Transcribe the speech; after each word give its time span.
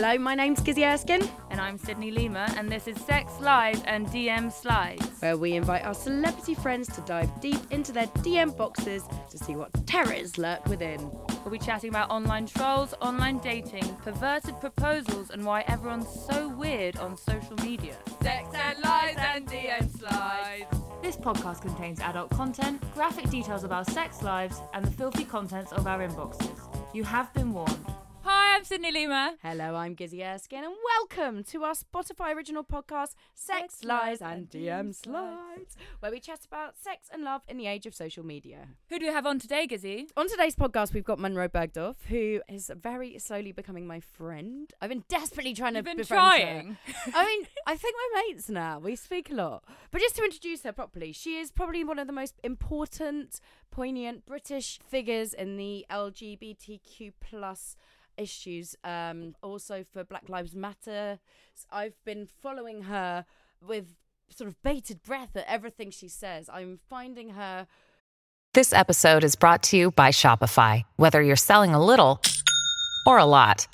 Hello, 0.00 0.16
my 0.16 0.36
name's 0.36 0.60
Gizzi 0.60 0.86
Erskine, 0.86 1.28
And 1.50 1.60
I'm 1.60 1.76
Sydney 1.76 2.12
Lima, 2.12 2.46
and 2.56 2.70
this 2.70 2.86
is 2.86 2.96
Sex 2.98 3.32
Lies 3.40 3.82
and 3.82 4.06
DM 4.06 4.52
Slides. 4.52 5.04
where 5.18 5.36
we 5.36 5.54
invite 5.54 5.84
our 5.84 5.92
celebrity 5.92 6.54
friends 6.54 6.86
to 6.94 7.00
dive 7.00 7.28
deep 7.40 7.58
into 7.72 7.90
their 7.90 8.06
DM 8.22 8.56
boxes 8.56 9.02
to 9.28 9.36
see 9.36 9.56
what 9.56 9.72
terrors 9.88 10.38
lurk 10.38 10.64
within. 10.66 11.10
We'll 11.42 11.50
be 11.50 11.58
chatting 11.58 11.90
about 11.90 12.10
online 12.10 12.46
trolls, 12.46 12.94
online 13.00 13.38
dating, 13.38 13.92
perverted 13.96 14.60
proposals, 14.60 15.30
and 15.30 15.44
why 15.44 15.64
everyone's 15.66 16.06
so 16.30 16.48
weird 16.48 16.96
on 16.98 17.16
social 17.16 17.56
media. 17.64 17.96
Sex 18.22 18.48
and 18.54 18.78
lies 18.84 19.16
and 19.18 19.48
DM 19.48 19.98
Slides. 19.98 20.76
This 21.02 21.16
podcast 21.16 21.62
contains 21.62 21.98
adult 21.98 22.30
content, 22.30 22.80
graphic 22.94 23.28
details 23.30 23.64
about 23.64 23.90
sex 23.90 24.22
lives, 24.22 24.60
and 24.74 24.84
the 24.84 24.92
filthy 24.92 25.24
contents 25.24 25.72
of 25.72 25.88
our 25.88 26.06
inboxes. 26.06 26.56
You 26.94 27.02
have 27.02 27.34
been 27.34 27.52
warned. 27.52 27.84
Sydney 28.68 28.92
Lima. 28.92 29.34
Hello, 29.42 29.76
I'm 29.76 29.96
Gizzi 29.96 30.22
Erskine, 30.22 30.62
and 30.62 30.74
welcome 30.84 31.42
to 31.44 31.64
our 31.64 31.72
Spotify 31.72 32.36
original 32.36 32.62
podcast, 32.62 33.14
Sex, 33.34 33.82
Lies, 33.82 34.20
and 34.20 34.50
DM 34.50 34.94
Slides, 34.94 35.74
where 36.00 36.12
we 36.12 36.20
chat 36.20 36.44
about 36.44 36.76
sex 36.76 37.08
and 37.10 37.24
love 37.24 37.40
in 37.48 37.56
the 37.56 37.66
age 37.66 37.86
of 37.86 37.94
social 37.94 38.26
media. 38.26 38.68
Who 38.90 38.98
do 38.98 39.06
we 39.06 39.12
have 39.12 39.24
on 39.24 39.38
today, 39.38 39.66
Gizzi? 39.66 40.10
On 40.18 40.28
today's 40.28 40.54
podcast, 40.54 40.92
we've 40.92 41.02
got 41.02 41.18
Munroe 41.18 41.48
Bergdorf, 41.48 41.94
who 42.08 42.42
is 42.46 42.70
very 42.78 43.18
slowly 43.18 43.52
becoming 43.52 43.86
my 43.86 44.00
friend. 44.00 44.70
I've 44.82 44.90
been 44.90 45.04
desperately 45.08 45.54
trying 45.54 45.74
You've 45.74 45.86
to 45.86 45.90
been 45.90 45.96
befriend 45.96 46.22
her. 46.34 46.38
trying. 46.38 46.76
I 47.14 47.24
mean, 47.24 47.46
I 47.66 47.74
think 47.74 47.96
we're 47.96 48.20
mates 48.20 48.50
now. 48.50 48.80
We 48.80 48.96
speak 48.96 49.30
a 49.30 49.34
lot. 49.34 49.64
But 49.90 50.02
just 50.02 50.16
to 50.16 50.24
introduce 50.24 50.64
her 50.64 50.72
properly, 50.72 51.12
she 51.12 51.38
is 51.38 51.50
probably 51.50 51.84
one 51.84 51.98
of 51.98 52.06
the 52.06 52.12
most 52.12 52.34
important, 52.44 53.40
poignant 53.70 54.26
British 54.26 54.78
figures 54.86 55.32
in 55.32 55.56
the 55.56 55.86
LGBTQ 55.90 57.14
plus 57.18 57.74
issues. 58.18 58.76
Um, 58.84 59.34
also 59.42 59.84
for 59.92 60.04
Black 60.04 60.28
Lives 60.28 60.54
Matter. 60.54 61.18
I've 61.70 62.02
been 62.04 62.26
following 62.26 62.82
her 62.82 63.24
with 63.66 63.86
sort 64.30 64.48
of 64.48 64.62
bated 64.62 65.02
breath 65.02 65.36
at 65.36 65.46
everything 65.48 65.90
she 65.90 66.08
says. 66.08 66.50
I'm 66.52 66.78
finding 66.88 67.30
her 67.30 67.66
This 68.54 68.72
episode 68.72 69.24
is 69.24 69.36
brought 69.36 69.62
to 69.64 69.76
you 69.76 69.90
by 69.90 70.08
Shopify. 70.08 70.82
Whether 70.96 71.22
you're 71.22 71.36
selling 71.36 71.74
a 71.74 71.84
little 71.84 72.20
or 73.06 73.18
a 73.18 73.24
lot, 73.24 73.66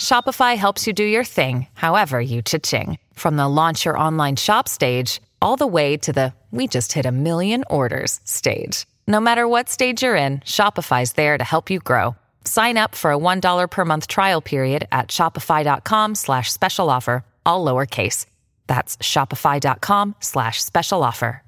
Shopify 0.00 0.56
helps 0.56 0.86
you 0.86 0.92
do 0.92 1.04
your 1.04 1.24
thing, 1.24 1.66
however 1.74 2.20
you 2.20 2.42
cha-ching. 2.42 2.98
From 3.14 3.36
the 3.36 3.48
launch 3.48 3.84
your 3.84 3.98
online 3.98 4.36
shop 4.36 4.68
stage, 4.68 5.20
all 5.40 5.56
the 5.56 5.66
way 5.66 5.96
to 5.98 6.12
the 6.12 6.32
we 6.50 6.66
just 6.66 6.92
hit 6.92 7.06
a 7.06 7.12
million 7.12 7.64
orders 7.70 8.20
stage. 8.24 8.86
No 9.06 9.20
matter 9.20 9.46
what 9.46 9.68
stage 9.68 10.02
you're 10.02 10.16
in, 10.16 10.40
Shopify's 10.40 11.12
there 11.12 11.38
to 11.38 11.44
help 11.44 11.70
you 11.70 11.78
grow. 11.78 12.16
Sign 12.48 12.78
up 12.78 12.94
for 12.94 13.12
a 13.12 13.18
$1 13.18 13.70
per 13.70 13.84
month 13.84 14.06
trial 14.08 14.40
period 14.40 14.88
at 14.90 15.08
shopify.com 15.08 16.14
slash 16.14 16.50
special 16.50 16.88
offer, 16.88 17.22
all 17.44 17.62
lowercase. 17.62 18.24
That's 18.66 18.96
shopify.com 18.96 20.14
slash 20.20 20.64
special 20.64 21.02
offer. 21.02 21.42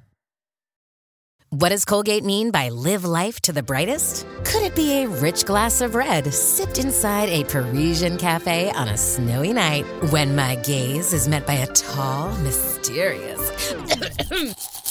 What 1.53 1.71
does 1.71 1.85
Colgate 1.85 2.23
mean 2.23 2.51
by 2.51 2.69
live 2.69 3.05
life 3.05 3.41
to 3.41 3.53
the 3.53 3.63
brightest? 3.63 4.27
Could 4.45 4.63
it 4.63 4.77
be 4.77 5.03
a 5.03 5.09
rich 5.09 5.47
glass 5.47 5.81
of 5.81 5.95
red 5.95 6.33
sipped 6.33 6.79
inside 6.79 7.29
a 7.31 7.45
Parisian 7.45 8.19
cafe 8.19 8.71
on 8.71 8.87
a 8.87 8.97
snowy 8.97 9.55
night 9.55 9.85
when 10.11 10.37
my 10.37 10.57
gaze 10.57 11.15
is 11.15 11.29
met 11.29 11.47
by 11.47 11.55
a 11.55 11.67
tall, 11.69 12.31
mysterious. 12.43 13.40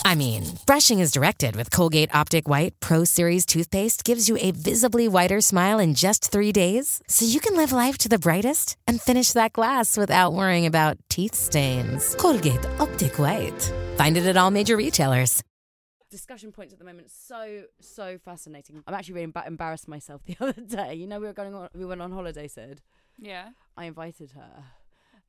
I 0.05 0.15
mean, 0.15 0.43
brushing 0.65 0.99
is 0.99 1.11
directed 1.11 1.55
with 1.55 1.71
Colgate 1.71 2.13
Optic 2.13 2.47
White 2.47 2.79
Pro 2.79 3.03
Series 3.03 3.45
toothpaste 3.45 4.03
gives 4.03 4.27
you 4.29 4.37
a 4.39 4.51
visibly 4.51 5.07
whiter 5.07 5.41
smile 5.41 5.79
in 5.79 5.93
just 5.95 6.31
three 6.31 6.51
days, 6.51 7.01
so 7.07 7.25
you 7.25 7.39
can 7.39 7.55
live 7.55 7.71
life 7.71 7.97
to 7.99 8.09
the 8.09 8.19
brightest 8.19 8.77
and 8.87 9.01
finish 9.01 9.31
that 9.33 9.53
glass 9.53 9.97
without 9.97 10.33
worrying 10.33 10.65
about 10.65 10.97
teeth 11.09 11.35
stains. 11.35 12.15
Colgate 12.15 12.65
Optic 12.79 13.17
White. 13.19 13.73
Find 13.97 14.17
it 14.17 14.25
at 14.25 14.37
all 14.37 14.51
major 14.51 14.77
retailers. 14.77 15.43
discussion 16.11 16.51
points 16.51 16.73
at 16.73 16.79
the 16.79 16.85
moment 16.85 17.09
so 17.11 17.63
so 17.79 18.17
fascinating. 18.25 18.83
I'm 18.87 18.93
actually 18.95 19.13
really 19.15 19.27
emba- 19.31 19.47
embarrassed 19.47 19.87
myself 19.87 20.21
the 20.25 20.37
other 20.39 20.53
day. 20.61 20.93
You 20.95 21.07
know, 21.07 21.19
we 21.19 21.27
were 21.27 21.33
going 21.33 21.53
on, 21.53 21.69
we 21.75 21.85
went 21.85 22.01
on 22.01 22.11
holiday. 22.11 22.47
Sid, 22.47 22.81
Yeah. 23.19 23.49
I 23.77 23.85
invited 23.85 24.31
her, 24.31 24.63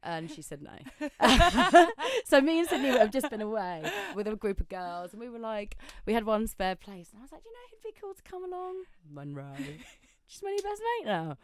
and 0.02 0.30
she 0.30 0.42
said 0.42 0.60
no. 0.62 0.72
so 2.24 2.40
me 2.40 2.60
and 2.60 2.68
Sydney 2.68 2.88
have 2.88 3.10
just 3.10 3.30
been 3.30 3.40
away 3.40 3.82
with 4.14 4.26
a 4.26 4.36
group 4.36 4.60
of 4.60 4.68
girls, 4.68 5.12
and 5.12 5.20
we 5.20 5.28
were 5.28 5.38
like, 5.38 5.76
we 6.06 6.12
had 6.12 6.24
one 6.24 6.46
spare 6.46 6.76
place, 6.76 7.10
and 7.12 7.20
I 7.20 7.22
was 7.22 7.32
like, 7.32 7.42
"Do 7.42 7.48
you 7.48 7.54
know, 7.54 7.60
who'd 7.70 7.94
be 7.94 8.00
cool 8.00 8.14
to 8.14 8.22
come 8.22 8.44
along, 8.44 8.84
Munroe. 9.10 9.54
She's 10.26 10.42
my 10.44 10.50
new 10.50 10.62
best 10.62 10.82
mate 10.98 11.06
now. 11.06 11.38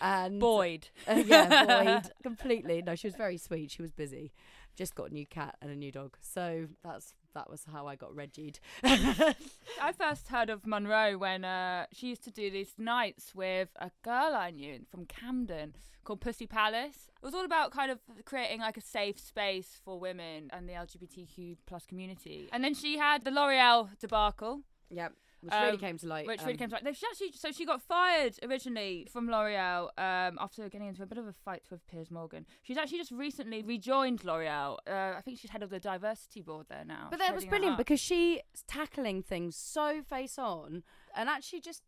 And 0.00 0.38
Boyd. 0.38 0.88
uh, 1.08 1.22
yeah, 1.26 1.64
Boyd, 1.64 2.12
completely. 2.22 2.82
No, 2.82 2.94
she 2.94 3.08
was 3.08 3.16
very 3.16 3.36
sweet. 3.36 3.72
She 3.72 3.82
was 3.82 3.90
busy. 3.90 4.32
Just 4.78 4.94
got 4.94 5.10
a 5.10 5.12
new 5.12 5.26
cat 5.26 5.56
and 5.60 5.72
a 5.72 5.74
new 5.74 5.90
dog. 5.90 6.16
So 6.20 6.68
that's 6.84 7.12
that 7.34 7.50
was 7.50 7.64
how 7.70 7.88
I 7.88 7.96
got 7.96 8.14
Reggie'd. 8.14 8.60
I 8.84 9.92
first 9.92 10.28
heard 10.28 10.50
of 10.50 10.66
Munroe 10.66 11.18
when 11.18 11.44
uh, 11.44 11.86
she 11.92 12.08
used 12.08 12.22
to 12.24 12.30
do 12.30 12.48
these 12.48 12.74
nights 12.78 13.34
with 13.34 13.70
a 13.80 13.90
girl 14.02 14.34
I 14.34 14.52
knew 14.52 14.86
from 14.88 15.04
Camden 15.04 15.74
called 16.04 16.20
Pussy 16.20 16.46
Palace. 16.46 17.10
It 17.20 17.26
was 17.26 17.34
all 17.34 17.44
about 17.44 17.72
kind 17.72 17.90
of 17.90 17.98
creating 18.24 18.60
like 18.60 18.76
a 18.76 18.80
safe 18.80 19.18
space 19.18 19.80
for 19.84 19.98
women 19.98 20.48
and 20.52 20.68
the 20.68 20.74
LGBTQ 20.74 21.56
plus 21.66 21.84
community. 21.84 22.48
And 22.52 22.62
then 22.62 22.74
she 22.74 22.98
had 22.98 23.24
the 23.24 23.32
L'Oreal 23.32 23.90
debacle, 23.98 24.62
Yep. 24.90 25.12
Which 25.40 25.52
really 25.52 25.68
Um, 25.72 25.78
came 25.78 25.98
to 25.98 26.06
light. 26.08 26.26
which 26.26 26.40
really 26.40 26.52
um, 26.54 26.58
came 26.58 26.68
to 26.70 26.74
light. 26.82 26.96
She 26.96 27.06
actually, 27.06 27.32
so 27.32 27.52
she 27.52 27.64
got 27.64 27.80
fired 27.80 28.34
originally 28.42 29.06
from 29.12 29.28
L'Oreal 29.30 29.84
um, 29.96 30.36
after 30.40 30.68
getting 30.68 30.88
into 30.88 31.02
a 31.02 31.06
bit 31.06 31.16
of 31.18 31.26
a 31.28 31.32
fight 31.32 31.62
with 31.70 31.86
Piers 31.86 32.10
Morgan. 32.10 32.44
She's 32.62 32.76
actually 32.76 32.98
just 32.98 33.12
recently 33.12 33.62
rejoined 33.62 34.24
L'Oreal. 34.24 34.78
Uh, 34.86 35.14
I 35.16 35.20
think 35.24 35.38
she's 35.38 35.50
head 35.50 35.62
of 35.62 35.70
the 35.70 35.78
diversity 35.78 36.42
board 36.42 36.66
there 36.68 36.84
now. 36.84 37.06
But 37.10 37.20
that 37.20 37.34
was 37.34 37.44
brilliant 37.46 37.76
because 37.78 38.00
she's 38.00 38.40
tackling 38.66 39.22
things 39.22 39.54
so 39.56 40.02
face 40.02 40.38
on 40.38 40.82
and 41.14 41.28
actually 41.28 41.60
just 41.60 41.82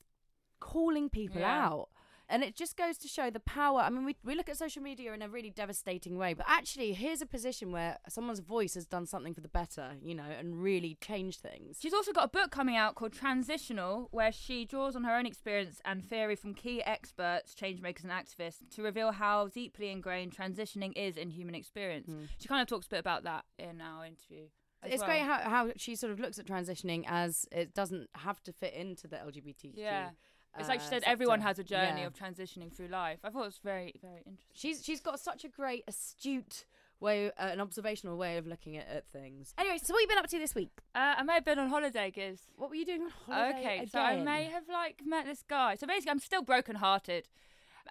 calling 0.60 1.08
people 1.08 1.40
Yeah. 1.40 1.66
out. 1.66 1.88
And 2.30 2.44
it 2.44 2.54
just 2.54 2.76
goes 2.76 2.96
to 2.98 3.08
show 3.08 3.28
the 3.28 3.40
power. 3.40 3.80
I 3.80 3.90
mean, 3.90 4.04
we, 4.04 4.16
we 4.24 4.36
look 4.36 4.48
at 4.48 4.56
social 4.56 4.82
media 4.82 5.12
in 5.12 5.20
a 5.20 5.28
really 5.28 5.50
devastating 5.50 6.16
way, 6.16 6.32
but 6.32 6.46
actually, 6.48 6.92
here's 6.92 7.20
a 7.20 7.26
position 7.26 7.72
where 7.72 7.98
someone's 8.08 8.38
voice 8.38 8.74
has 8.74 8.86
done 8.86 9.06
something 9.06 9.34
for 9.34 9.40
the 9.40 9.48
better, 9.48 9.94
you 10.00 10.14
know, 10.14 10.30
and 10.38 10.62
really 10.62 10.96
changed 11.00 11.40
things. 11.40 11.78
She's 11.80 11.92
also 11.92 12.12
got 12.12 12.24
a 12.26 12.28
book 12.28 12.52
coming 12.52 12.76
out 12.76 12.94
called 12.94 13.12
Transitional, 13.12 14.08
where 14.12 14.30
she 14.30 14.64
draws 14.64 14.94
on 14.94 15.02
her 15.02 15.14
own 15.14 15.26
experience 15.26 15.80
and 15.84 16.04
theory 16.04 16.36
from 16.36 16.54
key 16.54 16.82
experts, 16.84 17.52
changemakers, 17.54 18.04
and 18.04 18.12
activists 18.12 18.58
to 18.76 18.82
reveal 18.82 19.10
how 19.10 19.48
deeply 19.48 19.90
ingrained 19.90 20.34
transitioning 20.34 20.92
is 20.94 21.16
in 21.16 21.30
human 21.30 21.56
experience. 21.56 22.06
Hmm. 22.06 22.24
She 22.38 22.46
kind 22.46 22.62
of 22.62 22.68
talks 22.68 22.86
a 22.86 22.90
bit 22.90 23.00
about 23.00 23.24
that 23.24 23.44
in 23.58 23.80
our 23.80 24.06
interview. 24.06 24.46
It's 24.84 25.00
well. 25.00 25.08
great 25.08 25.20
how, 25.20 25.38
how 25.40 25.72
she 25.76 25.94
sort 25.94 26.12
of 26.12 26.20
looks 26.20 26.38
at 26.38 26.46
transitioning 26.46 27.04
as 27.06 27.46
it 27.52 27.74
doesn't 27.74 28.08
have 28.14 28.42
to 28.44 28.52
fit 28.52 28.72
into 28.72 29.08
the 29.08 29.16
LGBTQ. 29.16 29.72
Yeah. 29.74 30.10
It's 30.58 30.68
like 30.68 30.80
she 30.80 30.86
uh, 30.86 30.90
said, 30.90 31.02
everyone 31.06 31.40
has 31.42 31.58
a 31.58 31.64
journey 31.64 32.00
Yeah. 32.00 32.06
of 32.08 32.14
transitioning 32.14 32.74
through 32.74 32.88
life. 32.88 33.20
I 33.24 33.30
thought 33.30 33.42
it 33.42 33.46
was 33.46 33.60
very, 33.62 33.94
very 34.02 34.22
interesting. 34.26 34.38
She's 34.52 34.84
she's 34.84 35.00
got 35.00 35.20
such 35.20 35.44
a 35.44 35.48
great, 35.48 35.84
astute 35.86 36.64
way, 36.98 37.28
uh, 37.28 37.30
an 37.38 37.60
observational 37.60 38.16
way 38.18 38.36
of 38.36 38.46
looking 38.46 38.76
at, 38.76 38.86
at 38.88 39.06
things. 39.08 39.54
Anyway, 39.58 39.78
so 39.78 39.94
what 39.94 40.00
have 40.00 40.02
you 40.02 40.08
been 40.08 40.18
up 40.18 40.28
to 40.28 40.38
this 40.38 40.54
week? 40.54 40.70
Uh, 40.94 41.14
I 41.18 41.22
may 41.22 41.34
have 41.34 41.44
been 41.44 41.58
on 41.58 41.68
holiday, 41.68 42.10
Giz. 42.10 42.40
What 42.56 42.68
were 42.68 42.76
you 42.76 42.84
doing 42.84 43.02
on 43.02 43.10
holiday? 43.26 43.58
Okay, 43.58 43.86
so 43.86 44.00
I 44.00 44.16
may 44.22 44.44
have 44.44 44.64
like 44.68 45.00
met 45.06 45.24
this 45.24 45.42
guy. 45.48 45.76
So 45.76 45.86
basically, 45.86 46.10
I'm 46.10 46.18
still 46.18 46.42
brokenhearted, 46.42 47.28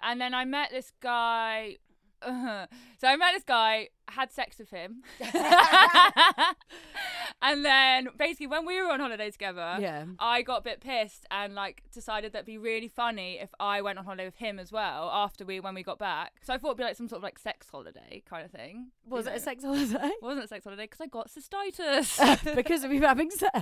and 0.02 0.20
then 0.20 0.34
I 0.34 0.44
met 0.44 0.70
this 0.70 0.92
guy. 1.00 1.76
so 2.98 3.08
I 3.08 3.16
met 3.16 3.32
this 3.32 3.44
guy, 3.44 3.88
had 4.08 4.30
sex 4.32 4.58
with 4.58 4.70
him, 4.70 5.02
and 7.42 7.64
then 7.64 8.08
basically 8.18 8.46
when 8.46 8.66
we 8.66 8.80
were 8.80 8.90
on 8.90 9.00
holiday 9.00 9.30
together, 9.30 9.76
Yeah. 9.80 10.04
I 10.18 10.42
got 10.42 10.58
a 10.58 10.62
bit 10.62 10.80
pissed 10.80 11.26
and 11.30 11.54
like 11.54 11.82
decided 11.92 12.32
that'd 12.32 12.46
be 12.46 12.58
really 12.58 12.88
funny 12.88 13.38
if 13.40 13.50
I 13.58 13.80
went 13.82 13.98
on 13.98 14.04
holiday 14.04 14.26
with 14.26 14.36
him 14.36 14.58
as 14.58 14.70
well 14.70 15.10
after 15.12 15.44
we 15.44 15.60
when 15.60 15.74
we 15.74 15.82
got 15.82 15.98
back. 15.98 16.32
So 16.42 16.52
I 16.52 16.58
thought 16.58 16.68
it'd 16.68 16.78
be 16.78 16.84
like 16.84 16.96
some 16.96 17.08
sort 17.08 17.18
of 17.18 17.22
like 17.22 17.38
sex 17.38 17.68
holiday 17.70 18.22
kind 18.28 18.44
of 18.44 18.50
thing. 18.50 18.88
Was 19.08 19.26
you 19.26 19.32
it 19.32 19.36
a 19.36 19.40
sex 19.40 19.64
holiday? 19.64 20.10
Wasn't 20.22 20.44
a 20.44 20.48
sex 20.48 20.64
holiday 20.64 20.84
because 20.84 21.00
I 21.00 21.06
got 21.06 21.30
cystitis. 21.30 22.54
because 22.54 22.84
of 22.84 22.92
you 22.92 23.00
having 23.02 23.30
sex. 23.30 23.52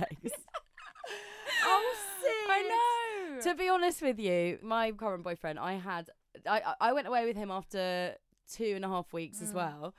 oh, 1.63 1.95
sick. 2.21 2.31
I 2.49 2.61
know. 2.63 3.41
To 3.41 3.55
be 3.55 3.69
honest 3.69 4.01
with 4.01 4.19
you, 4.19 4.59
my 4.61 4.91
current 4.91 5.23
boyfriend, 5.23 5.59
I 5.59 5.73
had, 5.73 6.09
I 6.45 6.73
I 6.81 6.91
went 6.93 7.07
away 7.07 7.25
with 7.25 7.37
him 7.37 7.51
after 7.51 8.15
two 8.53 8.73
and 8.75 8.83
a 8.85 8.87
half 8.87 9.11
weeks 9.13 9.39
Mm. 9.39 9.43
as 9.43 9.53
well. 9.53 9.95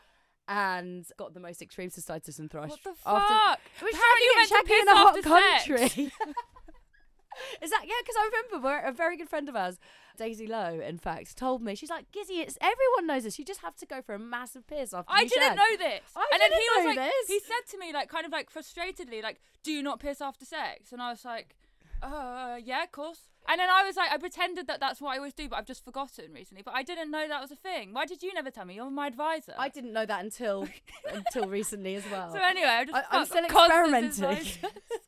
And 0.49 1.06
got 1.17 1.32
the 1.35 1.41
most 1.41 1.62
extreme 1.62 1.91
cystitis 1.91 2.38
and 2.41 2.50
thrush. 2.50 2.70
What 2.70 2.82
the 2.82 2.94
fuck? 2.94 3.61
It 3.81 3.85
was 3.85 3.94
How 3.94 4.00
are 4.00 4.19
you 4.19 4.32
meant 4.37 4.67
to 4.67 4.75
in 4.75 4.88
a 4.88 4.97
hot 4.97 5.23
country. 5.23 6.12
Is 7.62 7.70
that 7.70 7.82
yeah? 7.85 7.94
Because 8.02 8.17
I 8.19 8.31
remember 8.52 8.79
a 8.85 8.93
very 8.93 9.17
good 9.17 9.29
friend 9.29 9.49
of 9.49 9.55
ours, 9.56 9.79
Daisy 10.19 10.47
Lowe, 10.47 10.81
in 10.81 10.99
fact, 10.99 11.37
told 11.37 11.62
me 11.62 11.75
she's 11.75 11.88
like 11.88 12.11
Gizzi. 12.11 12.41
It's 12.41 12.58
everyone 12.61 13.06
knows 13.06 13.23
this. 13.23 13.38
You 13.38 13.44
just 13.44 13.61
have 13.61 13.76
to 13.76 13.87
go 13.87 14.02
for 14.02 14.14
a 14.14 14.19
massive 14.19 14.67
piss 14.67 14.93
after. 14.93 15.11
Sex. 15.11 15.20
I 15.23 15.25
didn't 15.25 15.43
shag." 15.50 15.56
know 15.56 15.76
this. 15.79 16.00
I 16.17 16.29
and 16.32 16.41
then 16.41 16.50
didn't 16.50 16.61
he 16.62 16.69
was 16.88 16.97
know 16.97 17.02
like, 17.02 17.11
this. 17.12 17.29
he 17.29 17.41
said 17.41 17.70
to 17.70 17.79
me, 17.79 17.93
like, 17.93 18.08
kind 18.08 18.26
of 18.26 18.32
like 18.32 18.52
frustratedly, 18.52 19.23
like, 19.23 19.41
do 19.62 19.70
you 19.73 19.82
not 19.82 20.00
piss 20.00 20.20
after 20.20 20.44
sex? 20.44 20.93
And 20.93 21.00
I 21.00 21.11
was 21.11 21.25
like, 21.25 21.56
uh, 22.02 22.58
yeah, 22.62 22.82
of 22.82 22.93
course. 22.93 23.20
And 23.50 23.58
then 23.58 23.69
I 23.69 23.82
was 23.82 23.97
like, 23.97 24.12
I 24.12 24.17
pretended 24.17 24.69
that 24.69 24.79
that's 24.79 25.00
what 25.00 25.11
I 25.12 25.17
always 25.17 25.35
do, 25.35 25.49
but 25.49 25.56
I've 25.56 25.67
just 25.67 25.85
forgotten 25.85 26.32
recently. 26.32 26.62
But 26.62 26.75
I 26.75 26.85
didn't 26.85 27.11
know 27.11 27.26
that 27.26 27.41
was 27.41 27.50
a 27.50 27.56
thing. 27.56 27.93
Why 27.93 28.06
did 28.06 28.23
you 28.23 28.32
never 28.32 28.49
tell 28.49 28.64
me? 28.64 28.76
You're 28.76 28.88
my 28.91 29.08
advisor. 29.08 29.55
I 29.58 29.69
didn't 29.69 29.93
know 29.93 30.06
that 30.06 30.23
until 30.23 30.69
until 31.12 31.49
recently 31.49 31.97
as 31.97 32.05
well. 32.12 32.31
So 32.32 32.38
anyway, 32.38 32.69
I'm, 32.69 32.87
just 32.87 32.97
I- 33.11 33.19
I'm 33.19 33.26
still 33.26 33.44
experimenting. 33.44 34.47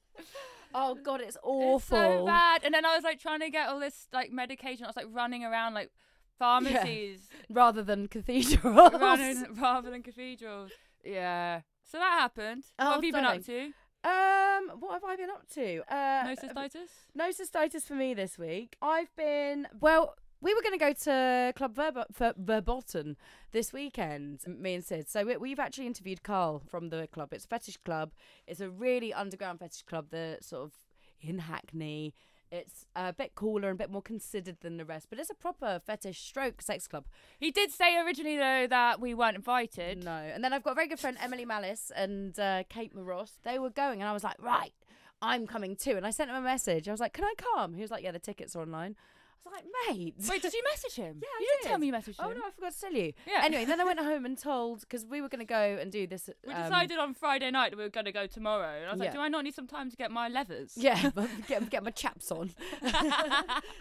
oh 0.75 0.97
god, 0.97 1.21
it's 1.21 1.37
It's 1.37 1.39
awful. 1.45 1.97
so 1.97 2.27
bad. 2.27 2.63
And 2.65 2.75
then 2.75 2.85
I 2.85 2.97
was 2.97 3.05
like 3.05 3.21
trying 3.21 3.41
to 3.41 3.49
get 3.51 3.69
all 3.69 3.79
this 3.79 4.09
like 4.13 4.33
medication. 4.33 4.87
I 4.87 4.89
was 4.89 4.97
like 4.97 5.07
running 5.13 5.45
around 5.45 5.75
like 5.75 5.93
pharmacies 6.37 7.29
Rather 7.49 7.85
than 7.85 8.09
cathedrals. 8.09 8.93
running 9.01 9.45
rather 9.61 9.89
than 9.89 10.03
cathedrals. 10.03 10.73
Yeah. 11.05 11.61
So 11.85 11.99
that 11.99 12.19
happened. 12.19 12.65
Oh, 12.79 12.87
what 12.87 12.95
have 12.95 13.05
oh, 13.05 13.07
you 13.07 13.13
been 13.13 13.25
up 13.25 13.45
to? 13.47 13.71
Um, 14.05 14.71
what 14.81 14.95
have 14.95 15.05
I 15.05 15.17
been 15.17 15.31
up 15.31 15.49
to? 15.55 15.83
Uh, 15.93 16.25
No 16.27 16.35
cystitis? 16.35 16.89
no 17.15 17.31
cystitis 17.31 17.83
for 17.85 17.95
me 17.95 18.15
this 18.15 18.39
week. 18.39 18.77
I've 18.83 19.15
been 19.17 19.69
well. 19.81 20.15
We 20.41 20.55
were 20.55 20.61
going 20.63 20.77
to 20.77 20.85
go 20.85 20.93
to 20.93 21.53
Club 21.55 21.77
Verbo- 21.77 22.07
Ver- 22.13 22.35
Verboten 22.37 23.17
this 23.53 23.73
weekend, 23.73 24.41
me 24.49 24.75
and 24.75 24.85
Sid. 24.85 25.09
So 25.09 25.25
we, 25.25 25.37
we've 25.37 25.61
actually 25.61 25.87
interviewed 25.87 26.25
Carl 26.25 26.65
from 26.69 26.89
the 26.89 27.07
club. 27.13 27.33
It's 27.33 27.45
a 27.45 27.47
fetish 27.49 27.77
club. 27.85 28.11
It's 28.49 28.59
a 28.59 28.69
really 28.69 29.15
underground 29.15 29.61
fetish 29.61 29.85
club. 29.85 30.07
The 30.11 30.39
sort 30.41 30.65
of 30.65 30.73
in 31.21 31.39
Hackney. 31.39 32.13
It's 32.53 32.85
a 32.95 33.15
bit 33.15 33.35
cooler 33.35 33.71
and 33.71 33.81
a 33.81 33.83
bit 33.83 33.91
more 33.91 34.03
considered 34.03 34.59
than 34.61 34.77
the 34.77 34.85
rest, 34.85 35.07
but 35.09 35.19
it's 35.19 35.31
a 35.31 35.35
proper 35.35 35.81
fetish 35.87 36.21
stroke 36.21 36.61
sex 36.61 36.87
club. 36.87 37.07
He 37.41 37.51
did 37.51 37.73
say 37.73 37.97
originally 37.97 38.37
though 38.37 38.67
that 38.69 39.01
we 39.01 39.15
weren't 39.15 39.37
invited. 39.37 40.05
No. 40.05 40.11
And 40.13 40.45
then 40.45 40.53
I've 40.53 40.63
got 40.63 40.73
a 40.73 40.75
very 40.75 40.87
good 40.87 41.01
friend, 41.01 41.17
Emily 41.19 41.47
Malice 41.47 41.91
and 41.97 42.39
uh, 42.39 42.65
Kate 42.69 42.95
Moross. 42.95 43.39
They 43.43 43.59
were 43.59 43.71
going, 43.71 44.03
and 44.03 44.09
I 44.09 44.13
was 44.13 44.23
like, 44.23 44.37
right, 44.39 44.75
I'm 45.23 45.47
coming 45.47 45.77
too. 45.77 45.97
And 45.97 46.07
I 46.07 46.11
sent 46.11 46.29
him 46.29 46.37
a 46.37 46.43
message. 46.43 46.89
I 46.89 46.91
was 46.91 47.01
like, 47.01 47.15
can 47.15 47.25
I 47.25 47.33
come? 47.39 47.73
He 47.73 47.81
was 47.81 47.91
like, 47.91 48.05
yeah, 48.05 48.13
the 48.13 48.19
tickets 48.19 48.55
are 48.55 48.61
online. 48.61 48.97
I 49.45 49.49
was 49.49 49.55
like, 49.55 49.97
mate. 49.97 50.15
Wait, 50.29 50.43
did 50.43 50.53
you 50.53 50.63
message 50.65 50.95
him? 50.95 51.21
Yeah, 51.23 51.29
I 51.29 51.41
you 51.41 51.47
didn't 51.47 51.71
tell 51.71 51.79
me 51.79 51.87
you 51.89 51.93
messaged 51.93 52.21
him. 52.21 52.27
Oh 52.27 52.33
no, 52.33 52.41
I 52.47 52.51
forgot 52.51 52.73
to 52.73 52.81
tell 52.81 52.93
you. 52.93 53.13
Yeah. 53.27 53.43
Anyway, 53.45 53.65
then 53.65 53.81
I 53.81 53.85
went 53.85 53.99
home 53.99 54.25
and 54.25 54.39
told 54.39 54.81
because 54.81 55.05
we 55.05 55.21
were 55.21 55.29
going 55.29 55.41
to 55.41 55.45
go 55.45 55.79
and 55.81 55.91
do 55.91 56.07
this. 56.07 56.29
We 56.47 56.53
um, 56.53 56.63
decided 56.63 56.99
on 56.99 57.15
Friday 57.15 57.51
night 57.51 57.71
that 57.71 57.77
we 57.77 57.85
were 57.85 57.91
going 57.91 58.07
to 58.07 58.13
go 58.13 58.27
tomorrow, 58.27 58.81
and 58.81 58.87
I 58.87 58.91
was 58.93 59.01
like, 59.01 59.13
"Do 59.13 59.21
I 59.21 59.29
not 59.29 59.45
need 59.45 59.55
some 59.55 59.67
time 59.67 59.91
to 59.91 59.97
get 59.97 60.11
my 60.11 60.29
leathers? 60.29 60.73
Yeah, 60.77 61.11
get 61.49 61.69
get 61.71 61.85
my 61.85 61.91
chaps 61.91 62.31
on. 62.31 62.51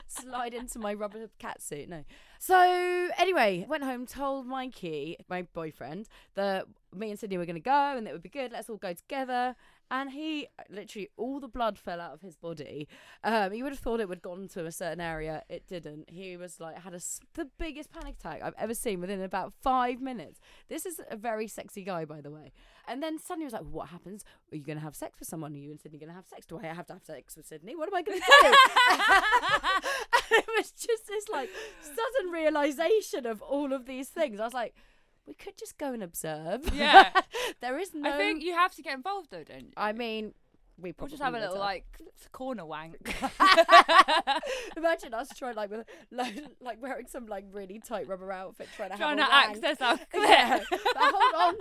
Slide 0.07 0.53
into 0.53 0.79
my 0.79 0.93
rubber 0.93 1.29
cat 1.39 1.61
suit. 1.61 1.89
No. 1.89 2.03
So 2.39 3.09
anyway, 3.17 3.65
went 3.67 3.83
home, 3.83 4.05
told 4.05 4.47
Mikey, 4.47 5.17
my 5.29 5.43
boyfriend, 5.43 6.07
that 6.35 6.65
me 6.95 7.09
and 7.11 7.19
Sydney 7.19 7.37
were 7.37 7.45
going 7.45 7.55
to 7.55 7.59
go 7.61 7.97
and 7.97 8.07
it 8.07 8.13
would 8.13 8.23
be 8.23 8.29
good. 8.29 8.51
Let's 8.51 8.69
all 8.69 8.77
go 8.77 8.93
together. 8.93 9.55
And 9.91 10.11
he 10.11 10.47
literally 10.69 11.09
all 11.17 11.41
the 11.41 11.49
blood 11.49 11.77
fell 11.77 11.99
out 11.99 12.13
of 12.13 12.21
his 12.21 12.37
body. 12.37 12.87
Um, 13.25 13.53
you 13.53 13.63
would 13.63 13.73
have 13.73 13.79
thought 13.79 13.99
it 13.99 14.07
would 14.07 14.21
gone 14.21 14.47
to 14.53 14.65
a 14.65 14.71
certain 14.71 15.01
area. 15.01 15.43
It 15.49 15.67
didn't. 15.67 16.09
He 16.09 16.37
was 16.37 16.61
like 16.61 16.81
had 16.81 16.93
a 16.93 17.01
the 17.33 17.49
biggest 17.59 17.91
panic 17.91 18.15
attack 18.19 18.41
I've 18.41 18.55
ever 18.57 18.73
seen 18.73 19.01
within 19.01 19.21
about 19.21 19.53
five 19.61 20.01
minutes. 20.01 20.39
This 20.69 20.85
is 20.85 21.01
a 21.09 21.17
very 21.17 21.47
sexy 21.47 21.83
guy, 21.83 22.05
by 22.05 22.21
the 22.21 22.31
way. 22.31 22.53
And 22.87 23.03
then 23.03 23.19
suddenly 23.19 23.43
he 23.43 23.47
was 23.47 23.53
like, 23.53 23.69
"What 23.69 23.89
happens? 23.89 24.23
Are 24.51 24.55
you 24.55 24.63
going 24.63 24.77
to 24.77 24.83
have 24.83 24.95
sex 24.95 25.19
with 25.19 25.27
someone? 25.27 25.53
Are 25.53 25.57
you 25.57 25.71
and 25.71 25.79
Sydney 25.79 25.99
going 25.99 26.09
to 26.09 26.15
have 26.15 26.25
sex? 26.25 26.45
Do 26.45 26.57
I 26.57 26.67
have 26.67 26.87
to 26.87 26.93
have 26.93 27.03
sex 27.03 27.35
with 27.35 27.45
Sydney? 27.45 27.75
What 27.75 27.89
am 27.89 27.95
I 27.95 28.01
going 28.01 28.19
to 28.19 28.25
do?" 28.41 28.53
it 30.31 30.45
was 30.57 30.71
just 30.71 31.07
this 31.07 31.27
like 31.29 31.49
sudden 31.81 32.31
realization 32.31 33.25
of 33.25 33.41
all 33.41 33.73
of 33.73 33.85
these 33.85 34.07
things. 34.07 34.39
I 34.39 34.45
was 34.45 34.53
like, 34.53 34.73
"We 35.27 35.33
could 35.33 35.57
just 35.57 35.77
go 35.77 35.93
and 35.93 36.03
observe." 36.03 36.73
Yeah. 36.73 37.09
there 37.61 37.77
is 37.77 37.93
no. 37.93 38.09
I 38.13 38.17
think 38.17 38.43
you 38.43 38.53
have 38.53 38.73
to 38.75 38.81
get 38.81 38.93
involved 38.95 39.29
though, 39.31 39.43
don't 39.43 39.61
you? 39.65 39.73
I 39.77 39.91
mean, 39.93 40.33
we 40.77 40.89
We'll 40.89 40.93
probably 40.93 41.11
just 41.11 41.23
have 41.23 41.33
a 41.35 41.39
little 41.39 41.55
have. 41.55 41.61
like 41.61 41.85
corner 42.31 42.65
wank. 42.65 43.15
Imagine 44.77 45.13
us 45.13 45.29
trying 45.37 45.55
like 45.55 45.69
with 45.69 45.85
like, 46.11 46.33
like 46.59 46.81
wearing 46.81 47.07
some 47.07 47.27
like 47.27 47.45
really 47.51 47.79
tight 47.79 48.07
rubber 48.07 48.31
outfit, 48.31 48.67
trying 48.75 48.91
to 48.91 48.97
trying 48.97 49.17
to 49.17 49.23
have 49.23 49.31
a 49.31 49.47
wank. 49.47 49.63
access 49.65 49.81
our 49.81 49.97
clip. 49.97 50.29
Yeah, 50.29 50.59
but 50.69 51.13
hold 51.13 51.55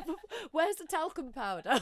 on. 0.00 0.16
Where's 0.52 0.76
the 0.76 0.86
talcum 0.86 1.32
powder? 1.32 1.78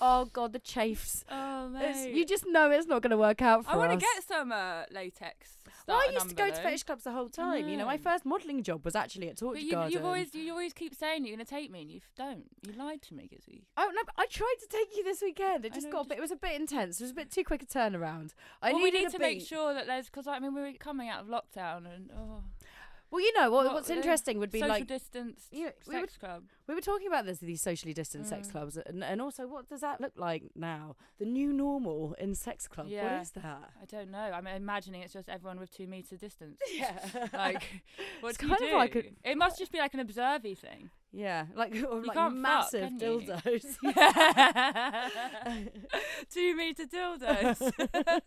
oh 0.00 0.24
god, 0.26 0.52
the 0.52 0.58
chafes. 0.58 1.24
Oh 1.30 1.70
It's, 1.76 1.98
mate. 2.04 2.14
you 2.14 2.24
just 2.24 2.44
know 2.46 2.70
it's 2.70 2.86
not 2.86 3.02
going 3.02 3.10
to 3.10 3.16
work 3.18 3.42
out 3.42 3.64
for 3.64 3.72
I 3.72 3.76
want 3.76 3.90
to 3.92 3.96
us. 3.96 4.02
get 4.02 4.24
some 4.24 4.52
uh, 4.52 4.84
latex. 4.90 5.58
Well, 5.86 5.98
I 5.98 6.12
used 6.12 6.30
to 6.30 6.34
go 6.34 6.44
to 6.44 6.52
number, 6.52 6.62
fetish 6.62 6.84
clubs 6.84 7.04
the 7.04 7.12
whole 7.12 7.28
time. 7.28 7.68
You 7.68 7.76
know, 7.76 7.84
my 7.84 7.98
mm. 7.98 8.02
first 8.02 8.24
modelling 8.24 8.62
job 8.62 8.84
was 8.84 8.94
actually 8.94 9.28
at 9.28 9.36
Torture 9.36 9.56
But 9.56 9.62
you, 9.62 9.72
Garden. 9.72 9.92
you've 9.92 10.04
always 10.04 10.34
you 10.34 10.50
always 10.52 10.72
keep 10.72 10.94
saying 10.94 11.26
you're 11.26 11.36
gonna 11.36 11.44
take 11.44 11.70
me 11.70 11.82
and 11.82 11.90
you 11.90 12.00
don't. 12.16 12.44
You 12.66 12.72
lied 12.72 13.02
to 13.02 13.14
me, 13.14 13.28
Gizzi. 13.32 13.62
Oh 13.76 13.90
no! 13.94 14.02
but 14.04 14.14
I 14.16 14.26
tried 14.26 14.54
to 14.60 14.68
take 14.68 14.96
you 14.96 15.04
this 15.04 15.20
weekend. 15.20 15.64
It 15.64 15.74
just 15.74 15.86
know, 15.86 15.92
got 15.92 16.06
a 16.06 16.08
bit. 16.10 16.18
It 16.18 16.22
was 16.22 16.30
a 16.30 16.36
bit 16.36 16.58
intense. 16.58 17.00
It 17.00 17.04
was 17.04 17.10
a 17.10 17.14
bit 17.14 17.30
too 17.30 17.44
quick 17.44 17.62
a 17.62 17.66
turnaround. 17.66 18.32
I 18.62 18.72
well, 18.72 18.82
we 18.82 18.90
need 18.90 19.10
to 19.10 19.18
make 19.18 19.46
sure 19.46 19.74
that 19.74 19.86
there's 19.86 20.06
because 20.06 20.26
I 20.26 20.38
mean 20.38 20.54
we 20.54 20.62
were 20.62 20.72
coming 20.78 21.08
out 21.08 21.20
of 21.20 21.26
lockdown 21.26 21.84
and 21.92 22.10
oh, 22.16 22.42
Well, 23.14 23.22
you 23.22 23.32
know 23.34 23.48
what, 23.48 23.66
what- 23.66 23.74
what's 23.74 23.90
interesting 23.90 24.40
would 24.40 24.50
be 24.50 24.58
social 24.58 24.74
like 24.74 24.88
distance 24.88 25.46
you 25.52 25.66
know, 25.66 25.72
we 25.86 25.94
sex 26.00 26.16
club. 26.16 26.42
we 26.66 26.74
were 26.74 26.80
talking 26.80 27.06
about 27.06 27.24
this 27.26 27.38
these 27.38 27.62
socially 27.62 27.94
distant 27.94 28.26
sex 28.26 28.48
Mm. 28.48 28.50
clubs, 28.50 28.76
and, 28.76 29.04
and 29.04 29.22
also 29.22 29.46
what 29.46 29.68
does 29.68 29.82
that 29.82 30.00
look 30.00 30.14
like 30.16 30.42
now? 30.56 30.96
The 31.18 31.24
new 31.24 31.52
normal 31.52 32.16
in 32.18 32.34
sex 32.34 32.66
club. 32.66 32.88
Yeah. 32.88 33.12
What 33.12 33.22
is 33.22 33.30
that? 33.32 33.70
I 33.80 33.84
don't 33.86 34.10
know. 34.10 34.18
I'm 34.18 34.48
imagining 34.48 35.02
it's 35.02 35.12
just 35.12 35.28
everyone 35.28 35.60
with 35.60 35.70
two 35.70 35.86
meter 35.86 36.16
distance. 36.16 36.58
Yeah, 36.74 36.98
Like, 37.32 37.82
what 38.20 38.30
It's 38.30 38.38
do 38.38 38.48
kind 38.48 38.58
you 38.60 38.66
of 38.66 38.72
do? 38.72 38.76
like 38.78 38.96
a- 38.96 39.12
It 39.30 39.38
must 39.38 39.58
just 39.60 39.70
be 39.70 39.78
like 39.78 39.94
an 39.94 40.00
observy 40.00 40.56
thing. 40.56 40.90
yeah, 41.12 41.46
like 41.54 41.72
or 41.88 42.02
like 42.02 42.16
can't 42.16 42.32
fuck, 42.34 42.36
massive 42.42 42.88
can 42.88 42.98
you? 42.98 43.20
dildos. 43.20 43.76
Two 46.30 46.56
meter 46.56 46.84
dildos. 46.86 48.22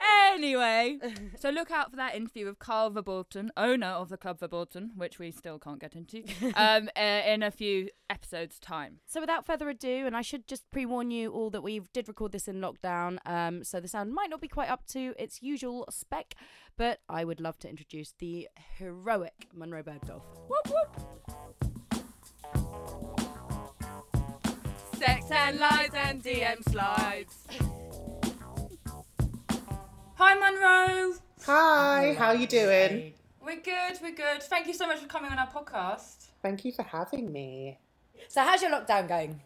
Anyway, 0.00 0.98
so 1.38 1.48
look 1.50 1.70
out 1.70 1.90
for 1.90 1.96
that 1.96 2.14
interview 2.14 2.46
with 2.46 2.58
Carl 2.58 2.90
Verboten, 2.90 3.50
owner 3.56 3.86
of 3.86 4.08
the 4.10 4.18
Club 4.18 4.38
Verboten, 4.38 4.90
which 4.94 5.18
we 5.18 5.30
still 5.30 5.58
can't 5.58 5.80
get 5.80 5.94
into, 5.94 6.22
um, 6.54 6.90
uh, 6.96 7.22
in 7.26 7.42
a 7.42 7.50
few 7.50 7.88
episodes' 8.10 8.58
time. 8.58 8.98
So 9.06 9.20
without 9.20 9.46
further 9.46 9.68
ado, 9.68 10.06
and 10.06 10.16
I 10.16 10.22
should 10.22 10.46
just 10.46 10.70
pre-warn 10.70 11.10
you 11.10 11.32
all 11.32 11.48
that 11.50 11.62
we 11.62 11.80
did 11.92 12.08
record 12.08 12.32
this 12.32 12.48
in 12.48 12.60
lockdown, 12.60 13.18
um, 13.24 13.64
so 13.64 13.80
the 13.80 13.88
sound 13.88 14.12
might 14.12 14.28
not 14.28 14.40
be 14.40 14.48
quite 14.48 14.68
up 14.68 14.86
to 14.88 15.14
its 15.18 15.42
usual 15.42 15.86
spec, 15.90 16.34
but 16.76 17.00
I 17.08 17.24
would 17.24 17.40
love 17.40 17.58
to 17.60 17.68
introduce 17.70 18.12
the 18.18 18.48
heroic 18.78 19.46
Munroe 19.54 19.82
Bergdorf. 19.82 20.22
Whoop 20.48 20.68
whoop. 20.68 21.16
Sex 24.98 25.30
and 25.30 25.58
lies 25.58 25.90
and 25.94 26.22
DM 26.22 26.62
slides. 26.68 27.46
Hi, 30.18 30.34
Munroe. 30.34 31.14
Hi, 31.44 32.14
how 32.18 32.28
are 32.28 32.34
you 32.34 32.46
doing? 32.46 33.12
We're 33.44 33.60
good. 33.60 33.98
We're 34.00 34.14
good. 34.14 34.42
Thank 34.42 34.66
you 34.66 34.72
so 34.72 34.86
much 34.86 34.98
for 35.00 35.06
coming 35.06 35.30
on 35.30 35.38
our 35.38 35.46
podcast. 35.46 36.28
Thank 36.42 36.64
you 36.64 36.72
for 36.72 36.84
having 36.84 37.30
me. 37.30 37.78
So 38.28 38.40
how's 38.40 38.62
your 38.62 38.70
lockdown 38.70 39.08
going? 39.08 39.40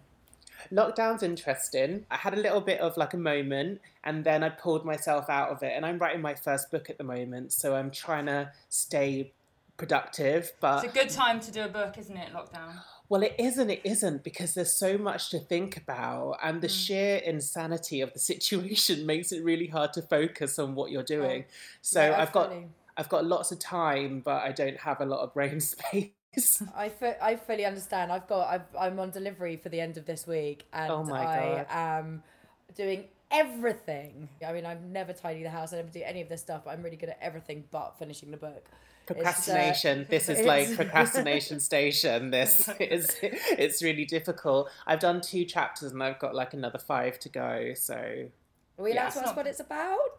Lockdown's 0.70 1.24
interesting. 1.24 2.06
I 2.08 2.16
had 2.16 2.34
a 2.34 2.36
little 2.36 2.60
bit 2.60 2.78
of 2.78 2.96
like 2.96 3.14
a 3.14 3.18
moment 3.18 3.80
and 4.04 4.22
then 4.24 4.44
I 4.44 4.50
pulled 4.50 4.84
myself 4.84 5.28
out 5.28 5.48
of 5.50 5.62
it. 5.64 5.72
And 5.74 5.84
I'm 5.84 5.98
writing 5.98 6.20
my 6.22 6.34
first 6.34 6.70
book 6.70 6.88
at 6.88 6.98
the 6.98 7.04
moment, 7.04 7.52
so 7.52 7.74
I'm 7.74 7.90
trying 7.90 8.26
to 8.26 8.52
stay 8.68 9.32
productive. 9.76 10.52
But 10.60 10.84
It's 10.84 10.94
a 10.94 10.96
good 10.96 11.10
time 11.10 11.40
to 11.40 11.50
do 11.50 11.62
a 11.62 11.68
book, 11.68 11.98
isn't 11.98 12.16
it? 12.16 12.32
Lockdown. 12.32 12.74
Well, 13.10 13.24
it 13.24 13.34
isn't, 13.38 13.68
it 13.68 13.80
isn't, 13.82 14.22
because 14.22 14.54
there's 14.54 14.72
so 14.72 14.96
much 14.96 15.30
to 15.30 15.40
think 15.40 15.76
about, 15.76 16.38
and 16.44 16.62
the 16.62 16.68
mm. 16.68 16.86
sheer 16.86 17.16
insanity 17.16 18.00
of 18.00 18.12
the 18.12 18.20
situation 18.20 19.04
makes 19.12 19.32
it 19.32 19.42
really 19.42 19.66
hard 19.66 19.92
to 19.94 20.02
focus 20.02 20.60
on 20.60 20.76
what 20.76 20.92
you're 20.92 21.02
oh, 21.02 21.04
doing. 21.04 21.44
so 21.82 22.00
yeah, 22.00 22.22
I've 22.22 22.32
got. 22.32 22.52
I've 22.96 23.08
got 23.08 23.24
lots 23.24 23.50
of 23.50 23.58
time, 23.58 24.20
but 24.22 24.42
I 24.42 24.52
don't 24.52 24.78
have 24.78 25.00
a 25.00 25.06
lot 25.06 25.20
of 25.20 25.32
brain 25.32 25.60
space. 25.74 26.62
I, 26.76 26.90
fu- 26.90 27.14
I 27.22 27.36
fully 27.36 27.64
understand. 27.64 28.12
I've 28.12 28.28
got 28.28 28.48
I've, 28.48 28.76
I'm 28.78 28.98
on 29.00 29.10
delivery 29.10 29.56
for 29.56 29.70
the 29.70 29.80
end 29.80 29.96
of 29.96 30.04
this 30.04 30.26
week, 30.26 30.66
oh 30.74 30.78
and 30.78 31.10
Oh 31.10 31.14
I 31.14 31.64
am 31.70 32.22
doing 32.76 33.04
everything. 33.30 34.28
I 34.46 34.52
mean, 34.52 34.66
I've 34.66 34.82
never 34.82 35.14
tidy 35.14 35.42
the 35.42 35.50
house. 35.50 35.72
I 35.72 35.76
never 35.76 35.88
do 35.88 36.02
any 36.04 36.20
of 36.20 36.28
this 36.28 36.42
stuff. 36.42 36.62
But 36.64 36.72
I'm 36.72 36.82
really 36.82 36.96
good 36.96 37.08
at 37.08 37.18
everything 37.22 37.64
but 37.70 37.98
finishing 37.98 38.30
the 38.30 38.36
book. 38.36 38.66
Uh, 39.10 39.14
procrastination 39.14 40.06
this 40.08 40.28
is 40.28 40.40
like 40.46 40.74
procrastination 40.76 41.58
station 41.60 42.30
this 42.30 42.68
is 42.80 43.16
it's 43.22 43.82
really 43.82 44.04
difficult 44.04 44.70
i've 44.86 45.00
done 45.00 45.20
two 45.20 45.44
chapters 45.44 45.92
and 45.92 46.02
i've 46.02 46.18
got 46.18 46.34
like 46.34 46.54
another 46.54 46.78
five 46.78 47.18
to 47.18 47.28
go 47.28 47.72
so 47.74 47.94
Are 48.78 48.82
we 48.84 48.92
allowed 48.92 49.04
Yeah. 49.04 49.10
to 49.10 49.20
ask 49.26 49.36
what 49.36 49.46
it's 49.46 49.60
about? 49.60 50.18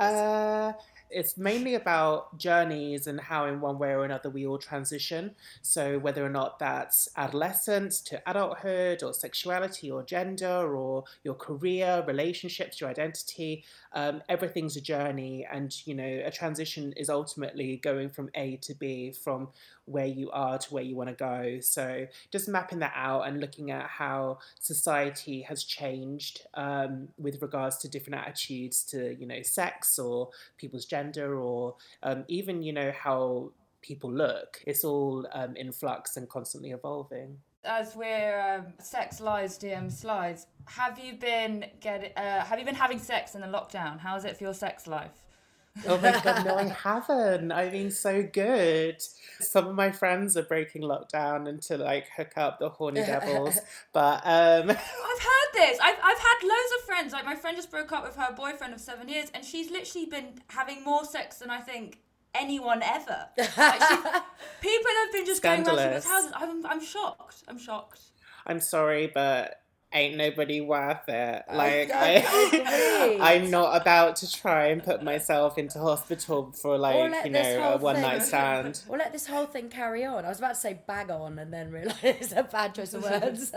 uh 0.00 0.72
it's 1.14 1.36
mainly 1.36 1.74
about 1.74 2.36
journeys 2.38 3.06
and 3.06 3.20
how 3.20 3.46
in 3.46 3.60
one 3.60 3.78
way 3.78 3.90
or 3.90 4.04
another 4.04 4.28
we 4.28 4.46
all 4.46 4.58
transition. 4.58 5.34
So 5.62 5.98
whether 5.98 6.24
or 6.24 6.28
not 6.28 6.58
that's 6.58 7.08
adolescence 7.16 8.00
to 8.02 8.20
adulthood 8.28 9.02
or 9.02 9.14
sexuality 9.14 9.90
or 9.90 10.02
gender 10.02 10.74
or 10.76 11.04
your 11.22 11.34
career, 11.34 12.04
relationships, 12.06 12.80
your 12.80 12.90
identity, 12.90 13.64
um, 13.92 14.22
everything's 14.28 14.76
a 14.76 14.80
journey 14.80 15.46
and 15.50 15.74
you 15.86 15.94
know 15.94 16.22
a 16.24 16.30
transition 16.30 16.92
is 16.96 17.08
ultimately 17.08 17.76
going 17.76 18.10
from 18.10 18.28
A 18.34 18.56
to 18.62 18.74
B 18.74 19.12
from 19.12 19.48
where 19.86 20.06
you 20.06 20.30
are 20.30 20.58
to 20.58 20.74
where 20.74 20.82
you 20.82 20.96
want 20.96 21.10
to 21.10 21.14
go. 21.14 21.58
So 21.60 22.06
just 22.32 22.48
mapping 22.48 22.78
that 22.78 22.92
out 22.96 23.22
and 23.22 23.40
looking 23.40 23.70
at 23.70 23.86
how 23.86 24.38
society 24.58 25.42
has 25.42 25.62
changed 25.62 26.46
um, 26.54 27.08
with 27.18 27.40
regards 27.42 27.76
to 27.78 27.88
different 27.88 28.20
attitudes 28.20 28.82
to, 28.84 29.14
you 29.14 29.26
know, 29.26 29.42
sex 29.42 29.98
or 29.98 30.30
people's 30.56 30.86
gender 30.86 31.03
or 31.36 31.76
um, 32.02 32.24
even, 32.28 32.62
you 32.62 32.72
know, 32.72 32.92
how 32.92 33.52
people 33.82 34.12
look. 34.12 34.62
It's 34.66 34.84
all 34.84 35.26
um, 35.32 35.56
in 35.56 35.72
flux 35.72 36.16
and 36.16 36.28
constantly 36.28 36.70
evolving. 36.70 37.38
As 37.64 37.96
we're 37.96 38.40
um, 38.40 38.72
sex 38.78 39.20
lies 39.20 39.58
DM 39.58 39.90
slides, 39.90 40.46
have 40.66 40.98
you 40.98 41.14
been 41.14 41.64
getting? 41.80 42.10
Uh, 42.16 42.44
have 42.44 42.58
you 42.58 42.64
been 42.64 42.74
having 42.74 42.98
sex 42.98 43.34
in 43.34 43.40
the 43.40 43.46
lockdown? 43.46 43.98
How 43.98 44.16
is 44.16 44.24
it 44.24 44.36
for 44.36 44.44
your 44.44 44.54
sex 44.54 44.86
life? 44.86 45.23
Oh 45.86 45.98
my 45.98 46.20
god, 46.22 46.44
no, 46.44 46.56
I 46.56 46.64
haven't. 46.64 47.50
I 47.50 47.68
mean, 47.68 47.90
so 47.90 48.22
good. 48.22 49.02
Some 49.40 49.66
of 49.66 49.74
my 49.74 49.90
friends 49.90 50.36
are 50.36 50.42
breaking 50.42 50.82
lockdown 50.82 51.48
and 51.48 51.60
to 51.62 51.76
like 51.76 52.06
hook 52.16 52.32
up 52.36 52.58
the 52.60 52.68
horny 52.68 53.00
devils, 53.06 53.58
but 53.92 54.22
um. 54.24 54.70
I've 54.70 54.76
heard 54.76 55.50
this. 55.54 55.78
I've 55.82 55.96
I've 56.02 56.18
had 56.18 56.42
loads 56.42 56.72
of 56.78 56.84
friends. 56.86 57.12
Like 57.12 57.24
my 57.24 57.34
friend 57.34 57.56
just 57.56 57.70
broke 57.70 57.90
up 57.92 58.04
with 58.04 58.16
her 58.16 58.32
boyfriend 58.34 58.72
of 58.72 58.80
seven 58.80 59.08
years, 59.08 59.30
and 59.34 59.44
she's 59.44 59.70
literally 59.70 60.06
been 60.06 60.34
having 60.48 60.84
more 60.84 61.04
sex 61.04 61.38
than 61.38 61.50
I 61.50 61.60
think 61.60 61.98
anyone 62.34 62.82
ever. 62.82 63.28
Like 63.36 63.80
people 64.60 64.90
have 65.02 65.12
been 65.12 65.26
just 65.26 65.42
going 65.42 65.66
around 65.66 65.76
people's 65.78 66.04
houses. 66.04 66.32
I'm 66.34 66.64
I'm 66.66 66.84
shocked. 66.84 67.42
I'm 67.48 67.58
shocked. 67.58 68.00
I'm 68.46 68.60
sorry, 68.60 69.10
but 69.12 69.60
ain't 69.94 70.16
nobody 70.16 70.60
worth 70.60 71.08
it. 71.08 71.44
Like 71.52 71.90
I, 71.94 73.18
I 73.20 73.34
am 73.34 73.50
not 73.50 73.80
about 73.80 74.16
to 74.16 74.30
try 74.30 74.66
and 74.66 74.82
put 74.82 75.02
myself 75.02 75.56
into 75.56 75.78
hospital 75.78 76.52
for 76.52 76.76
like 76.76 77.24
you 77.24 77.30
know 77.30 77.74
a 77.74 77.76
one 77.78 77.94
thing, 77.94 78.02
night 78.02 78.22
stand. 78.24 78.82
Or 78.88 78.98
let 78.98 79.12
this 79.12 79.26
whole 79.26 79.46
thing 79.46 79.68
carry 79.68 80.04
on. 80.04 80.24
I 80.24 80.28
was 80.28 80.38
about 80.38 80.54
to 80.54 80.60
say 80.60 80.80
bag 80.86 81.10
on 81.10 81.38
and 81.38 81.52
then 81.52 81.70
realise 81.70 81.96
it's 82.02 82.32
a 82.36 82.42
bad 82.42 82.74
choice 82.74 82.92
of 82.92 83.04
words. 83.04 83.52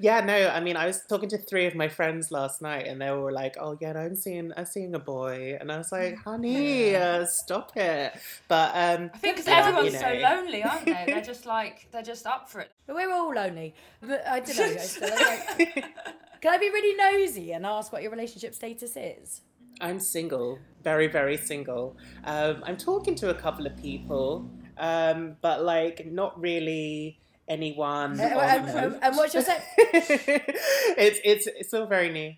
yeah, 0.00 0.20
no. 0.20 0.48
I 0.48 0.60
mean, 0.60 0.76
I 0.76 0.86
was 0.86 1.02
talking 1.06 1.28
to 1.30 1.38
three 1.38 1.66
of 1.66 1.74
my 1.74 1.88
friends 1.88 2.30
last 2.30 2.62
night, 2.62 2.86
and 2.86 3.00
they 3.00 3.10
were 3.10 3.32
like, 3.32 3.56
"Oh 3.60 3.76
yeah, 3.80 3.92
no, 3.92 4.00
I'm 4.00 4.14
seeing, 4.14 4.52
I'm 4.56 4.66
seeing 4.66 4.94
a 4.94 5.00
boy," 5.00 5.58
and 5.60 5.72
I 5.72 5.78
was 5.78 5.90
like, 5.90 6.16
"Honey, 6.18 6.94
uh, 6.94 7.26
stop 7.26 7.76
it." 7.76 8.14
But 8.46 8.70
um, 8.74 9.10
I 9.12 9.18
think 9.18 9.36
because 9.36 9.48
everyone's 9.48 9.92
you 9.92 10.00
know. 10.00 10.14
so 10.14 10.14
lonely, 10.14 10.62
aren't 10.62 10.84
they? 10.84 11.04
They're 11.06 11.20
just 11.20 11.46
like 11.46 11.88
they're 11.90 12.02
just 12.02 12.26
up 12.26 12.48
for 12.48 12.60
it. 12.60 12.70
But 12.86 12.96
we're 12.96 13.12
all 13.12 13.34
lonely. 13.34 13.74
But 14.00 14.26
I 14.26 14.40
don't 14.40 14.56
know. 14.56 15.08
like, 15.08 15.74
can 16.40 16.54
I 16.54 16.58
be 16.58 16.70
really 16.70 16.96
nosy 16.96 17.52
and 17.52 17.66
ask 17.66 17.92
what 17.92 18.02
your 18.02 18.10
relationship 18.10 18.54
status 18.54 18.96
is? 18.96 19.42
I'm 19.80 20.00
single, 20.00 20.58
very, 20.82 21.06
very 21.06 21.36
single. 21.36 21.96
Um, 22.24 22.62
I'm 22.64 22.76
talking 22.76 23.14
to 23.16 23.30
a 23.30 23.34
couple 23.34 23.66
of 23.66 23.76
people, 23.76 24.50
um, 24.78 25.36
but 25.42 25.62
like 25.62 26.06
not 26.06 26.40
really 26.40 27.18
anyone. 27.48 28.18
Uh, 28.18 28.24
and, 28.24 28.98
and, 29.02 29.16
what's 29.16 29.34
your 29.34 29.42
sex? 29.42 29.64
it's 29.78 31.20
it's 31.24 31.46
it's 31.46 31.74
all 31.74 31.86
very 31.86 32.10
new. 32.10 32.34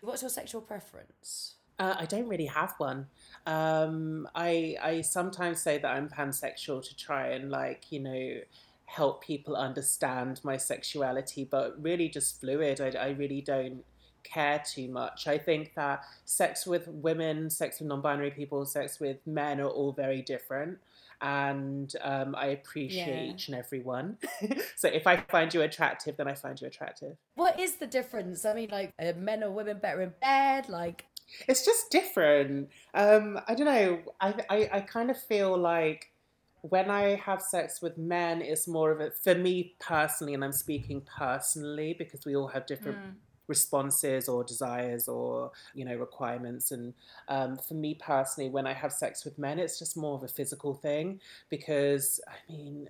What's 0.00 0.22
your 0.22 0.30
sexual 0.30 0.60
preference? 0.60 1.54
Uh, 1.78 1.94
I 1.98 2.06
don't 2.06 2.28
really 2.28 2.46
have 2.46 2.74
one. 2.78 3.06
Um, 3.46 4.28
I 4.34 4.76
I 4.82 5.00
sometimes 5.02 5.60
say 5.60 5.78
that 5.78 5.88
I'm 5.88 6.08
pansexual 6.08 6.86
to 6.88 6.96
try 6.96 7.28
and 7.28 7.50
like 7.50 7.92
you 7.92 8.00
know 8.00 8.40
help 8.88 9.22
people 9.22 9.54
understand 9.54 10.40
my 10.42 10.56
sexuality, 10.56 11.44
but 11.44 11.80
really 11.80 12.08
just 12.08 12.40
fluid. 12.40 12.80
I, 12.80 12.88
I 12.98 13.08
really 13.10 13.42
don't 13.42 13.84
care 14.24 14.62
too 14.66 14.88
much. 14.88 15.26
I 15.26 15.36
think 15.36 15.74
that 15.76 16.04
sex 16.24 16.66
with 16.66 16.88
women, 16.88 17.50
sex 17.50 17.80
with 17.80 17.88
non 17.88 18.00
binary 18.00 18.30
people, 18.30 18.64
sex 18.64 18.98
with 18.98 19.18
men 19.26 19.60
are 19.60 19.68
all 19.68 19.92
very 19.92 20.22
different. 20.22 20.78
And 21.20 21.92
um, 22.02 22.34
I 22.34 22.46
appreciate 22.46 23.26
yeah. 23.26 23.32
each 23.32 23.48
and 23.48 23.56
every 23.56 23.80
one. 23.80 24.16
so 24.76 24.88
if 24.88 25.06
I 25.06 25.18
find 25.28 25.52
you 25.52 25.62
attractive, 25.62 26.16
then 26.16 26.28
I 26.28 26.34
find 26.34 26.58
you 26.58 26.66
attractive. 26.66 27.16
What 27.34 27.60
is 27.60 27.76
the 27.76 27.86
difference? 27.86 28.44
I 28.44 28.54
mean, 28.54 28.70
like, 28.70 28.94
men 29.16 29.42
or 29.42 29.50
women 29.50 29.78
better 29.82 30.00
in 30.00 30.14
bed? 30.22 30.68
Like, 30.68 31.04
it's 31.46 31.64
just 31.64 31.90
different. 31.90 32.70
Um, 32.94 33.38
I 33.46 33.54
don't 33.54 33.66
know. 33.66 33.98
I, 34.20 34.34
I, 34.48 34.70
I 34.72 34.80
kind 34.80 35.10
of 35.10 35.20
feel 35.20 35.58
like 35.58 36.12
when 36.62 36.90
I 36.90 37.16
have 37.16 37.40
sex 37.40 37.80
with 37.80 37.96
men, 37.98 38.42
it's 38.42 38.66
more 38.66 38.90
of 38.90 39.00
a, 39.00 39.10
for 39.10 39.34
me 39.34 39.74
personally, 39.78 40.34
and 40.34 40.44
I'm 40.44 40.52
speaking 40.52 41.02
personally 41.02 41.94
because 41.98 42.24
we 42.26 42.36
all 42.36 42.48
have 42.48 42.66
different 42.66 42.98
mm. 42.98 43.12
responses 43.46 44.28
or 44.28 44.44
desires 44.44 45.08
or, 45.08 45.52
you 45.74 45.84
know, 45.84 45.96
requirements. 45.96 46.70
And 46.72 46.94
um, 47.28 47.56
for 47.56 47.74
me 47.74 47.94
personally, 47.94 48.50
when 48.50 48.66
I 48.66 48.72
have 48.72 48.92
sex 48.92 49.24
with 49.24 49.38
men, 49.38 49.58
it's 49.58 49.78
just 49.78 49.96
more 49.96 50.16
of 50.16 50.24
a 50.24 50.28
physical 50.28 50.74
thing 50.74 51.20
because, 51.48 52.20
I 52.28 52.52
mean, 52.52 52.88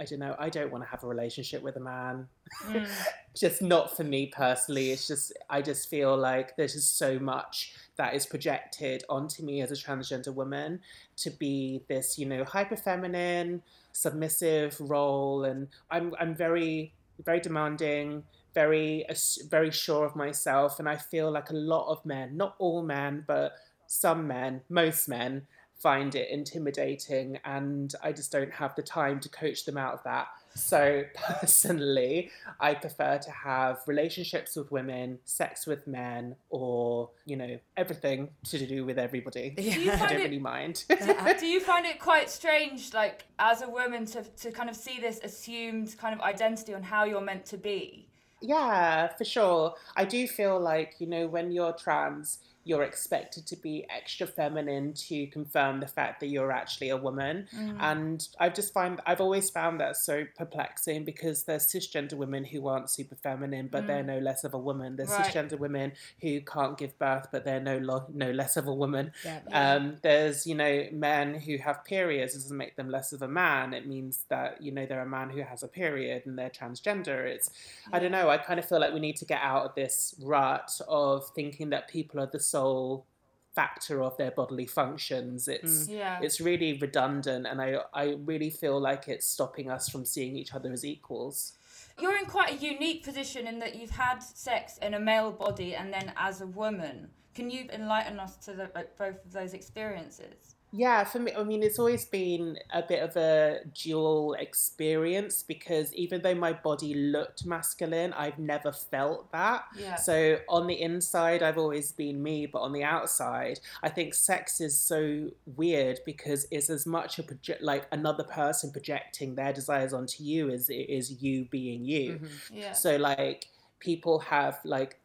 I 0.00 0.04
don't 0.04 0.18
know, 0.18 0.34
I 0.38 0.48
don't 0.48 0.72
want 0.72 0.82
to 0.82 0.88
have 0.88 1.04
a 1.04 1.06
relationship 1.06 1.62
with 1.62 1.76
a 1.76 1.80
man. 1.80 2.26
Mm. 2.64 2.88
just 3.36 3.60
not 3.60 3.94
for 3.94 4.02
me 4.02 4.32
personally. 4.34 4.92
It's 4.92 5.06
just, 5.06 5.32
I 5.50 5.60
just 5.60 5.90
feel 5.90 6.16
like 6.16 6.56
there's 6.56 6.72
just 6.72 6.96
so 6.96 7.18
much 7.18 7.74
that 7.96 8.14
is 8.14 8.24
projected 8.24 9.04
onto 9.10 9.42
me 9.42 9.60
as 9.60 9.70
a 9.70 9.74
transgender 9.74 10.32
woman 10.32 10.80
to 11.18 11.30
be 11.30 11.82
this, 11.86 12.18
you 12.18 12.24
know, 12.24 12.44
hyper 12.44 12.76
feminine, 12.76 13.62
submissive 13.92 14.74
role. 14.80 15.44
And 15.44 15.68
I'm, 15.90 16.14
I'm 16.18 16.34
very, 16.34 16.94
very 17.22 17.40
demanding, 17.40 18.24
very, 18.54 19.04
very 19.50 19.70
sure 19.70 20.06
of 20.06 20.16
myself. 20.16 20.78
And 20.78 20.88
I 20.88 20.96
feel 20.96 21.30
like 21.30 21.50
a 21.50 21.54
lot 21.54 21.90
of 21.90 22.06
men, 22.06 22.38
not 22.38 22.54
all 22.58 22.82
men, 22.82 23.24
but 23.26 23.52
some 23.86 24.26
men, 24.26 24.62
most 24.70 25.10
men, 25.10 25.46
find 25.80 26.14
it 26.14 26.30
intimidating. 26.30 27.38
And 27.44 27.94
I 28.02 28.12
just 28.12 28.30
don't 28.30 28.52
have 28.52 28.74
the 28.74 28.82
time 28.82 29.20
to 29.20 29.28
coach 29.28 29.64
them 29.64 29.76
out 29.76 29.94
of 29.94 30.02
that. 30.04 30.28
So, 30.54 31.04
personally, 31.14 32.30
I 32.58 32.74
prefer 32.74 33.18
to 33.18 33.30
have 33.30 33.80
relationships 33.86 34.56
with 34.56 34.70
women, 34.70 35.18
sex 35.24 35.66
with 35.66 35.86
men, 35.86 36.36
or, 36.50 37.10
you 37.24 37.36
know, 37.36 37.58
everything 37.76 38.30
to 38.44 38.66
do 38.66 38.84
with 38.84 38.98
everybody. 38.98 39.54
Yeah. 39.56 39.94
I 40.02 40.08
don't 40.08 40.20
it, 40.20 40.24
really 40.24 40.38
mind. 40.38 40.84
do 41.38 41.46
you 41.46 41.60
find 41.60 41.86
it 41.86 41.98
quite 41.98 42.28
strange, 42.28 42.92
like, 42.92 43.24
as 43.38 43.62
a 43.62 43.68
woman, 43.68 44.06
to, 44.06 44.22
to 44.22 44.50
kind 44.50 44.68
of 44.68 44.76
see 44.76 45.00
this 45.00 45.20
assumed 45.22 45.96
kind 45.98 46.14
of 46.14 46.20
identity 46.20 46.74
on 46.74 46.82
how 46.82 47.04
you're 47.04 47.20
meant 47.20 47.46
to 47.46 47.56
be? 47.56 48.06
Yeah, 48.42 49.08
for 49.16 49.24
sure. 49.24 49.74
I 49.96 50.04
do 50.04 50.26
feel 50.26 50.58
like, 50.58 50.94
you 50.98 51.06
know, 51.06 51.26
when 51.26 51.52
you're 51.52 51.72
trans, 51.72 52.38
you're 52.64 52.82
expected 52.82 53.46
to 53.46 53.56
be 53.56 53.86
extra 53.88 54.26
feminine 54.26 54.92
to 54.92 55.26
confirm 55.28 55.80
the 55.80 55.86
fact 55.86 56.20
that 56.20 56.26
you're 56.26 56.52
actually 56.52 56.90
a 56.90 56.96
woman. 56.96 57.48
Mm. 57.56 57.76
And 57.80 58.28
I 58.38 58.50
just 58.50 58.74
find 58.74 59.00
I've 59.06 59.20
always 59.20 59.48
found 59.48 59.80
that 59.80 59.96
so 59.96 60.24
perplexing 60.36 61.04
because 61.04 61.44
there's 61.44 61.66
cisgender 61.66 62.14
women 62.14 62.44
who 62.44 62.66
aren't 62.68 62.90
super 62.90 63.14
feminine, 63.14 63.68
but 63.72 63.84
mm. 63.84 63.86
they're 63.86 64.02
no 64.02 64.18
less 64.18 64.44
of 64.44 64.52
a 64.52 64.58
woman. 64.58 64.96
There's 64.96 65.10
right. 65.10 65.24
cisgender 65.24 65.58
women 65.58 65.92
who 66.20 66.40
can't 66.42 66.76
give 66.76 66.98
birth, 66.98 67.28
but 67.32 67.44
they're 67.44 67.60
no 67.60 67.78
lo- 67.78 68.06
no 68.12 68.30
less 68.30 68.56
of 68.58 68.66
a 68.66 68.74
woman. 68.74 69.12
Yeah, 69.24 69.40
yeah. 69.48 69.74
Um, 69.74 69.96
there's 70.02 70.46
you 70.46 70.54
know 70.54 70.86
men 70.92 71.34
who 71.34 71.56
have 71.58 71.84
periods. 71.84 72.34
It 72.34 72.38
doesn't 72.38 72.56
make 72.56 72.76
them 72.76 72.90
less 72.90 73.12
of 73.12 73.22
a 73.22 73.28
man. 73.28 73.72
It 73.72 73.86
means 73.86 74.24
that 74.28 74.60
you 74.60 74.70
know 74.70 74.84
they're 74.84 75.00
a 75.00 75.06
man 75.06 75.30
who 75.30 75.40
has 75.40 75.62
a 75.62 75.68
period 75.68 76.26
and 76.26 76.38
they're 76.38 76.50
transgender. 76.50 77.24
It's 77.24 77.50
yeah. 77.88 77.96
I 77.96 78.00
don't 78.00 78.12
know. 78.12 78.28
I 78.28 78.36
kind 78.36 78.58
of 78.60 78.68
feel 78.68 78.80
like 78.80 78.92
we 78.92 79.00
need 79.00 79.16
to 79.16 79.24
get 79.24 79.40
out 79.40 79.64
of 79.64 79.74
this 79.74 80.14
rut 80.22 80.78
of 80.88 81.26
thinking 81.34 81.70
that 81.70 81.88
people 81.88 82.20
are 82.20 82.26
the 82.26 82.49
sole 82.50 83.06
factor 83.54 84.02
of 84.02 84.16
their 84.16 84.30
bodily 84.30 84.66
functions. 84.66 85.48
It's 85.48 85.86
mm. 85.86 85.98
yeah. 85.98 86.20
it's 86.22 86.40
really 86.40 86.78
redundant, 86.78 87.46
and 87.46 87.60
I 87.60 87.78
I 87.94 88.16
really 88.24 88.50
feel 88.50 88.80
like 88.80 89.08
it's 89.08 89.26
stopping 89.26 89.70
us 89.70 89.88
from 89.88 90.04
seeing 90.04 90.36
each 90.36 90.54
other 90.54 90.72
as 90.72 90.84
equals. 90.84 91.52
You're 92.00 92.16
in 92.16 92.26
quite 92.26 92.52
a 92.52 92.56
unique 92.56 93.04
position 93.04 93.46
in 93.46 93.58
that 93.58 93.74
you've 93.74 93.90
had 93.90 94.20
sex 94.20 94.78
in 94.78 94.94
a 94.94 95.00
male 95.00 95.30
body 95.30 95.74
and 95.74 95.92
then 95.92 96.12
as 96.16 96.40
a 96.40 96.46
woman. 96.46 97.10
Can 97.34 97.50
you 97.50 97.68
enlighten 97.72 98.18
us 98.18 98.36
to 98.38 98.52
the, 98.52 98.70
like, 98.74 98.96
both 98.96 99.24
of 99.24 99.32
those 99.32 99.52
experiences? 99.54 100.56
Yeah, 100.72 101.04
for 101.04 101.18
me, 101.18 101.32
I 101.36 101.42
mean, 101.42 101.62
it's 101.62 101.78
always 101.78 102.04
been 102.04 102.56
a 102.72 102.82
bit 102.82 103.02
of 103.02 103.16
a 103.16 103.60
dual 103.74 104.34
experience 104.34 105.42
because 105.42 105.92
even 105.94 106.22
though 106.22 106.34
my 106.34 106.52
body 106.52 106.94
looked 106.94 107.44
masculine, 107.44 108.12
I've 108.12 108.38
never 108.38 108.70
felt 108.70 109.32
that. 109.32 109.64
Yeah. 109.76 109.96
So 109.96 110.38
on 110.48 110.68
the 110.68 110.80
inside, 110.80 111.42
I've 111.42 111.58
always 111.58 111.90
been 111.92 112.22
me, 112.22 112.46
but 112.46 112.60
on 112.60 112.72
the 112.72 112.84
outside, 112.84 113.58
I 113.82 113.88
think 113.88 114.14
sex 114.14 114.60
is 114.60 114.78
so 114.78 115.30
weird 115.56 116.00
because 116.06 116.46
it's 116.50 116.70
as 116.70 116.86
much 116.86 117.18
a 117.18 117.24
project 117.24 117.62
like 117.62 117.86
another 117.90 118.24
person 118.24 118.70
projecting 118.70 119.34
their 119.34 119.52
desires 119.52 119.92
onto 119.92 120.22
you 120.22 120.50
as 120.50 120.70
it 120.70 120.88
is 120.88 121.22
you 121.22 121.46
being 121.46 121.84
you. 121.84 122.12
Mm-hmm. 122.12 122.56
Yeah. 122.56 122.72
So 122.72 122.96
like 122.96 123.46
people 123.80 124.20
have 124.20 124.60
like 124.64 124.99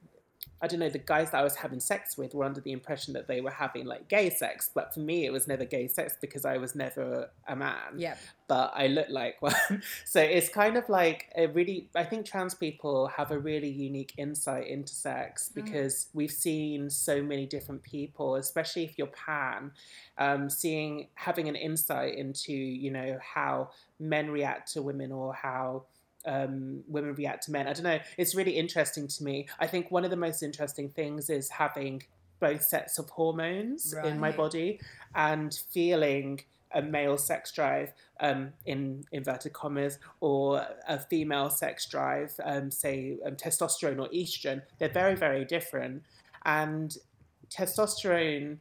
I 0.61 0.67
don't 0.67 0.79
know, 0.79 0.89
the 0.89 0.99
guys 0.99 1.31
that 1.31 1.39
I 1.39 1.43
was 1.43 1.55
having 1.55 1.79
sex 1.79 2.17
with 2.17 2.33
were 2.33 2.45
under 2.45 2.61
the 2.61 2.71
impression 2.71 3.13
that 3.13 3.27
they 3.27 3.41
were 3.41 3.51
having 3.51 3.85
like 3.85 4.07
gay 4.07 4.29
sex. 4.29 4.69
But 4.73 4.93
for 4.93 5.01
me, 5.01 5.25
it 5.25 5.31
was 5.31 5.47
never 5.47 5.65
gay 5.65 5.87
sex 5.87 6.15
because 6.19 6.45
I 6.45 6.57
was 6.57 6.75
never 6.75 7.29
a 7.47 7.55
man. 7.55 7.97
Yeah. 7.97 8.15
But 8.47 8.73
I 8.75 8.87
look 8.87 9.07
like 9.09 9.41
one. 9.41 9.53
so 10.05 10.21
it's 10.21 10.49
kind 10.49 10.77
of 10.77 10.87
like 10.87 11.31
a 11.35 11.47
really, 11.47 11.89
I 11.95 12.03
think 12.03 12.25
trans 12.25 12.53
people 12.53 13.07
have 13.07 13.31
a 13.31 13.39
really 13.39 13.69
unique 13.69 14.13
insight 14.17 14.67
into 14.67 14.93
sex 14.93 15.45
Mm. 15.49 15.65
because 15.65 16.07
we've 16.13 16.31
seen 16.31 16.89
so 16.89 17.21
many 17.21 17.45
different 17.45 17.83
people, 17.83 18.35
especially 18.35 18.83
if 18.83 18.97
you're 18.97 19.07
pan, 19.07 19.71
um, 20.17 20.49
seeing, 20.49 21.07
having 21.15 21.47
an 21.49 21.55
insight 21.55 22.15
into, 22.15 22.53
you 22.53 22.91
know, 22.91 23.19
how 23.21 23.69
men 23.99 24.29
react 24.29 24.71
to 24.73 24.81
women 24.81 25.11
or 25.11 25.33
how 25.33 25.83
um, 26.25 26.83
women 26.87 27.13
react 27.13 27.43
to 27.45 27.51
men. 27.51 27.67
I 27.67 27.73
don't 27.73 27.83
know. 27.83 27.99
It's 28.17 28.35
really 28.35 28.57
interesting 28.57 29.07
to 29.07 29.23
me. 29.23 29.47
I 29.59 29.67
think 29.67 29.91
one 29.91 30.03
of 30.03 30.11
the 30.11 30.17
most 30.17 30.43
interesting 30.43 30.89
things 30.89 31.29
is 31.29 31.49
having 31.49 32.03
both 32.39 32.63
sets 32.63 32.99
of 32.99 33.09
hormones 33.09 33.93
in 34.03 34.19
my 34.19 34.31
body 34.31 34.79
and 35.15 35.57
feeling 35.71 36.41
a 36.73 36.81
male 36.81 37.17
sex 37.17 37.51
drive 37.51 37.93
um, 38.19 38.51
in 38.65 39.05
inverted 39.11 39.53
commas 39.53 39.97
or 40.19 40.65
a 40.87 40.99
female 40.99 41.49
sex 41.49 41.85
drive, 41.87 42.33
um, 42.43 42.69
say 42.69 43.17
um, 43.25 43.35
testosterone 43.35 43.99
or 43.99 44.09
estrogen. 44.09 44.61
They're 44.77 44.89
very, 44.89 45.15
very 45.15 45.45
different. 45.45 46.03
And 46.45 46.95
testosterone 47.49 48.57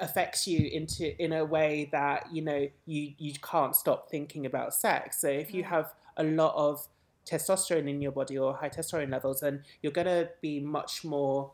affects 0.00 0.46
you 0.46 0.68
into 0.68 1.20
in 1.22 1.32
a 1.32 1.44
way 1.44 1.88
that 1.92 2.26
you 2.32 2.42
know 2.42 2.66
you 2.86 3.12
you 3.18 3.34
can't 3.42 3.76
stop 3.76 4.10
thinking 4.10 4.46
about 4.46 4.72
sex 4.72 5.20
so 5.20 5.28
if 5.28 5.52
you 5.52 5.62
have 5.64 5.92
a 6.16 6.24
lot 6.24 6.54
of 6.56 6.86
testosterone 7.28 7.88
in 7.88 8.00
your 8.00 8.12
body 8.12 8.38
or 8.38 8.54
high 8.54 8.68
testosterone 8.68 9.10
levels 9.10 9.40
then 9.40 9.62
you're 9.82 9.92
going 9.92 10.06
to 10.06 10.28
be 10.40 10.60
much 10.60 11.04
more 11.04 11.50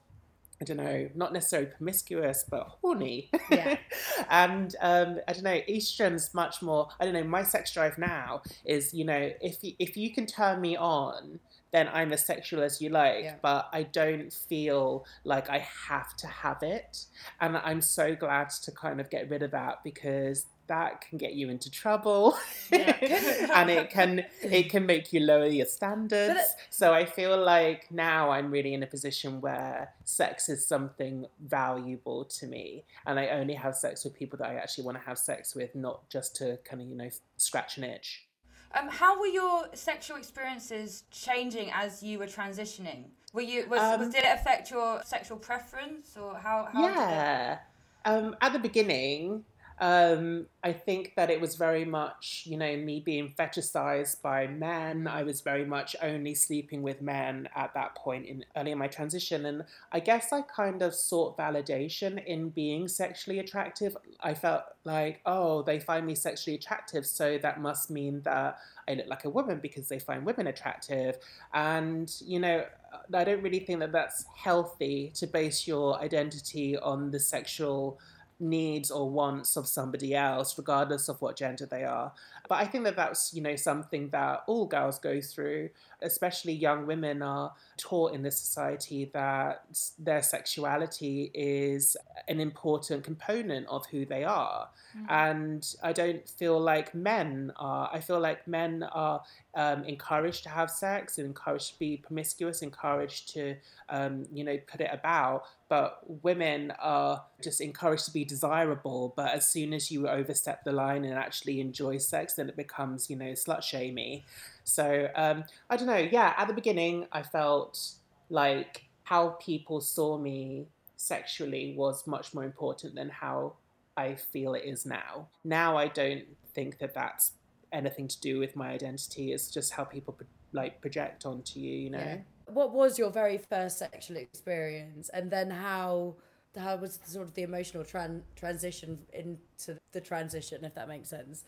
I 0.62 0.64
don't 0.64 0.76
know, 0.76 1.08
not 1.16 1.32
necessarily 1.32 1.70
promiscuous, 1.70 2.44
but 2.48 2.68
horny. 2.80 3.30
Yeah. 3.50 3.78
and 4.30 4.76
um, 4.80 5.18
I 5.26 5.32
don't 5.32 5.42
know, 5.42 5.60
estrogen's 5.68 6.32
much 6.34 6.62
more. 6.62 6.86
I 7.00 7.04
don't 7.04 7.14
know. 7.14 7.24
My 7.24 7.42
sex 7.42 7.74
drive 7.74 7.98
now 7.98 8.42
is, 8.64 8.94
you 8.94 9.04
know, 9.04 9.32
if 9.40 9.56
you, 9.64 9.72
if 9.80 9.96
you 9.96 10.12
can 10.14 10.24
turn 10.24 10.60
me 10.60 10.76
on, 10.76 11.40
then 11.72 11.88
I'm 11.92 12.12
as 12.12 12.24
sexual 12.24 12.62
as 12.62 12.80
you 12.80 12.90
like. 12.90 13.24
Yeah. 13.24 13.34
But 13.42 13.70
I 13.72 13.82
don't 13.82 14.32
feel 14.32 15.04
like 15.24 15.50
I 15.50 15.66
have 15.88 16.16
to 16.18 16.28
have 16.28 16.62
it, 16.62 17.06
and 17.40 17.56
I'm 17.56 17.80
so 17.80 18.14
glad 18.14 18.50
to 18.50 18.70
kind 18.70 19.00
of 19.00 19.10
get 19.10 19.28
rid 19.28 19.42
of 19.42 19.50
that 19.50 19.82
because 19.82 20.46
that 20.68 21.00
can 21.00 21.18
get 21.18 21.34
you 21.34 21.48
into 21.50 21.70
trouble 21.70 22.36
and 22.72 23.70
it 23.70 23.90
can 23.90 24.24
it 24.42 24.70
can 24.70 24.86
make 24.86 25.12
you 25.12 25.20
lower 25.20 25.46
your 25.46 25.66
standards 25.66 26.40
so 26.70 26.92
i 26.92 27.04
feel 27.04 27.36
like 27.42 27.90
now 27.90 28.30
i'm 28.30 28.50
really 28.50 28.72
in 28.74 28.82
a 28.82 28.86
position 28.86 29.40
where 29.40 29.90
sex 30.04 30.48
is 30.48 30.66
something 30.66 31.26
valuable 31.44 32.24
to 32.24 32.46
me 32.46 32.84
and 33.06 33.18
i 33.18 33.28
only 33.28 33.54
have 33.54 33.74
sex 33.76 34.04
with 34.04 34.14
people 34.14 34.38
that 34.38 34.48
i 34.48 34.54
actually 34.54 34.84
want 34.84 34.96
to 34.98 35.04
have 35.04 35.18
sex 35.18 35.54
with 35.54 35.74
not 35.74 36.08
just 36.08 36.36
to 36.36 36.58
kind 36.64 36.80
of 36.82 36.88
you 36.88 36.94
know 36.96 37.08
scratch 37.36 37.76
an 37.78 37.84
itch 37.84 38.26
Um, 38.74 38.88
how 38.88 39.20
were 39.20 39.26
your 39.26 39.66
sexual 39.74 40.16
experiences 40.16 41.04
changing 41.10 41.70
as 41.74 42.02
you 42.02 42.18
were 42.18 42.26
transitioning? 42.38 43.00
Were 43.34 43.42
you 43.52 43.66
was, 43.68 43.80
was 43.80 44.06
Um, 44.06 44.10
did 44.10 44.24
it 44.24 44.32
affect 44.40 44.70
your 44.70 45.02
sexual 45.04 45.36
preference 45.36 46.16
or 46.16 46.30
how? 46.44 46.56
how 46.72 46.86
it- 46.88 46.94
yeah. 46.96 47.58
Um, 48.06 48.34
at 48.40 48.52
the 48.54 48.58
beginning, 48.58 49.44
um, 49.82 50.46
I 50.62 50.72
think 50.72 51.14
that 51.16 51.28
it 51.28 51.40
was 51.40 51.56
very 51.56 51.84
much, 51.84 52.44
you 52.46 52.56
know, 52.56 52.76
me 52.76 53.00
being 53.00 53.34
fetishized 53.36 54.22
by 54.22 54.46
men. 54.46 55.08
I 55.08 55.24
was 55.24 55.40
very 55.40 55.64
much 55.64 55.96
only 56.00 56.34
sleeping 56.34 56.82
with 56.82 57.02
men 57.02 57.48
at 57.56 57.74
that 57.74 57.96
point 57.96 58.26
in 58.26 58.44
early 58.56 58.70
in 58.70 58.78
my 58.78 58.86
transition. 58.86 59.44
And 59.44 59.64
I 59.90 59.98
guess 59.98 60.32
I 60.32 60.42
kind 60.42 60.82
of 60.82 60.94
sought 60.94 61.36
validation 61.36 62.24
in 62.24 62.50
being 62.50 62.86
sexually 62.86 63.40
attractive. 63.40 63.96
I 64.20 64.34
felt 64.34 64.62
like, 64.84 65.20
oh, 65.26 65.62
they 65.62 65.80
find 65.80 66.06
me 66.06 66.14
sexually 66.14 66.54
attractive, 66.54 67.04
so 67.04 67.36
that 67.38 67.60
must 67.60 67.90
mean 67.90 68.22
that 68.22 68.58
I 68.86 68.94
look 68.94 69.08
like 69.08 69.24
a 69.24 69.30
woman 69.30 69.58
because 69.60 69.88
they 69.88 69.98
find 69.98 70.24
women 70.24 70.46
attractive. 70.46 71.18
And, 71.52 72.08
you 72.24 72.38
know, 72.38 72.66
I 73.12 73.24
don't 73.24 73.42
really 73.42 73.60
think 73.60 73.80
that 73.80 73.90
that's 73.90 74.26
healthy 74.36 75.10
to 75.16 75.26
base 75.26 75.66
your 75.66 76.00
identity 76.00 76.76
on 76.76 77.10
the 77.10 77.18
sexual 77.18 77.98
needs 78.42 78.90
or 78.90 79.08
wants 79.08 79.56
of 79.56 79.66
somebody 79.66 80.14
else, 80.14 80.58
regardless 80.58 81.08
of 81.08 81.22
what 81.22 81.36
gender 81.36 81.64
they 81.64 81.84
are. 81.84 82.12
But 82.48 82.56
I 82.56 82.66
think 82.66 82.84
that 82.84 82.96
that's, 82.96 83.32
you 83.32 83.40
know, 83.40 83.56
something 83.56 84.10
that 84.10 84.42
all 84.46 84.66
girls 84.66 84.98
go 84.98 85.20
through, 85.20 85.70
especially 86.02 86.52
young 86.52 86.86
women 86.86 87.22
are 87.22 87.52
taught 87.76 88.14
in 88.14 88.22
this 88.22 88.38
society 88.38 89.10
that 89.12 89.64
their 89.98 90.22
sexuality 90.22 91.30
is 91.34 91.96
an 92.28 92.40
important 92.40 93.04
component 93.04 93.66
of 93.68 93.86
who 93.86 94.04
they 94.04 94.24
are. 94.24 94.68
And 95.08 95.66
I 95.82 95.92
don't 95.92 96.28
feel 96.28 96.60
like 96.60 96.94
men 96.94 97.52
are. 97.56 97.88
I 97.92 98.00
feel 98.00 98.20
like 98.20 98.46
men 98.46 98.82
are 98.92 99.22
um, 99.54 99.84
encouraged 99.84 100.42
to 100.44 100.48
have 100.50 100.70
sex, 100.70 101.18
encouraged 101.18 101.72
to 101.74 101.78
be 101.78 101.96
promiscuous, 101.96 102.62
encouraged 102.62 103.32
to, 103.34 103.56
um, 103.88 104.26
you 104.32 104.44
know, 104.44 104.58
put 104.66 104.80
it 104.80 104.90
about. 104.92 105.44
But 105.68 106.00
women 106.22 106.72
are 106.78 107.24
just 107.42 107.60
encouraged 107.60 108.04
to 108.06 108.12
be 108.12 108.24
desirable. 108.24 109.14
But 109.16 109.32
as 109.32 109.48
soon 109.50 109.72
as 109.72 109.90
you 109.90 110.08
overstep 110.08 110.64
the 110.64 110.72
line 110.72 111.04
and 111.04 111.14
actually 111.14 111.60
enjoy 111.60 111.98
sex, 111.98 112.34
then 112.34 112.48
it 112.48 112.56
becomes, 112.56 113.08
you 113.08 113.16
know, 113.16 113.32
slut 113.32 113.62
shamey. 113.62 114.24
So 114.64 115.08
um, 115.14 115.44
I 115.70 115.76
don't 115.76 115.86
know. 115.86 115.96
Yeah, 115.96 116.34
at 116.36 116.48
the 116.48 116.54
beginning, 116.54 117.06
I 117.12 117.22
felt 117.22 117.92
like 118.30 118.84
how 119.04 119.30
people 119.40 119.80
saw 119.80 120.18
me 120.18 120.66
sexually 120.96 121.74
was 121.76 122.06
much 122.06 122.32
more 122.32 122.44
important 122.44 122.94
than 122.94 123.08
how 123.08 123.54
I 123.96 124.14
feel 124.14 124.54
it 124.54 124.64
is 124.64 124.86
now. 124.86 125.28
Now 125.44 125.76
I 125.76 125.88
don't 125.88 126.24
think 126.54 126.78
that 126.78 126.94
that's 126.94 127.32
anything 127.72 128.08
to 128.08 128.20
do 128.20 128.38
with 128.38 128.54
my 128.56 128.70
identity. 128.70 129.32
It's 129.32 129.50
just 129.50 129.72
how 129.72 129.84
people 129.84 130.16
like 130.52 130.80
project 130.80 131.26
onto 131.26 131.58
you, 131.58 131.72
you 131.72 131.90
know. 131.90 131.98
Yeah. 131.98 132.18
What 132.46 132.72
was 132.72 132.98
your 132.98 133.10
very 133.10 133.38
first 133.38 133.78
sexual 133.78 134.16
experience, 134.16 135.08
and 135.08 135.30
then 135.30 135.50
how 135.50 136.16
how 136.58 136.76
was 136.76 136.98
the, 136.98 137.10
sort 137.10 137.26
of 137.26 137.34
the 137.34 137.42
emotional 137.42 137.82
tran- 137.82 138.22
transition 138.36 138.98
into 139.12 139.78
the 139.92 140.00
transition, 140.00 140.64
if 140.64 140.74
that 140.74 140.88
makes 140.88 141.08
sense? 141.08 141.44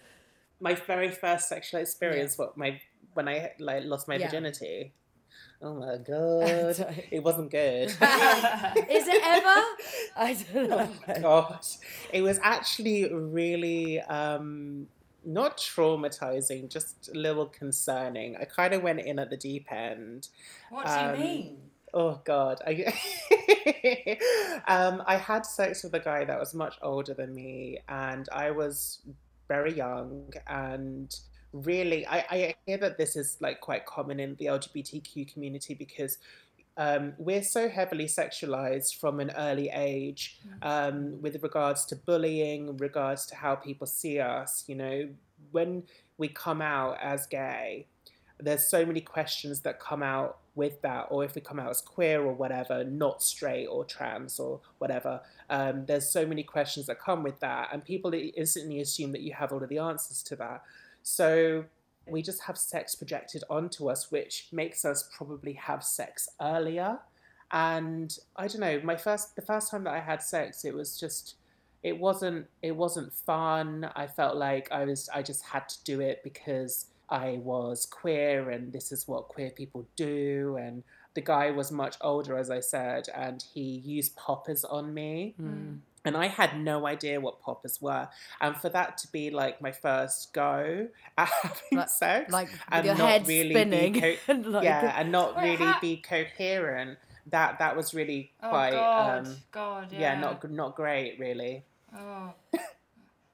My 0.60 0.74
very 0.74 1.10
first 1.10 1.48
sexual 1.48 1.80
experience, 1.80 2.38
what 2.38 2.56
my 2.56 2.80
when 3.14 3.28
I 3.28 3.52
like 3.58 3.84
lost 3.84 4.08
my 4.08 4.16
Yeah. 4.16 4.26
virginity. 4.26 4.92
Oh 5.62 5.74
my 5.74 5.96
god, 6.12 6.94
it 7.10 7.22
wasn't 7.22 7.50
good. 7.50 7.88
Is 7.90 7.96
it 8.00 9.22
ever? 9.24 9.60
I 10.16 10.36
don't 10.52 10.68
know. 10.68 10.90
Oh 11.08 11.20
God, 11.20 11.66
it 12.12 12.22
was 12.22 12.38
actually 12.42 13.12
really 13.12 14.00
um, 14.00 14.86
not 15.24 15.56
traumatizing, 15.58 16.68
just 16.70 17.08
a 17.14 17.18
little 17.18 17.46
concerning. 17.46 18.36
I 18.36 18.44
kind 18.44 18.74
of 18.74 18.82
went 18.82 19.00
in 19.00 19.18
at 19.18 19.30
the 19.30 19.36
deep 19.36 19.72
end. 19.72 20.28
What 20.70 20.86
do 20.86 20.92
Um, 20.92 21.14
you 21.14 21.20
mean? 21.20 21.56
Oh 21.94 22.20
God, 22.24 22.60
I 22.66 22.72
um, 24.66 25.02
I 25.06 25.16
had 25.16 25.46
sex 25.46 25.82
with 25.84 25.94
a 25.94 26.00
guy 26.00 26.24
that 26.24 26.38
was 26.38 26.52
much 26.54 26.76
older 26.82 27.14
than 27.14 27.34
me, 27.34 27.78
and 27.88 28.28
I 28.32 28.50
was 28.50 29.00
very 29.48 29.72
young 29.74 30.32
and 30.46 31.14
really 31.54 32.04
I, 32.06 32.18
I 32.30 32.54
hear 32.66 32.78
that 32.78 32.98
this 32.98 33.16
is 33.16 33.36
like 33.40 33.60
quite 33.60 33.86
common 33.86 34.18
in 34.18 34.34
the 34.36 34.46
lgbtq 34.46 35.32
community 35.32 35.74
because 35.74 36.18
um, 36.76 37.12
we're 37.18 37.44
so 37.44 37.68
heavily 37.68 38.06
sexualized 38.06 38.98
from 38.98 39.20
an 39.20 39.30
early 39.36 39.70
age 39.72 40.40
um, 40.62 41.22
with 41.22 41.40
regards 41.40 41.84
to 41.86 41.96
bullying 41.96 42.76
regards 42.78 43.26
to 43.26 43.36
how 43.36 43.54
people 43.54 43.86
see 43.86 44.18
us 44.18 44.64
you 44.66 44.74
know. 44.74 45.08
When 45.52 45.84
we 46.18 46.28
come 46.28 46.60
out 46.60 46.96
as 47.00 47.26
gay 47.26 47.86
there's 48.40 48.66
so 48.66 48.84
many 48.84 49.00
questions 49.00 49.60
that 49.60 49.78
come 49.78 50.02
out 50.02 50.38
with 50.56 50.80
that 50.82 51.06
or 51.10 51.24
if 51.24 51.36
we 51.36 51.40
come 51.40 51.60
out 51.60 51.70
as 51.70 51.80
queer 51.80 52.22
or 52.22 52.32
whatever 52.32 52.82
not 52.82 53.22
straight 53.22 53.66
or 53.66 53.84
trans 53.84 54.40
or 54.40 54.60
whatever 54.78 55.20
um, 55.50 55.86
there's 55.86 56.08
so 56.08 56.26
many 56.26 56.42
questions 56.42 56.86
that 56.86 57.00
come 57.00 57.22
with 57.22 57.38
that 57.38 57.68
and 57.72 57.84
people 57.84 58.12
instantly 58.14 58.80
assume 58.80 59.12
that 59.12 59.20
you 59.20 59.32
have 59.32 59.52
all 59.52 59.62
of 59.62 59.68
the 59.68 59.78
answers 59.78 60.22
to 60.22 60.34
that 60.34 60.62
so 61.04 61.64
we 62.06 62.20
just 62.20 62.42
have 62.42 62.58
sex 62.58 62.96
projected 62.96 63.44
onto 63.48 63.88
us 63.88 64.10
which 64.10 64.48
makes 64.50 64.84
us 64.84 65.08
probably 65.16 65.52
have 65.52 65.84
sex 65.84 66.28
earlier 66.40 66.98
and 67.52 68.18
i 68.34 68.48
don't 68.48 68.60
know 68.60 68.80
my 68.82 68.96
first 68.96 69.36
the 69.36 69.42
first 69.42 69.70
time 69.70 69.84
that 69.84 69.94
i 69.94 70.00
had 70.00 70.20
sex 70.20 70.64
it 70.64 70.74
was 70.74 70.98
just 70.98 71.36
it 71.84 71.96
wasn't 71.96 72.44
it 72.62 72.74
wasn't 72.74 73.12
fun 73.12 73.88
i 73.94 74.06
felt 74.06 74.36
like 74.36 74.66
i 74.72 74.84
was 74.84 75.08
i 75.14 75.22
just 75.22 75.44
had 75.44 75.68
to 75.68 75.76
do 75.84 76.00
it 76.00 76.20
because 76.24 76.86
I 77.08 77.38
was 77.42 77.86
queer 77.86 78.50
and 78.50 78.72
this 78.72 78.90
is 78.90 79.06
what 79.06 79.28
queer 79.28 79.50
people 79.50 79.86
do. 79.96 80.56
And 80.60 80.82
the 81.14 81.20
guy 81.20 81.50
was 81.50 81.70
much 81.70 81.96
older, 82.00 82.36
as 82.36 82.50
I 82.50 82.60
said, 82.60 83.08
and 83.14 83.44
he 83.52 83.60
used 83.60 84.16
poppers 84.16 84.64
on 84.64 84.94
me. 84.94 85.34
Hmm. 85.36 85.74
And 86.06 86.16
I 86.16 86.26
had 86.26 86.60
no 86.60 86.86
idea 86.86 87.18
what 87.20 87.40
poppers 87.40 87.80
were. 87.80 88.08
And 88.40 88.54
for 88.56 88.68
that 88.68 88.98
to 88.98 89.10
be 89.10 89.30
like 89.30 89.62
my 89.62 89.72
first 89.72 90.32
go 90.34 90.88
at 91.18 91.28
having 91.42 91.78
Like- 91.78 91.88
sex 91.88 92.32
like 92.32 92.48
and 92.70 92.84
your 92.86 92.94
not 92.94 93.08
head 93.10 93.26
really 93.28 93.50
spinning 93.54 93.92
be 93.94 94.00
co- 94.26 94.32
like- 94.34 94.64
yeah, 94.64 94.94
and 95.00 95.10
not 95.10 95.36
really 95.36 95.56
how- 95.56 95.80
be 95.80 95.96
coherent 95.96 96.98
that 97.28 97.58
that 97.58 97.74
was 97.74 97.94
really 97.94 98.32
Oh 98.42 98.50
quite 98.50 98.72
God, 98.72 99.26
um, 99.26 99.36
God, 99.50 99.92
yeah. 99.92 100.00
yeah. 100.14 100.20
not 100.20 100.50
not 100.50 100.76
great 100.76 101.18
really. 101.18 101.64
Oh. 101.96 102.34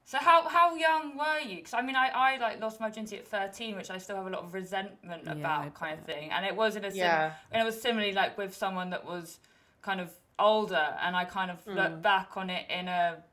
So 0.05 0.17
how 0.17 0.47
how 0.47 0.75
young 0.75 1.17
were 1.17 1.39
you? 1.39 1.57
Because 1.57 1.73
I 1.73 1.81
mean, 1.81 1.95
I, 1.95 2.07
I 2.13 2.37
like 2.37 2.59
lost 2.59 2.79
my 2.81 2.89
virginity 2.89 3.17
at 3.17 3.27
thirteen, 3.27 3.75
which 3.77 3.89
I 3.89 3.97
still 3.97 4.17
have 4.17 4.27
a 4.27 4.29
lot 4.29 4.43
of 4.43 4.53
resentment 4.53 5.23
Yeah, 5.25 5.31
about, 5.33 5.73
kind 5.73 5.97
of 5.99 6.05
thing. 6.05 6.31
And 6.31 6.45
it 6.45 6.55
was 6.55 6.75
in 6.75 6.83
a 6.85 6.91
sim- 6.91 6.99
Yeah. 6.99 7.33
and 7.51 7.61
it 7.61 7.65
was 7.65 7.81
similarly 7.81 8.11
like 8.13 8.37
with 8.37 8.55
someone 8.55 8.89
that 8.89 9.05
was 9.05 9.39
kind 9.81 9.99
of 10.01 10.11
older, 10.41 10.95
and 11.01 11.15
I 11.15 11.25
kind 11.25 11.51
of 11.51 11.57
look 11.65 12.01
back 12.01 12.35
on 12.37 12.49
it 12.49 12.65
in 12.69 12.87
a 12.87 13.23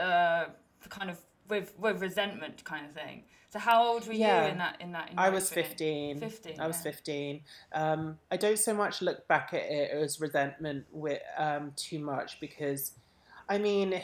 uh, 0.00 0.44
kind 0.88 1.10
of 1.10 1.18
with 1.48 1.74
with 1.78 2.00
resentment 2.00 2.64
kind 2.64 2.86
of 2.86 2.92
thing. 2.92 3.24
So 3.50 3.58
how 3.58 3.84
old 3.86 4.06
were 4.06 4.14
Yeah. 4.14 4.44
you 4.46 4.52
in 4.52 4.58
that 4.58 4.80
in 4.80 4.92
that? 4.92 5.10
In 5.10 5.18
I 5.18 5.28
was 5.28 5.50
15. 5.50 6.20
15, 6.20 6.58
I 6.60 6.66
was 6.66 6.76
yeah. 6.78 6.92
15. 6.92 7.40
Um, 7.74 8.18
I 8.30 8.36
don't 8.38 8.58
so 8.58 8.72
much 8.72 9.02
look 9.02 9.28
back 9.28 9.50
at 9.52 9.62
it 9.62 9.90
as 9.90 10.20
resentment 10.20 10.86
with 10.90 11.20
um, 11.36 11.72
too 11.76 11.98
much 11.98 12.40
because, 12.40 12.92
I 13.50 13.58
mean, 13.58 14.00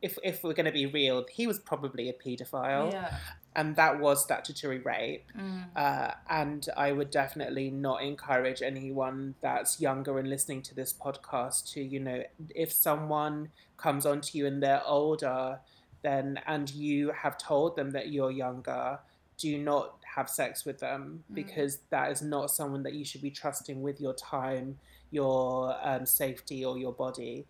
if 0.00 0.16
if 0.24 0.42
we're 0.42 0.54
going 0.54 0.66
to 0.66 0.72
be 0.72 0.86
real, 0.86 1.26
he 1.30 1.46
was 1.46 1.58
probably 1.58 2.08
a 2.08 2.14
paedophile, 2.14 2.90
Yeah. 2.92 3.14
And 3.56 3.74
that 3.74 3.98
was 3.98 4.22
statutory 4.22 4.78
rape. 4.78 5.24
Mm. 5.36 5.64
Uh, 5.74 6.12
and 6.28 6.68
I 6.76 6.92
would 6.92 7.10
definitely 7.10 7.70
not 7.70 8.02
encourage 8.02 8.60
anyone 8.60 9.34
that's 9.40 9.80
younger 9.80 10.18
and 10.18 10.28
listening 10.28 10.60
to 10.62 10.74
this 10.74 10.92
podcast 10.92 11.72
to, 11.72 11.80
you 11.80 11.98
know, 11.98 12.22
if 12.54 12.70
someone 12.70 13.48
comes 13.78 14.04
onto 14.04 14.36
you 14.36 14.46
and 14.46 14.62
they're 14.62 14.82
older, 14.86 15.58
then 16.02 16.38
and 16.46 16.70
you 16.70 17.10
have 17.12 17.38
told 17.38 17.76
them 17.76 17.90
that 17.92 18.08
you're 18.12 18.30
younger, 18.30 18.98
do 19.38 19.56
not 19.58 19.96
have 20.14 20.28
sex 20.28 20.66
with 20.66 20.78
them 20.78 21.24
because 21.32 21.78
that 21.90 22.12
is 22.12 22.20
not 22.20 22.50
someone 22.50 22.82
that 22.82 22.92
you 22.92 23.04
should 23.04 23.22
be 23.22 23.30
trusting 23.30 23.80
with 23.80 24.00
your 24.00 24.14
time, 24.14 24.78
your 25.10 25.74
um, 25.82 26.04
safety, 26.04 26.62
or 26.62 26.76
your 26.76 26.92
body. 26.92 27.46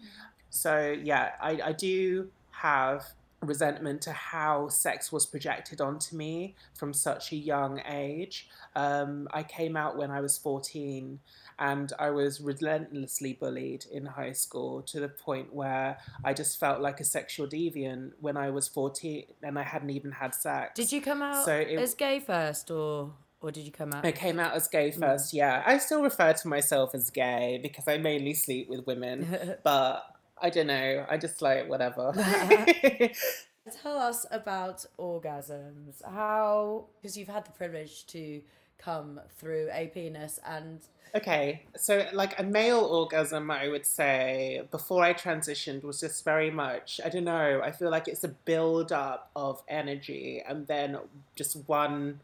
So 0.50 0.96
yeah, 1.02 1.32
I, 1.40 1.58
I 1.64 1.72
do 1.72 2.30
have 2.50 3.04
resentment 3.42 4.00
to 4.02 4.12
how 4.12 4.68
sex 4.68 5.12
was 5.12 5.26
projected 5.26 5.80
onto 5.80 6.16
me 6.16 6.54
from 6.74 6.92
such 6.92 7.32
a 7.32 7.36
young 7.36 7.80
age. 7.86 8.48
Um, 8.74 9.28
I 9.32 9.42
came 9.42 9.76
out 9.76 9.96
when 9.96 10.10
I 10.10 10.20
was 10.20 10.38
14 10.38 11.20
and 11.58 11.92
I 11.98 12.10
was 12.10 12.40
relentlessly 12.40 13.32
bullied 13.34 13.86
in 13.90 14.06
high 14.06 14.32
school 14.32 14.82
to 14.82 15.00
the 15.00 15.08
point 15.08 15.54
where 15.54 15.98
I 16.24 16.34
just 16.34 16.58
felt 16.60 16.80
like 16.80 17.00
a 17.00 17.04
sexual 17.04 17.46
deviant 17.46 18.12
when 18.20 18.36
I 18.36 18.50
was 18.50 18.68
14 18.68 19.24
and 19.42 19.58
I 19.58 19.62
hadn't 19.62 19.90
even 19.90 20.12
had 20.12 20.34
sex. 20.34 20.72
Did 20.74 20.92
you 20.92 21.00
come 21.00 21.22
out 21.22 21.44
So 21.44 21.54
it- 21.56 21.78
as 21.78 21.94
gay 21.94 22.20
first, 22.20 22.70
or 22.70 23.12
or 23.42 23.50
did 23.52 23.64
you 23.66 23.70
come 23.70 23.92
out? 23.92 24.04
I 24.04 24.12
came 24.12 24.40
out 24.40 24.54
as 24.54 24.66
gay 24.66 24.90
first, 24.90 25.32
yeah. 25.34 25.62
I 25.66 25.76
still 25.78 26.02
refer 26.02 26.32
to 26.32 26.48
myself 26.48 26.94
as 26.94 27.10
gay 27.10 27.60
because 27.62 27.86
I 27.86 27.98
mainly 27.98 28.32
sleep 28.32 28.68
with 28.68 28.86
women, 28.86 29.56
but 29.62 30.15
I 30.40 30.50
don't 30.50 30.66
know. 30.66 31.06
I 31.08 31.16
just 31.16 31.42
like 31.42 31.68
whatever. 31.68 32.12
Tell 33.82 33.98
us 33.98 34.26
about 34.30 34.84
orgasms. 34.98 36.04
How, 36.04 36.86
because 37.00 37.16
you've 37.16 37.28
had 37.28 37.44
the 37.46 37.52
privilege 37.52 38.06
to 38.08 38.42
come 38.78 39.20
through 39.38 39.68
a 39.72 39.88
penis 39.88 40.38
and 40.46 40.80
okay, 41.14 41.62
so 41.76 42.06
like 42.12 42.38
a 42.38 42.42
male 42.42 42.80
orgasm, 42.80 43.50
I 43.50 43.68
would 43.68 43.86
say, 43.86 44.62
before 44.70 45.02
I 45.02 45.14
transitioned 45.14 45.82
was 45.82 46.00
just 46.00 46.24
very 46.24 46.50
much, 46.50 47.00
I 47.04 47.08
don't 47.08 47.24
know, 47.24 47.62
I 47.64 47.72
feel 47.72 47.90
like 47.90 48.06
it's 48.06 48.24
a 48.24 48.28
build 48.28 48.92
up 48.92 49.30
of 49.34 49.62
energy 49.68 50.42
and 50.46 50.66
then 50.66 50.98
just 51.34 51.56
one 51.66 52.20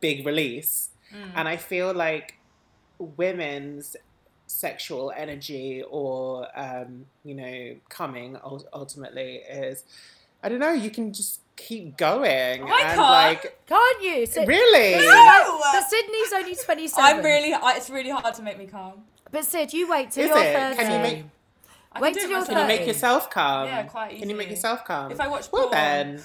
big 0.00 0.24
release. 0.24 0.90
Hmm. 1.10 1.30
And 1.34 1.48
I 1.48 1.56
feel 1.56 1.92
like 1.92 2.38
women's 2.98 3.96
sexual 4.50 5.12
energy 5.16 5.84
or 5.88 6.48
um, 6.58 7.04
you 7.24 7.34
know 7.34 7.76
coming 7.90 8.36
ultimately 8.72 9.36
is 9.36 9.84
I 10.42 10.48
don't 10.48 10.58
know 10.58 10.72
you 10.72 10.90
can 10.90 11.12
just 11.12 11.40
keep 11.54 11.96
going 11.96 12.62
I 12.62 12.80
and 12.82 12.94
can't. 12.94 12.96
like 12.98 13.66
can't 13.66 14.02
you? 14.02 14.24
Sid- 14.26 14.48
really 14.48 15.06
No! 15.06 15.60
But 15.72 15.82
Sydney's 15.88 16.32
only 16.34 16.54
twenty 16.56 16.88
seven. 16.88 17.18
I'm 17.18 17.24
really. 17.24 17.50
It's 17.76 17.90
really 17.90 18.10
hard 18.10 18.34
to 18.34 18.42
make 18.42 18.56
me 18.58 18.66
calm. 18.66 19.04
But 19.30 19.44
Sid, 19.44 19.72
you 19.74 19.88
wait 19.90 20.10
till 20.10 20.24
Is 20.24 20.28
you're 20.30 20.38
it? 20.38 20.56
thirty. 20.56 20.76
Can 20.76 20.92
you 20.92 20.98
make- 21.16 21.24
I 21.92 22.00
Wait 22.00 22.08
can 22.10 22.14
till 22.16 22.24
it 22.24 22.30
you're 22.30 22.38
myself. 22.40 22.58
can 22.58 22.62
you 22.70 22.78
make 22.78 22.86
yourself 22.86 23.30
calm 23.30 23.66
Yeah, 23.66 23.82
quite 23.84 24.18
can 24.18 24.28
you 24.30 24.36
make 24.36 24.50
yourself 24.50 24.84
calm 24.84 25.10
If 25.12 25.20
I 25.20 25.26
watch 25.28 25.50
well 25.52 25.68
porn. 25.68 25.72
then 25.72 26.22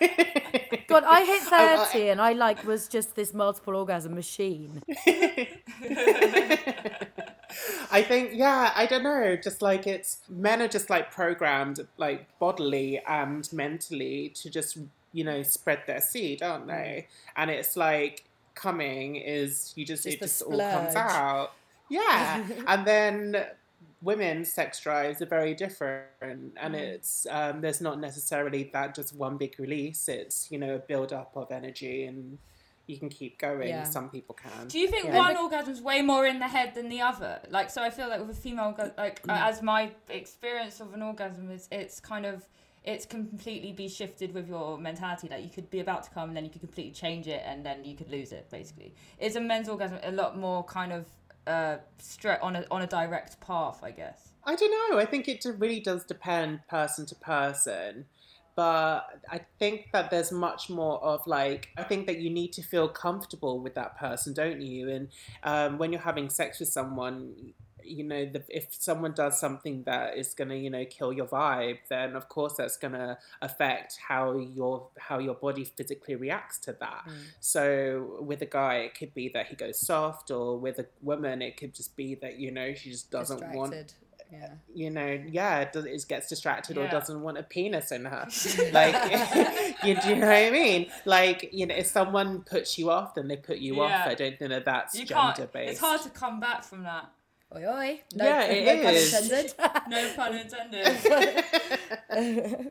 God, 0.88 1.04
I 1.04 1.24
hit 1.24 1.52
I- 1.52 1.86
thirty 1.86 2.08
and 2.08 2.20
I 2.20 2.32
like 2.32 2.64
was 2.64 2.88
just 2.88 3.14
this 3.14 3.32
multiple 3.34 3.76
orgasm 3.76 4.14
machine. 4.14 4.82
I 7.90 8.02
think, 8.02 8.30
yeah, 8.34 8.72
I 8.74 8.86
don't 8.86 9.02
know. 9.02 9.36
Just 9.36 9.62
like 9.62 9.86
it's 9.86 10.18
men 10.28 10.60
are 10.60 10.68
just 10.68 10.90
like 10.90 11.10
programmed, 11.10 11.86
like 11.96 12.26
bodily 12.38 13.00
and 13.06 13.50
mentally, 13.52 14.30
to 14.36 14.50
just 14.50 14.78
you 15.12 15.24
know 15.24 15.42
spread 15.42 15.82
their 15.86 16.00
seed, 16.00 16.42
aren't 16.42 16.66
they? 16.66 17.06
Mm. 17.08 17.32
And 17.36 17.50
it's 17.50 17.76
like 17.76 18.24
coming 18.54 19.16
is 19.16 19.72
you 19.76 19.84
just, 19.84 20.04
Just 20.04 20.16
it 20.16 20.20
just 20.20 20.42
all 20.42 20.58
comes 20.58 20.94
out, 20.94 21.52
yeah. 21.88 22.44
and 22.66 22.86
then 22.86 23.46
women's 24.02 24.52
sex 24.52 24.80
drives 24.80 25.20
are 25.22 25.26
very 25.26 25.54
different, 25.54 26.54
and 26.56 26.74
it's 26.74 27.26
um, 27.30 27.60
there's 27.60 27.80
not 27.80 27.98
necessarily 28.00 28.70
that 28.72 28.94
just 28.94 29.14
one 29.14 29.36
big 29.36 29.58
release. 29.58 30.08
It's 30.08 30.50
you 30.50 30.58
know 30.58 30.76
a 30.76 30.78
build 30.78 31.12
up 31.12 31.36
of 31.36 31.50
energy 31.50 32.04
and. 32.04 32.38
You 32.88 33.00
can 33.00 33.08
keep 33.08 33.40
going. 33.40 33.66
Yeah. 33.66 33.82
Some 33.82 34.10
people 34.10 34.36
can. 34.36 34.68
Do 34.68 34.78
you 34.78 34.86
think 34.86 35.06
Yeah. 35.06 35.16
one 35.16 35.36
orgasm's 35.36 35.80
way 35.82 36.02
more 36.02 36.24
in 36.24 36.38
the 36.38 36.46
head 36.46 36.76
than 36.76 36.88
the 36.88 37.00
other? 37.00 37.40
Like, 37.50 37.68
so 37.68 37.82
I 37.82 37.90
feel 37.90 38.08
like 38.08 38.20
with 38.20 38.30
a 38.30 38.40
female, 38.40 38.76
like 38.96 39.20
Mm. 39.24 39.36
as 39.36 39.60
my 39.60 39.90
experience 40.08 40.78
of 40.78 40.94
an 40.94 41.02
orgasm 41.02 41.50
is, 41.50 41.66
it's 41.72 41.98
kind 41.98 42.24
of, 42.24 42.48
it's 42.84 43.04
completely 43.04 43.72
be 43.72 43.88
shifted 43.88 44.32
with 44.32 44.46
your 44.48 44.78
mentality. 44.78 45.26
Like 45.28 45.42
you 45.42 45.50
could 45.50 45.68
be 45.68 45.80
about 45.80 46.04
to 46.04 46.10
come, 46.10 46.28
and 46.28 46.36
then 46.36 46.44
you 46.44 46.50
could 46.50 46.60
completely 46.60 46.92
change 46.92 47.26
it, 47.26 47.42
and 47.44 47.66
then 47.66 47.84
you 47.84 47.96
could 47.96 48.08
lose 48.08 48.30
it. 48.30 48.48
Basically, 48.52 48.94
is 49.18 49.34
a 49.34 49.40
men's 49.40 49.68
orgasm 49.68 49.98
a 50.04 50.12
lot 50.12 50.38
more 50.38 50.62
kind 50.62 50.92
of 50.92 51.06
uh 51.46 51.78
straight 51.98 52.40
on 52.40 52.56
a 52.56 52.64
on 52.70 52.82
a 52.82 52.86
direct 52.86 53.40
path? 53.40 53.80
I 53.82 53.90
guess. 53.90 54.32
I 54.44 54.54
don't 54.54 54.90
know. 54.90 54.98
I 54.98 55.04
think 55.04 55.28
it 55.28 55.44
really 55.58 55.80
does 55.80 56.04
depend 56.04 56.60
person 56.68 57.04
to 57.06 57.14
person. 57.16 58.06
But 58.56 59.20
I 59.30 59.42
think 59.58 59.88
that 59.92 60.10
there's 60.10 60.32
much 60.32 60.70
more 60.70 60.98
of 61.04 61.26
like, 61.26 61.68
I 61.76 61.82
think 61.82 62.06
that 62.06 62.20
you 62.20 62.30
need 62.30 62.54
to 62.54 62.62
feel 62.62 62.88
comfortable 62.88 63.60
with 63.60 63.74
that 63.74 63.98
person, 63.98 64.32
don't 64.32 64.62
you? 64.62 64.88
And 64.88 65.08
um, 65.42 65.76
when 65.76 65.92
you're 65.92 66.00
having 66.00 66.30
sex 66.30 66.58
with 66.58 66.70
someone, 66.70 67.52
you 67.88 68.04
know, 68.04 68.24
the, 68.26 68.42
if 68.48 68.68
someone 68.70 69.12
does 69.12 69.38
something 69.38 69.82
that 69.84 70.16
is 70.16 70.34
going 70.34 70.48
to, 70.48 70.56
you 70.56 70.70
know, 70.70 70.84
kill 70.84 71.12
your 71.12 71.26
vibe, 71.26 71.78
then 71.88 72.16
of 72.16 72.28
course 72.28 72.54
that's 72.54 72.76
going 72.76 72.92
to 72.94 73.18
affect 73.42 73.98
how 74.08 74.36
your 74.36 74.88
how 74.98 75.18
your 75.18 75.34
body 75.34 75.64
physically 75.64 76.16
reacts 76.16 76.58
to 76.58 76.76
that. 76.80 77.04
Mm. 77.08 77.12
So 77.40 78.18
with 78.20 78.42
a 78.42 78.46
guy, 78.46 78.76
it 78.76 78.94
could 78.98 79.14
be 79.14 79.28
that 79.30 79.46
he 79.46 79.56
goes 79.56 79.78
soft, 79.78 80.30
or 80.30 80.58
with 80.58 80.78
a 80.78 80.86
woman, 81.02 81.42
it 81.42 81.56
could 81.56 81.74
just 81.74 81.96
be 81.96 82.14
that 82.16 82.38
you 82.38 82.50
know 82.50 82.74
she 82.74 82.90
just 82.90 83.10
doesn't 83.10 83.52
want. 83.52 83.94
Yeah. 84.32 84.48
you 84.74 84.90
know, 84.90 85.22
yeah, 85.28 85.60
it, 85.60 85.72
does, 85.72 85.84
it 85.84 86.04
gets 86.08 86.28
distracted 86.28 86.76
or 86.76 86.88
doesn't 86.88 87.22
want 87.22 87.38
a 87.38 87.44
penis 87.44 87.92
in 87.92 88.04
her. 88.06 88.26
like, 88.72 88.94
you, 89.84 90.00
do 90.00 90.08
you 90.08 90.16
know 90.16 90.26
what 90.26 90.36
I 90.36 90.50
mean? 90.50 90.90
Like, 91.04 91.50
you 91.52 91.66
know, 91.66 91.76
if 91.76 91.86
someone 91.86 92.40
puts 92.40 92.76
you 92.76 92.90
off, 92.90 93.14
then 93.14 93.28
they 93.28 93.36
put 93.36 93.58
you 93.58 93.80
off. 93.80 94.06
I 94.06 94.14
don't 94.14 94.36
think 94.36 94.50
that 94.50 94.64
that's 94.64 94.98
You 94.98 95.06
gender 95.06 95.48
based. 95.52 95.72
It's 95.72 95.80
hard 95.80 96.02
to 96.02 96.10
come 96.10 96.40
back 96.40 96.64
from 96.64 96.82
that. 96.82 97.08
Oi 97.54 97.64
oi. 97.64 98.00
No, 98.14 98.24
Yeah, 98.24 98.42
it 98.44 98.64
no 98.66 98.82
pun 98.82 98.94
intended. 98.96 99.54
No 99.88 100.12
pun 100.16 100.34
intended. 100.34 100.86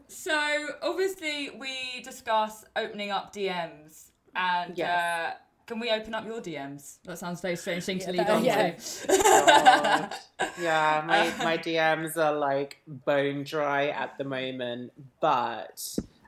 so 0.08 0.68
obviously 0.84 1.50
we 1.58 2.02
discuss 2.04 2.66
opening 2.76 3.10
up 3.12 3.34
DMs, 3.34 4.10
and 4.36 4.78
Yes. 4.78 4.90
uh, 4.90 5.34
can 5.66 5.80
we 5.80 5.90
open 5.90 6.14
up 6.14 6.26
your 6.26 6.42
DMs? 6.42 6.98
That 7.06 7.18
sounds 7.18 7.40
very 7.42 7.56
strange 7.56 7.86
thing 7.86 8.00
to 8.00 8.14
Yeah, 8.14 8.22
lead 8.22 8.30
on 8.30 8.44
yeah. 8.46 8.72
to. 8.72 10.10
Yeah, 10.62 11.04
my, 11.08 11.34
my 11.44 11.58
DMs 11.58 12.18
are 12.18 12.34
like 12.36 12.82
bone 12.88 13.44
dry 13.44 13.88
at 13.90 14.18
the 14.18 14.24
moment, 14.26 14.92
but 15.22 15.82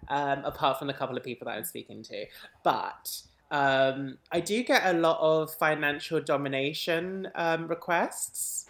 um, 0.07 0.43
apart 0.45 0.79
from 0.79 0.87
the 0.87 0.93
couple 0.93 1.17
of 1.17 1.23
people 1.23 1.45
that 1.45 1.57
I'm 1.57 1.65
speaking 1.65 2.01
to, 2.03 2.25
but 2.63 3.21
um, 3.51 4.17
I 4.31 4.39
do 4.39 4.63
get 4.63 4.85
a 4.85 4.97
lot 4.97 5.19
of 5.19 5.53
financial 5.53 6.19
domination 6.21 7.29
um, 7.35 7.67
requests 7.67 8.65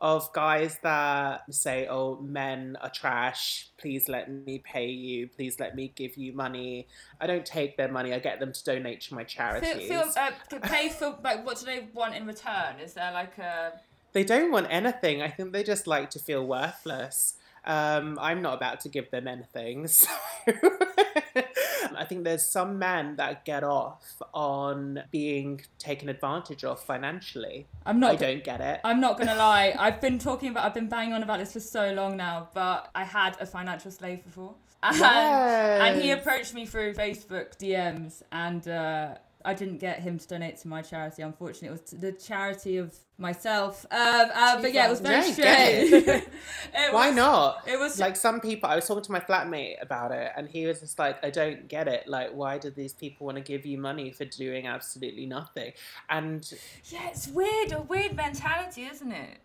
of 0.00 0.32
guys 0.32 0.78
that 0.82 1.42
say, 1.54 1.86
"Oh, 1.88 2.18
men 2.20 2.76
are 2.80 2.90
trash. 2.90 3.68
Please 3.78 4.08
let 4.08 4.30
me 4.30 4.58
pay 4.64 4.88
you. 4.88 5.28
Please 5.28 5.60
let 5.60 5.76
me 5.76 5.92
give 5.94 6.16
you 6.16 6.32
money." 6.32 6.88
I 7.20 7.26
don't 7.26 7.46
take 7.46 7.76
their 7.76 7.90
money. 7.90 8.12
I 8.12 8.18
get 8.18 8.40
them 8.40 8.52
to 8.52 8.64
donate 8.64 9.00
to 9.02 9.14
my 9.14 9.22
Feel, 9.22 9.26
charities. 9.26 9.88
feel, 9.88 10.04
uh, 10.16 10.30
to 10.50 10.60
pay 10.60 10.88
for 10.88 11.16
like 11.22 11.46
what 11.46 11.58
do 11.58 11.66
they 11.66 11.88
want 11.94 12.14
in 12.14 12.26
return? 12.26 12.80
Is 12.82 12.94
there 12.94 13.12
like 13.12 13.38
a 13.38 13.74
they 14.12 14.24
don't 14.24 14.52
want 14.52 14.66
anything. 14.70 15.22
I 15.22 15.28
think 15.28 15.52
they 15.52 15.62
just 15.62 15.86
like 15.86 16.10
to 16.10 16.18
feel 16.18 16.46
worthless. 16.46 17.34
Um, 17.64 18.18
I'm 18.20 18.42
not 18.42 18.54
about 18.54 18.80
to 18.80 18.88
give 18.88 19.10
them 19.10 19.26
anything. 19.28 19.86
So 20.02 20.08
I 21.96 22.04
think 22.04 22.24
there's 22.24 22.44
some 22.44 22.78
men 22.78 23.16
that 23.16 23.44
get 23.44 23.64
off 23.64 24.22
on 24.32 25.02
being 25.10 25.62
taken 25.78 26.08
advantage 26.08 26.64
of 26.64 26.80
financially. 26.80 27.66
I'm 27.86 28.00
not. 28.00 28.12
I 28.12 28.16
don't 28.16 28.44
get 28.44 28.60
it. 28.60 28.80
I'm 28.84 29.00
not 29.00 29.18
gonna 29.18 29.34
lie. 29.50 29.74
I've 29.78 30.00
been 30.00 30.18
talking 30.18 30.50
about. 30.50 30.64
I've 30.64 30.74
been 30.74 30.88
banging 30.88 31.12
on 31.14 31.22
about 31.22 31.38
this 31.38 31.52
for 31.52 31.60
so 31.60 31.92
long 31.92 32.16
now. 32.16 32.48
But 32.54 32.90
I 32.94 33.04
had 33.04 33.36
a 33.40 33.46
financial 33.46 33.90
slave 33.90 34.24
before, 34.24 34.54
and, 34.82 35.02
and 35.02 36.02
he 36.02 36.10
approached 36.10 36.54
me 36.54 36.66
through 36.66 36.94
Facebook 36.94 37.56
DMs, 37.58 38.22
and 38.30 38.66
uh, 38.68 39.14
I 39.44 39.54
didn't 39.54 39.78
get 39.78 40.00
him 40.00 40.18
to 40.18 40.26
donate 40.28 40.58
to 40.58 40.68
my 40.68 40.82
charity. 40.82 41.22
Unfortunately, 41.22 41.68
it 41.68 41.72
was 41.72 41.90
the 42.00 42.12
charity 42.12 42.76
of 42.78 42.94
myself. 43.18 43.86
Um, 43.90 44.30
uh, 44.34 44.60
but 44.60 44.72
yeah, 44.72 44.86
it 44.86 44.90
was 44.90 45.00
very 45.00 45.26
Yeah, 45.26 45.32
strange. 45.32 45.92
it. 45.92 46.28
It 46.74 46.92
Why 46.92 47.08
was- 47.08 47.16
not? 47.16 47.62
It 47.66 47.78
was 47.78 47.98
like 48.00 48.16
some 48.16 48.40
people. 48.40 48.68
I 48.70 48.76
was 48.76 48.86
talking 48.86 49.02
to 49.04 49.12
my 49.12 49.20
flatmate 49.20 49.80
about 49.82 50.10
it, 50.12 50.32
and 50.36 50.48
he 50.48 50.66
was 50.66 50.80
just 50.80 50.98
like, 50.98 51.22
"I 51.24 51.30
don't 51.30 51.68
get 51.68 51.86
it. 51.88 52.08
Like, 52.08 52.30
why 52.32 52.58
do 52.58 52.70
these 52.70 52.92
people 52.94 53.26
want 53.26 53.36
to 53.38 53.42
give 53.42 53.64
you 53.66 53.78
money 53.78 54.10
for 54.10 54.24
doing 54.24 54.66
absolutely 54.66 55.26
nothing?" 55.26 55.72
And 56.08 56.50
Yeah, 56.86 57.08
it's 57.10 57.28
weird. 57.28 57.72
A 57.72 57.82
weird 57.82 58.14
mentality, 58.16 58.84
isn't 58.84 59.12
it? 59.12 59.38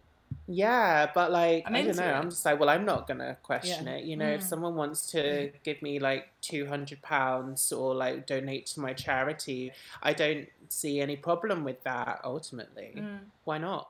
Yeah, 0.47 1.11
but 1.13 1.31
like 1.31 1.63
I'm 1.65 1.75
I 1.75 1.83
don't 1.83 1.95
know. 1.97 2.03
it. 2.03 2.11
I'm 2.13 2.29
just 2.29 2.45
like, 2.45 2.59
well, 2.59 2.69
I'm 2.69 2.85
not 2.85 3.07
gonna 3.07 3.37
question 3.43 3.85
Yeah. 3.87 3.93
it. 3.95 4.05
You 4.05 4.15
know, 4.17 4.29
if 4.29 4.41
Mm. 4.41 4.49
someone 4.49 4.75
wants 4.75 5.05
to 5.11 5.51
give 5.63 5.81
me 5.81 5.99
like 5.99 6.29
two 6.41 6.65
hundred 6.67 7.01
pounds 7.01 7.71
or 7.71 7.93
like 7.93 8.25
donate 8.25 8.65
to 8.67 8.79
my 8.79 8.93
charity, 8.93 9.71
I 10.01 10.13
don't 10.13 10.47
see 10.69 11.01
any 11.01 11.17
problem 11.17 11.63
with 11.63 11.83
that. 11.83 12.21
Ultimately, 12.23 12.93
Mm. 12.97 13.19
why 13.43 13.57
not? 13.57 13.89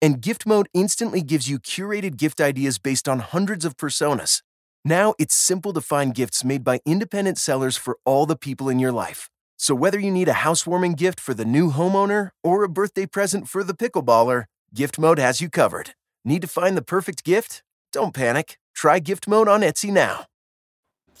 And 0.00 0.20
gift 0.20 0.46
mode 0.46 0.68
instantly 0.72 1.22
gives 1.22 1.48
you 1.48 1.58
curated 1.58 2.16
gift 2.16 2.40
ideas 2.40 2.78
based 2.78 3.08
on 3.08 3.18
hundreds 3.18 3.64
of 3.64 3.76
personas. 3.76 4.42
Now 4.84 5.14
it's 5.18 5.34
simple 5.34 5.72
to 5.72 5.80
find 5.80 6.14
gifts 6.14 6.44
made 6.44 6.62
by 6.62 6.80
independent 6.86 7.38
sellers 7.38 7.76
for 7.76 7.98
all 8.04 8.24
the 8.24 8.36
people 8.36 8.68
in 8.68 8.78
your 8.78 8.92
life. 8.92 9.28
So 9.56 9.74
whether 9.74 9.98
you 9.98 10.12
need 10.12 10.28
a 10.28 10.44
housewarming 10.44 10.94
gift 10.94 11.18
for 11.18 11.34
the 11.34 11.44
new 11.44 11.72
homeowner 11.72 12.30
or 12.44 12.62
a 12.62 12.68
birthday 12.68 13.06
present 13.06 13.48
for 13.48 13.64
the 13.64 13.74
pickleballer, 13.74 14.44
gift 14.72 14.98
mode 14.98 15.18
has 15.18 15.40
you 15.40 15.50
covered. 15.50 15.94
Need 16.24 16.42
to 16.42 16.48
find 16.48 16.76
the 16.76 16.82
perfect 16.82 17.24
gift? 17.24 17.64
Don't 17.92 18.14
panic. 18.14 18.56
Try 18.74 19.00
gift 19.00 19.26
mode 19.26 19.48
on 19.48 19.62
Etsy 19.62 19.90
now. 19.90 20.26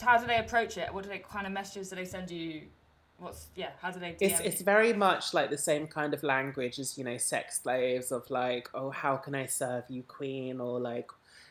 How 0.00 0.18
do 0.18 0.26
they 0.28 0.38
approach 0.38 0.78
it? 0.78 0.94
What 0.94 1.02
do 1.02 1.10
they 1.10 1.18
kind 1.18 1.46
of 1.46 1.52
messages 1.52 1.90
do 1.90 1.96
they 1.96 2.04
send 2.04 2.30
you? 2.30 2.68
What's 3.18 3.48
yeah? 3.56 3.70
How 3.82 3.90
do 3.90 3.98
they? 3.98 4.12
DM 4.12 4.16
It's 4.20 4.40
it's 4.40 4.60
very 4.62 4.92
much 4.92 5.34
like 5.34 5.50
the 5.50 5.58
same 5.58 5.88
kind 5.88 6.14
of 6.14 6.22
language 6.22 6.78
as 6.78 6.96
you 6.96 7.04
know 7.04 7.16
sex 7.16 7.60
slaves 7.62 8.12
of 8.12 8.30
like 8.30 8.68
oh 8.74 8.90
how 8.90 9.16
can 9.16 9.34
I 9.34 9.46
serve 9.46 9.84
you 9.88 10.04
queen 10.04 10.60
or 10.60 10.78
like 10.78 11.10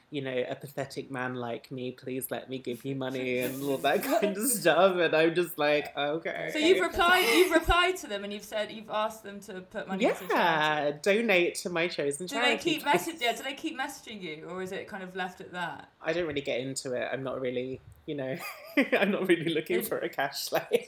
you 0.10 0.22
know 0.22 0.46
a 0.50 0.56
pathetic 0.56 1.12
man 1.12 1.36
like 1.36 1.70
me 1.70 1.92
please 1.92 2.32
let 2.32 2.50
me 2.50 2.58
give 2.60 2.86
you 2.86 2.96
money 2.96 3.40
and 3.40 3.62
all 3.62 3.78
that 3.80 4.02
kind 4.22 4.38
of 4.38 4.50
stuff 4.50 4.96
and 4.96 5.14
I'm 5.14 5.36
just 5.36 5.58
like 5.58 5.96
okay 5.98 6.50
So 6.54 6.60
you've 6.60 6.80
replied. 6.80 7.26
You've 7.36 7.52
replied 7.52 7.98
to 7.98 8.08
them, 8.08 8.24
and 8.24 8.32
you've 8.32 8.46
said 8.46 8.72
you've 8.72 8.90
asked 8.90 9.24
them 9.24 9.42
to 9.42 9.60
put 9.60 9.90
money 9.90 10.06
yeah 10.06 10.92
donate 11.02 11.56
to 11.56 11.70
my 11.70 11.90
chosen 11.90 12.28
Do 12.28 12.40
they 12.40 12.56
keep 12.56 12.86
message? 12.86 13.16
Yeah, 13.20 13.36
do 13.36 13.44
they 13.44 13.56
keep 13.56 13.78
messaging 13.78 14.22
you, 14.22 14.48
or 14.50 14.62
is 14.62 14.72
it 14.72 14.88
kind 14.88 15.04
of 15.04 15.18
left 15.18 15.42
at 15.42 15.52
that? 15.52 15.90
I 16.02 16.14
don't 16.14 16.28
really 16.28 16.40
get 16.40 16.62
into 16.62 16.94
it 16.94 17.10
I'm 17.12 17.24
not 17.24 17.42
really 17.42 17.82
you 18.08 18.16
know 18.16 18.36
I'm 19.00 19.12
not 19.12 19.28
really 19.28 19.54
looking 19.54 19.84
for 19.84 20.00
a 20.00 20.10
cash 20.10 20.40
slave 20.42 20.86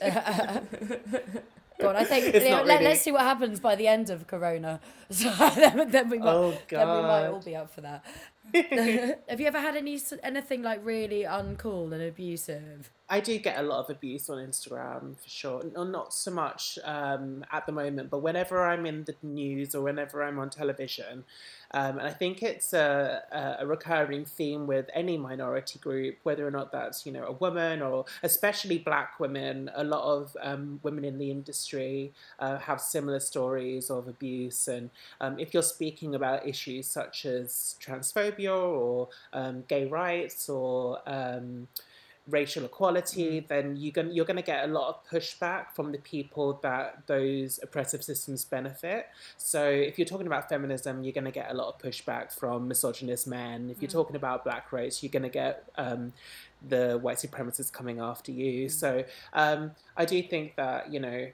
God, 1.80 1.96
I 1.96 2.04
think 2.04 2.34
you 2.34 2.50
know, 2.50 2.62
let, 2.62 2.80
really- 2.80 2.92
us 2.92 3.00
see 3.00 3.10
what 3.12 3.22
happens 3.22 3.58
by 3.58 3.74
the 3.74 3.86
end 3.88 4.10
of 4.10 4.26
Corona. 4.26 4.80
So 5.10 5.30
then, 5.30 5.90
then 5.90 6.10
we 6.10 6.18
might, 6.18 6.28
Oh, 6.28 6.54
then 6.68 6.86
we 6.86 7.02
might 7.02 7.26
all 7.26 7.40
be 7.40 7.56
up 7.56 7.74
for 7.74 7.80
that. 7.80 8.04
Have 9.28 9.40
you 9.40 9.46
ever 9.46 9.60
had 9.60 9.76
any 9.76 10.00
anything 10.22 10.62
like 10.62 10.84
really 10.84 11.22
uncool 11.22 11.92
and 11.92 12.02
abusive? 12.02 12.90
I 13.12 13.18
do 13.18 13.36
get 13.38 13.58
a 13.58 13.62
lot 13.62 13.80
of 13.80 13.90
abuse 13.90 14.30
on 14.30 14.38
Instagram 14.38 15.20
for 15.20 15.28
sure. 15.28 15.62
No, 15.74 15.82
not 15.82 16.14
so 16.14 16.30
much 16.30 16.78
um, 16.84 17.44
at 17.50 17.66
the 17.66 17.72
moment, 17.72 18.08
but 18.08 18.18
whenever 18.18 18.64
I'm 18.64 18.86
in 18.86 19.02
the 19.02 19.16
news 19.24 19.74
or 19.74 19.82
whenever 19.82 20.22
I'm 20.22 20.38
on 20.38 20.48
television, 20.48 21.24
um, 21.72 21.98
and 21.98 22.06
I 22.06 22.12
think 22.12 22.40
it's 22.42 22.72
a, 22.72 23.22
a- 23.60 23.66
recurring 23.66 24.24
theme 24.24 24.66
with 24.68 24.88
any 24.94 25.18
minority 25.18 25.80
group, 25.80 26.18
whether 26.22 26.46
or 26.46 26.52
not 26.52 26.70
that's 26.70 27.04
you 27.04 27.10
know 27.10 27.24
a 27.24 27.32
woman 27.32 27.82
or 27.82 28.04
especially 28.22 28.78
Black 28.78 29.18
women. 29.18 29.70
A 29.74 29.82
lot 29.82 30.04
of 30.04 30.36
um, 30.40 30.78
women 30.84 31.04
in 31.04 31.18
the 31.18 31.32
industry 31.32 32.12
uh, 32.38 32.58
have 32.58 32.80
similar 32.80 33.18
stories 33.18 33.90
of 33.90 34.06
abuse, 34.06 34.68
and 34.68 34.90
um, 35.20 35.36
if 35.38 35.52
you're 35.52 35.64
speaking 35.64 36.14
about 36.14 36.46
issues 36.46 36.86
such 36.86 37.26
as 37.26 37.74
transphobia 37.84 38.39
or 38.48 39.08
um, 39.32 39.64
gay 39.68 39.86
rights 39.86 40.48
or 40.48 40.98
um, 41.06 41.68
racial 42.30 42.64
equality, 42.64 43.44
then 43.48 43.76
you're 43.76 43.92
going 43.92 44.12
you're 44.12 44.24
going 44.24 44.36
to 44.36 44.42
get 44.42 44.64
a 44.64 44.72
lot 44.72 44.88
of 44.88 45.10
pushback 45.10 45.72
from 45.74 45.92
the 45.92 45.98
people 45.98 46.58
that 46.62 47.06
those 47.06 47.60
oppressive 47.62 48.02
systems 48.02 48.44
benefit. 48.44 49.06
So 49.36 49.64
if 49.64 49.98
you're 49.98 50.06
talking 50.06 50.26
about 50.26 50.48
feminism, 50.48 51.02
you're 51.02 51.12
going 51.12 51.24
to 51.24 51.30
get 51.30 51.50
a 51.50 51.54
lot 51.54 51.74
of 51.74 51.80
pushback 51.80 52.32
from 52.32 52.68
misogynist 52.68 53.26
men. 53.26 53.70
If 53.70 53.82
you're 53.82 53.90
talking 53.90 54.16
about 54.16 54.44
black 54.44 54.72
race, 54.72 55.02
you're 55.02 55.10
going 55.10 55.22
to 55.22 55.28
get 55.28 55.68
um, 55.76 56.12
the 56.66 56.98
white 57.00 57.18
supremacists 57.18 57.72
coming 57.72 58.00
after 58.00 58.32
you. 58.32 58.68
So 58.68 59.04
um, 59.32 59.72
I 59.96 60.04
do 60.04 60.22
think 60.22 60.56
that 60.56 60.92
you 60.92 61.00
know. 61.00 61.28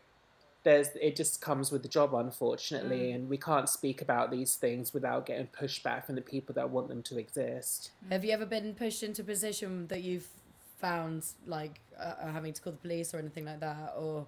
There's, 0.67 0.89
it 1.01 1.15
just 1.15 1.41
comes 1.41 1.71
with 1.71 1.83
the 1.83 1.89
job, 1.89 2.13
unfortunately, 2.13 3.13
and 3.13 3.29
we 3.29 3.37
can't 3.37 3.69
speak 3.69 4.03
about 4.03 4.33
these 4.33 4.57
things 4.57 4.93
without 4.93 5.25
getting 5.25 5.47
pushback 5.47 6.05
from 6.05 6.17
the 6.17 6.21
people 6.21 6.57
that 6.57 6.71
want 6.71 6.89
them 6.89 7.05
to 7.05 7.19
exist. 7.19 7.93
Have 8.11 8.25
you 8.25 8.33
ever 8.33 8.47
been 8.47 8.75
pushed 8.75 9.05
into 9.05 9.23
a 9.23 9.25
position 9.25 9.87
that 9.87 10.03
you've 10.03 10.27
found 10.81 11.25
like 11.47 11.79
uh, 11.97 12.15
uh, 12.21 12.33
having 12.33 12.53
to 12.53 12.61
call 12.61 12.73
the 12.73 12.79
police 12.81 13.15
or 13.15 13.19
anything 13.19 13.45
like 13.45 13.61
that? 13.61 13.95
Or 13.97 14.27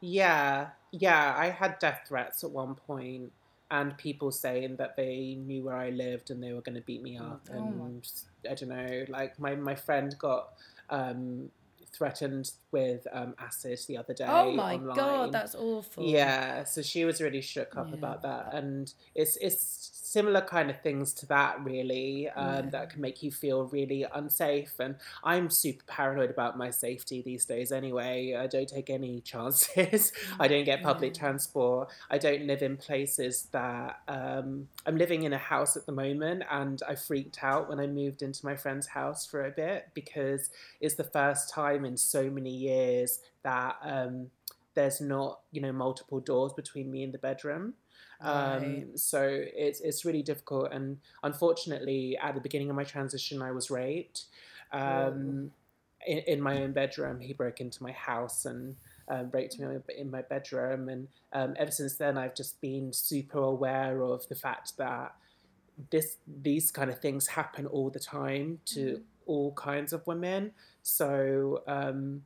Yeah, 0.00 0.68
yeah. 0.90 1.34
I 1.36 1.50
had 1.50 1.78
death 1.80 2.06
threats 2.08 2.42
at 2.44 2.50
one 2.50 2.76
point, 2.76 3.30
and 3.70 3.94
people 3.98 4.32
saying 4.32 4.76
that 4.76 4.96
they 4.96 5.36
knew 5.38 5.64
where 5.64 5.76
I 5.76 5.90
lived 5.90 6.30
and 6.30 6.42
they 6.42 6.54
were 6.54 6.62
going 6.62 6.76
to 6.76 6.86
beat 6.86 7.02
me 7.02 7.18
up. 7.18 7.42
Oh 7.52 7.56
and 7.56 8.08
I 8.50 8.54
don't 8.54 8.70
know, 8.70 9.04
like 9.10 9.38
my 9.38 9.54
my 9.54 9.74
friend 9.74 10.16
got 10.18 10.54
um, 10.88 11.50
threatened 11.96 12.50
with 12.72 13.06
um, 13.12 13.34
acid 13.38 13.78
the 13.88 13.96
other 13.96 14.14
day. 14.14 14.26
oh 14.28 14.52
my 14.52 14.74
online. 14.74 14.96
god, 14.96 15.32
that's 15.32 15.54
awful. 15.54 16.04
Yeah, 16.04 16.64
so 16.64 16.82
she 16.82 17.04
was 17.04 17.20
really 17.20 17.40
shook 17.40 17.76
up 17.76 17.88
Yeah. 17.90 17.94
about 17.94 18.22
that, 18.22 18.52
and 18.54 18.92
it's 19.14 19.36
it's 19.38 19.90
similar 20.14 20.40
kind 20.56 20.68
of 20.70 20.78
things 20.86 21.12
to 21.20 21.26
that 21.26 21.52
really 21.64 22.28
um, 22.30 22.64
Yeah. 22.64 22.70
that 22.74 22.90
can 22.90 23.00
make 23.06 23.18
you 23.24 23.30
feel 23.42 23.58
really 23.78 24.02
unsafe. 24.20 24.74
And 24.84 24.94
I'm 25.32 25.50
super 25.50 25.84
paranoid 25.86 26.30
about 26.30 26.56
my 26.64 26.70
safety 26.70 27.18
these 27.30 27.44
days. 27.52 27.72
Anyway, 27.72 28.34
I 28.42 28.46
don't 28.54 28.68
take 28.76 28.88
any 28.98 29.20
chances. 29.32 30.12
I 30.38 30.46
don't 30.48 30.64
get 30.64 30.82
public 30.82 31.12
Yeah. 31.14 31.20
transport. 31.22 31.88
I 32.14 32.18
don't 32.26 32.46
live 32.46 32.62
in 32.68 32.76
places 32.76 33.34
that 33.52 33.90
um, 34.08 34.68
I'm 34.86 34.96
living 35.04 35.22
in 35.24 35.32
a 35.32 35.38
house 35.54 35.76
at 35.76 35.84
the 35.86 35.92
moment, 36.06 36.40
and 36.50 36.80
I 36.88 36.94
freaked 36.94 37.38
out 37.42 37.68
when 37.68 37.80
I 37.80 37.86
moved 37.86 38.20
into 38.22 38.44
my 38.50 38.56
friend's 38.56 38.88
house 38.98 39.26
for 39.26 39.44
a 39.44 39.50
bit 39.50 39.88
because 39.94 40.50
it's 40.80 40.94
the 40.94 41.10
first 41.18 41.50
time 41.60 41.84
in 41.84 41.96
so 41.96 42.30
many 42.30 42.54
years 42.70 43.20
that 43.42 43.76
um, 43.82 44.30
there's 44.74 45.00
not 45.00 45.40
you 45.52 45.60
know 45.64 45.72
multiple 45.72 46.20
doors 46.20 46.52
between 46.52 46.90
me 46.90 47.02
and 47.04 47.12
the 47.14 47.18
bedroom 47.28 47.74
um, 48.20 48.62
Right. 48.62 48.98
so 48.98 49.22
it's 49.22 49.80
it's 49.80 50.04
really 50.04 50.22
difficult 50.22 50.72
and 50.72 50.98
unfortunately 51.22 52.16
at 52.18 52.34
the 52.34 52.40
beginning 52.40 52.70
of 52.70 52.76
my 52.76 52.84
transition 52.84 53.42
i 53.42 53.50
was 53.50 53.70
raped 53.70 54.26
um, 54.72 55.50
in, 56.06 56.18
in 56.18 56.40
my 56.40 56.62
own 56.62 56.72
bedroom 56.72 57.20
he 57.20 57.32
broke 57.32 57.60
into 57.60 57.82
my 57.82 57.92
house 57.92 58.44
and 58.44 58.76
um, 59.08 59.30
raped 59.32 59.58
me 59.58 59.66
in 59.96 60.10
my 60.10 60.22
bedroom. 60.22 60.88
And 60.88 61.08
um, 61.32 61.54
ever 61.58 61.70
since 61.70 61.96
then, 61.96 62.16
I've 62.16 62.34
just 62.34 62.60
been 62.60 62.92
super 62.92 63.38
aware 63.38 64.02
of 64.02 64.26
the 64.28 64.34
fact 64.34 64.76
that 64.78 65.14
this 65.90 66.16
these 66.42 66.70
kind 66.70 66.90
of 66.90 67.00
things 67.00 67.26
happen 67.26 67.66
all 67.66 67.90
the 67.90 67.98
time 67.98 68.60
to 68.64 68.80
mm. 68.80 69.02
all 69.26 69.52
kinds 69.52 69.92
of 69.92 70.06
women. 70.06 70.52
So 70.82 71.62
um, 71.66 72.22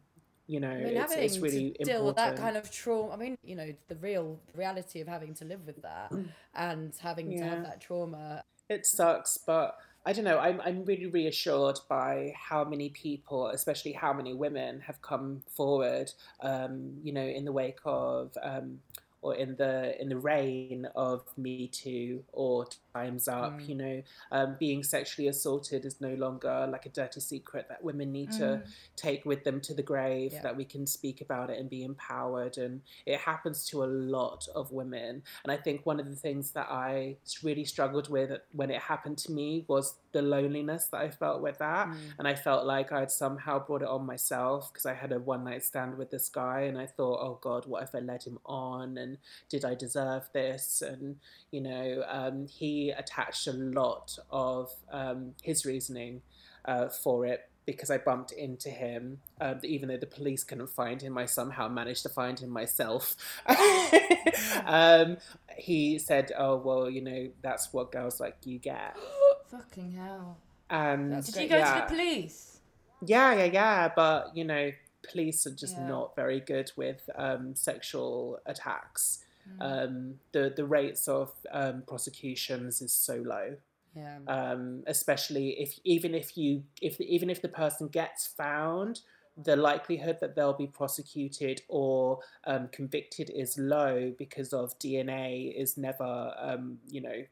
you 0.49 0.61
know, 0.61 0.71
I 0.71 0.77
mean, 0.77 0.97
it's, 0.97 1.13
it's 1.13 1.39
really 1.39 1.77
to 1.79 1.85
deal 1.85 2.07
with 2.07 2.17
that 2.17 2.37
kind 2.37 2.57
of 2.57 2.71
trauma. 2.71 3.13
I 3.13 3.17
mean, 3.17 3.37
you 3.45 3.55
know, 3.55 3.73
the 3.89 3.97
real 3.97 4.41
reality 4.55 5.01
of 5.01 5.07
having 5.07 5.35
to 5.35 5.45
live 5.45 5.61
with 5.67 5.83
that 5.83 6.11
and 6.55 6.93
having 6.99 7.31
yeah. 7.31 7.45
to 7.45 7.51
have 7.51 7.63
that 7.65 7.81
trauma. 7.83 8.43
It 8.71 8.87
sucks, 8.87 9.37
but 9.37 9.77
I 10.07 10.15
don't 10.15 10.25
know. 10.25 10.39
I'm 10.39 10.61
I'm 10.63 10.87
really 10.87 11.07
reassured 11.07 11.81
by 11.87 12.33
how 12.35 12.65
many 12.65 12.89
people, 12.89 13.49
especially 13.49 13.93
how 13.93 14.15
many 14.15 14.33
women, 14.33 14.81
have 14.81 15.03
come 15.03 15.43
forward. 15.55 16.13
Um, 16.41 16.95
you 17.03 17.13
know, 17.13 17.25
in 17.25 17.45
the 17.45 17.53
wake 17.53 17.81
of. 17.85 18.37
Um, 18.43 18.81
or 19.21 19.35
in 19.35 19.57
the 19.57 20.01
in 20.01 20.09
the 20.09 20.17
reign 20.17 20.87
of 20.95 21.25
Me 21.37 21.67
Too 21.67 22.23
or 22.33 22.67
time's 22.99 23.29
up. 23.29 23.61
Mm. 23.61 23.69
You 23.69 23.75
know, 23.75 24.03
um, 24.33 24.57
being 24.59 24.83
sexually 24.83 25.29
assaulted 25.29 25.85
is 25.85 26.01
no 26.01 26.15
longer 26.15 26.69
like 26.71 26.87
a 26.87 26.89
dirty 26.89 27.21
secret 27.21 27.67
that 27.69 27.83
women 27.83 28.13
need 28.13 28.31
mm. 28.31 28.39
to 28.39 28.63
take 28.97 29.25
with 29.25 29.45
them 29.45 29.61
to 29.63 29.75
the 29.75 29.83
grave. 29.83 30.33
Yeah. 30.33 30.43
That 30.43 30.57
we 30.57 30.65
can 30.65 30.87
speak 30.87 31.21
about 31.21 31.51
it 31.51 31.59
and 31.59 31.69
be 31.71 31.85
empowered, 31.85 32.59
and 32.59 32.83
it 33.07 33.19
happens 33.19 33.67
to 33.67 33.85
a 33.85 33.87
lot 33.87 34.47
of 34.55 34.73
women. 34.73 35.23
And 35.43 35.53
I 35.53 35.57
think 35.57 35.85
one 35.85 36.01
of 36.01 36.09
the 36.09 36.17
things 36.17 36.53
that 36.53 36.69
I 36.71 37.17
really 37.43 37.65
struggled 37.65 38.09
with 38.09 38.31
when 38.53 38.71
it 38.71 38.81
happened 38.81 39.19
to 39.19 39.33
me 39.33 39.65
was 39.69 39.95
the 40.13 40.23
loneliness 40.23 40.89
that 40.93 41.01
I 41.01 41.11
felt 41.11 41.43
with 41.43 41.59
that, 41.59 41.89
mm. 41.89 41.97
and 42.19 42.27
I 42.27 42.35
felt 42.35 42.67
like 42.67 42.93
I'd 42.93 43.11
somehow 43.11 43.65
brought 43.65 43.83
it 43.83 43.89
on 43.89 44.07
myself 44.07 44.73
because 44.73 44.87
I 44.87 44.95
had 44.95 45.13
a 45.13 45.19
one 45.19 45.45
night 45.45 45.63
stand 45.63 45.97
with 45.99 46.11
this 46.11 46.29
guy, 46.29 46.63
and 46.63 46.79
I 46.79 46.87
thought, 46.87 47.21
oh 47.21 47.39
God, 47.41 47.67
what 47.67 47.83
if 47.83 47.95
I 47.95 48.01
led 48.01 48.23
him 48.23 48.39
on, 48.45 48.99
and 48.99 49.19
did 49.49 49.65
I 49.65 49.75
deserve 49.75 50.29
this? 50.33 50.83
And 50.83 51.17
you 51.51 51.61
know, 51.61 52.05
um, 52.09 52.47
he 52.47 52.88
attached 52.91 53.47
a 53.47 53.53
lot 53.53 54.19
of 54.31 54.71
um, 54.91 55.35
his 55.43 55.65
reasoning 55.65 56.23
uh, 56.65 56.89
for 56.89 57.27
it 57.27 57.49
because 57.69 57.91
I 57.91 57.99
bumped 57.99 58.33
into 58.33 58.71
him. 58.71 59.21
Um, 59.43 59.61
even 59.63 59.91
though 59.91 59.99
the 59.99 60.07
police 60.07 60.43
couldn't 60.43 60.71
find 60.71 61.03
him, 61.03 61.19
I 61.19 61.27
somehow 61.27 61.69
managed 61.69 62.03
to 62.05 62.09
find 62.09 62.39
him 62.41 62.49
myself. 62.49 63.15
um, 64.65 65.19
he 65.55 65.99
said, 65.99 66.33
"Oh 66.37 66.57
well, 66.57 66.89
you 66.89 67.03
know 67.03 67.29
that's 67.43 67.73
what 67.73 67.93
girls 67.93 68.21
like 68.21 68.39
you 68.45 68.59
get." 68.59 68.97
Fucking 69.51 69.93
hell! 69.93 70.39
And 70.71 71.25
did 71.25 71.37
you 71.37 71.49
go 71.49 71.59
yeah. 71.59 71.75
to 71.75 71.81
the 71.81 71.87
police? 71.95 72.61
Yeah, 73.05 73.35
yeah, 73.35 73.45
yeah. 73.45 73.93
But 73.95 74.35
you 74.35 74.45
know, 74.45 74.73
police 75.11 75.47
are 75.47 75.55
just 75.55 75.77
yeah. 75.77 75.89
not 75.89 76.17
very 76.17 76.41
good 76.41 76.73
with 76.77 77.09
um, 77.17 77.55
sexual 77.55 78.39
attacks. 78.47 79.25
Mm. 79.61 79.85
Um, 79.85 80.15
the 80.33 80.53
the 80.55 80.65
rates 80.65 81.09
of 81.09 81.33
um, 81.51 81.83
prosecutions 81.87 82.83
is 82.83 82.93
so 82.93 83.17
low. 83.17 83.57
Yeah. 83.95 84.19
Um, 84.29 84.85
especially 84.87 85.61
if 85.61 85.79
even 85.85 86.15
if 86.15 86.37
you 86.37 86.65
if 86.81 87.01
even 87.01 87.31
if 87.31 87.43
the 87.43 87.49
person 87.49 87.89
gets 87.89 88.27
found, 88.27 89.01
the 89.37 89.57
likelihood 89.57 90.19
that 90.21 90.35
they'll 90.35 90.53
be 90.53 90.67
prosecuted 90.67 91.63
or 91.69 92.21
um, 92.45 92.69
convicted 92.73 93.31
is 93.35 93.57
low 93.59 94.13
because 94.19 94.53
of 94.53 94.79
DNA 94.79 95.55
is 95.57 95.77
never 95.77 96.33
um, 96.39 96.79
you 96.89 97.01
know 97.01 97.25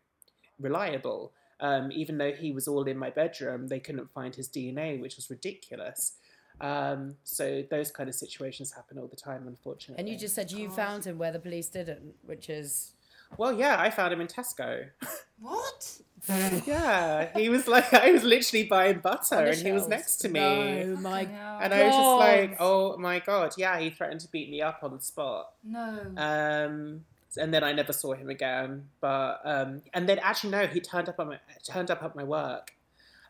reliable. 0.58 1.32
Um, 1.58 1.90
even 1.90 2.18
though 2.18 2.32
he 2.32 2.52
was 2.52 2.68
all 2.68 2.84
in 2.84 2.98
my 2.98 3.10
bedroom, 3.10 3.68
they 3.68 3.80
couldn't 3.80 4.10
find 4.10 4.34
his 4.34 4.48
DNA, 4.48 5.00
which 5.00 5.16
was 5.16 5.30
ridiculous. 5.30 6.12
Um, 6.60 7.16
so 7.24 7.64
those 7.70 7.90
kind 7.90 8.08
of 8.08 8.14
situations 8.14 8.72
happen 8.72 8.98
all 8.98 9.08
the 9.08 9.16
time, 9.16 9.46
unfortunately. 9.46 10.00
And 10.00 10.08
you 10.08 10.18
just 10.18 10.34
said 10.34 10.50
you 10.50 10.68
God. 10.68 10.76
found 10.76 11.04
him 11.04 11.18
where 11.18 11.32
the 11.32 11.38
police 11.38 11.68
didn't, 11.68 12.14
which 12.24 12.48
is. 12.48 12.92
Well, 13.36 13.52
yeah, 13.52 13.76
I 13.78 13.90
found 13.90 14.12
him 14.12 14.20
in 14.20 14.28
Tesco. 14.28 14.86
What? 15.38 16.00
yeah, 16.66 17.28
he 17.38 17.50
was 17.50 17.68
like, 17.68 17.92
I 17.92 18.10
was 18.10 18.22
literally 18.22 18.64
buying 18.64 19.00
butter, 19.00 19.34
and 19.34 19.58
he 19.58 19.70
was 19.70 19.86
next 19.86 20.16
to 20.18 20.30
me. 20.30 20.40
Oh 20.40 20.96
my 20.96 21.26
god! 21.26 21.62
And 21.62 21.74
I 21.74 21.84
was 21.84 21.94
just 21.94 22.16
like, 22.16 22.56
oh 22.58 22.96
my 22.96 23.18
god, 23.20 23.52
yeah, 23.58 23.78
he 23.78 23.90
threatened 23.90 24.20
to 24.20 24.28
beat 24.28 24.50
me 24.50 24.62
up 24.62 24.78
on 24.82 24.96
the 24.96 25.02
spot. 25.02 25.52
No. 25.62 26.00
Um, 26.16 27.04
and 27.36 27.52
then 27.52 27.62
I 27.62 27.72
never 27.72 27.92
saw 27.92 28.14
him 28.14 28.30
again. 28.30 28.88
But 29.00 29.40
um, 29.44 29.82
and 29.92 30.08
then 30.08 30.18
actually 30.20 30.50
no, 30.50 30.66
he 30.66 30.80
turned 30.80 31.08
up 31.08 31.20
on 31.20 31.28
my 31.28 31.38
turned 31.62 31.90
up 31.90 32.02
at 32.02 32.16
my 32.16 32.24
work. 32.24 32.72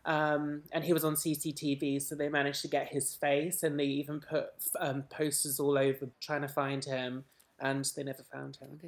Um, 0.07 0.63
and 0.71 0.85
he 0.85 0.93
was 0.93 1.03
on 1.03 1.15
CCTV, 1.15 2.01
so 2.01 2.15
they 2.15 2.29
managed 2.29 2.61
to 2.61 2.69
get 2.69 2.87
his 2.87 3.13
face, 3.13 3.61
and 3.61 3.77
they 3.77 3.83
even 3.83 4.21
put 4.21 4.47
um, 4.79 5.03
posters 5.09 5.59
all 5.59 5.77
over 5.77 6.07
trying 6.21 6.41
to 6.43 6.47
find 6.47 6.83
him, 6.83 7.25
and 7.59 7.83
they 7.93 8.03
never 8.03 8.23
found 8.23 8.55
him. 8.55 8.79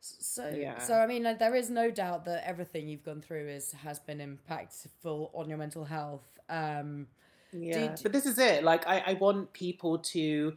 So, 0.00 0.48
yeah. 0.48 0.78
so 0.78 0.94
I 0.94 1.06
mean, 1.06 1.22
like, 1.22 1.38
there 1.38 1.54
is 1.54 1.70
no 1.70 1.92
doubt 1.92 2.24
that 2.24 2.46
everything 2.46 2.88
you've 2.88 3.04
gone 3.04 3.20
through 3.20 3.48
is 3.48 3.72
has 3.72 4.00
been 4.00 4.18
impactful 4.18 5.30
on 5.32 5.48
your 5.48 5.58
mental 5.58 5.84
health. 5.84 6.26
Um, 6.48 7.06
yeah, 7.52 7.94
did... 7.94 8.00
but 8.02 8.12
this 8.12 8.26
is 8.26 8.40
it. 8.40 8.64
Like, 8.64 8.88
I, 8.88 9.04
I 9.06 9.12
want 9.14 9.52
people 9.52 9.98
to 9.98 10.54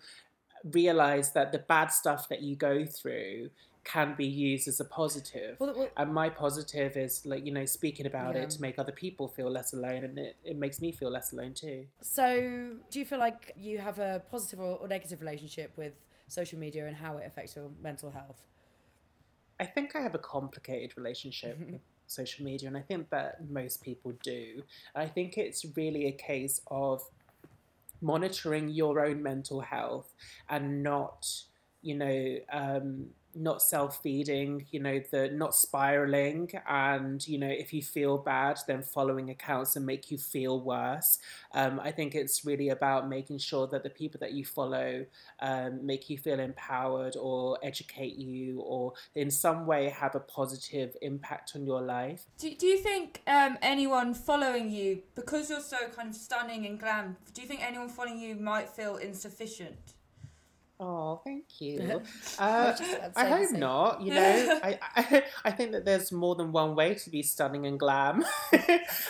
realize 0.74 1.34
that 1.34 1.52
the 1.52 1.60
bad 1.60 1.92
stuff 1.92 2.30
that 2.30 2.42
you 2.42 2.56
go 2.56 2.84
through 2.84 3.52
can 3.84 4.15
be 4.18 4.26
used 4.26 4.68
as 4.68 4.80
a 4.80 4.86
positive. 4.86 5.56
Well, 5.60 5.74
well, 5.76 5.89
and 5.98 6.13
my 6.13 6.30
positive 6.30 6.98
is 6.98 7.26
like, 7.26 7.46
you 7.46 7.52
know, 7.52 7.65
speaking 7.65 8.06
about 8.06 8.36
yeah. 8.36 8.44
it 8.44 8.50
to 8.52 8.62
make 8.62 8.78
other 8.78 8.92
people 8.92 9.28
feel 9.28 9.50
less 9.50 9.74
alone 9.74 10.04
and 10.04 10.18
it, 10.20 10.36
it 10.44 10.58
makes 10.58 10.82
me 10.82 10.92
feel 10.92 11.10
less 11.10 11.34
alone 11.34 11.54
too. 11.54 11.86
So 12.02 12.72
do 12.92 13.00
you 13.00 13.06
feel 13.06 13.20
like 13.20 13.54
you 13.58 13.80
have 13.80 14.00
a 14.00 14.22
positive 14.30 14.60
or, 14.60 14.78
or 14.78 14.88
negative 14.88 15.22
relationship 15.22 15.72
with 15.76 15.94
social 16.28 16.60
media 16.60 16.86
and 16.86 16.96
how 16.96 17.18
it 17.18 17.26
affects 17.26 17.56
your 17.56 17.70
mental 17.82 18.12
health? 18.12 18.42
I 19.60 19.65
think 19.65 19.96
I 19.96 20.02
have 20.02 20.15
a 20.15 20.20
complicated 20.20 20.98
relationship 20.98 21.60
with 21.72 21.82
social 22.08 22.46
media 22.46 22.68
and 22.68 22.78
I 22.78 22.82
think 22.82 23.10
that 23.10 23.50
most 23.50 23.82
people 23.82 24.13
do. 24.24 24.63
I 24.96 25.08
think 25.08 25.38
it's 25.38 25.65
really 25.76 26.08
a 26.08 26.12
case 26.12 26.62
of 26.68 27.04
monitoring 28.02 28.70
your 28.70 29.06
own 29.06 29.22
mental 29.22 29.62
health 29.62 30.13
and 30.50 30.82
not 30.82 31.28
you 31.82 31.96
know 31.96 32.38
um, 32.52 33.08
not 33.36 33.62
self-feeding 33.62 34.65
you 34.72 34.80
know 34.80 35.02
the 35.12 35.30
not 35.30 35.54
spiraling 35.54 36.50
and 36.68 37.28
you 37.28 37.38
know 37.38 37.48
if 37.48 37.74
you 37.74 37.82
feel 37.82 38.18
bad 38.18 38.60
then 38.68 38.82
following 38.82 39.30
accounts 39.30 39.76
and 39.76 39.86
make 39.86 40.12
you 40.12 40.18
feel 40.18 40.62
worse. 40.62 41.20
Um, 41.54 41.80
i 41.80 41.92
think 41.92 42.15
it's 42.15 42.46
really 42.46 42.70
about 42.70 43.08
making 43.10 43.38
sure 43.39 43.68
that 43.68 43.84
the 43.84 43.89
people 43.89 44.20
that 44.20 44.34
you 44.34 44.46
follow 44.46 45.06
um, 45.39 45.86
make 45.86 46.10
you 46.10 46.18
feel 46.18 46.39
empowered 46.39 47.15
or 47.18 47.58
educate 47.63 48.15
you 48.18 48.62
or 48.62 48.94
in 49.15 49.30
some 49.32 49.65
way 49.65 49.89
have 49.89 50.15
a 50.15 50.20
positive 50.20 50.96
impact 51.02 51.54
on 51.56 51.65
your 51.65 51.82
life. 51.82 52.24
Do, 52.38 52.54
do 52.56 52.68
you 52.68 52.78
think 52.78 53.22
um, 53.28 53.58
anyone 53.62 54.13
following 54.13 54.70
you 54.70 55.04
because 55.15 55.50
you're 55.50 55.62
so 55.62 55.78
kind 55.96 56.10
of 56.10 56.15
stunning 56.15 56.65
and 56.65 56.80
glam 56.80 57.18
do 57.34 57.42
you 57.42 57.48
think 57.48 57.62
anyone 57.65 57.89
following 57.89 58.20
you 58.20 58.36
might 58.36 58.70
feel 58.70 58.98
insufficient 58.98 59.94
Oh, 60.80 61.20
thank 61.24 61.46
you. 61.60 62.02
Uh, 62.38 62.74
I 63.15 63.26
hope 63.26 63.52
not. 63.52 64.02
You 64.02 64.13
know, 64.13 64.60
I, 64.63 64.80
I, 64.96 65.24
I 65.46 65.52
think 65.52 65.72
that 65.74 65.86
there's 65.86 66.12
more 66.12 66.36
than 66.36 66.52
one 66.52 66.76
way 66.76 66.94
to 66.96 67.10
be 67.10 67.22
stunning 67.22 67.65
and 67.65 67.80
glam, 67.80 68.24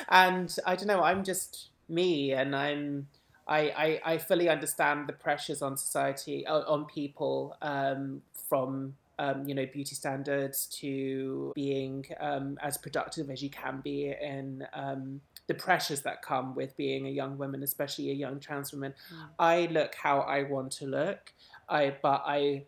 and 0.10 0.56
I 0.66 0.76
don't 0.76 0.88
know. 0.88 1.04
I'm 1.04 1.24
just 1.24 1.70
me, 1.88 2.34
and 2.34 2.56
I'm. 2.56 3.08
I, 3.48 4.00
I, 4.06 4.14
I 4.14 4.18
fully 4.20 4.48
understand 4.48 5.08
the 5.08 5.14
pressures 5.14 5.64
on 5.64 5.76
society 5.76 6.46
on 6.46 6.86
people 6.86 7.58
um, 7.64 8.22
from 8.48 8.94
um, 9.18 9.48
you 9.48 9.56
know 9.56 9.66
beauty 9.66 9.96
standards 9.96 10.68
to 10.82 11.52
being 11.56 12.06
um, 12.20 12.60
as 12.62 12.78
productive 12.78 13.32
as 13.32 13.42
you 13.42 13.50
can 13.50 13.82
be 13.82 14.14
in 14.22 14.68
um, 14.74 15.22
the 15.48 15.56
pressures 15.56 16.04
that 16.04 16.22
come 16.22 16.54
with 16.54 16.78
being 16.78 17.08
a 17.08 17.10
young 17.10 17.38
woman, 17.38 17.64
especially 17.64 18.12
a 18.12 18.14
young 18.14 18.40
trans 18.40 18.72
woman. 18.72 18.94
Mm. 19.12 19.30
I 19.40 19.66
look 19.72 19.96
how 19.96 20.20
I 20.20 20.44
want 20.44 20.72
to 20.74 20.86
look. 20.86 21.34
I 21.70 21.96
but 22.02 22.24
I 22.26 22.64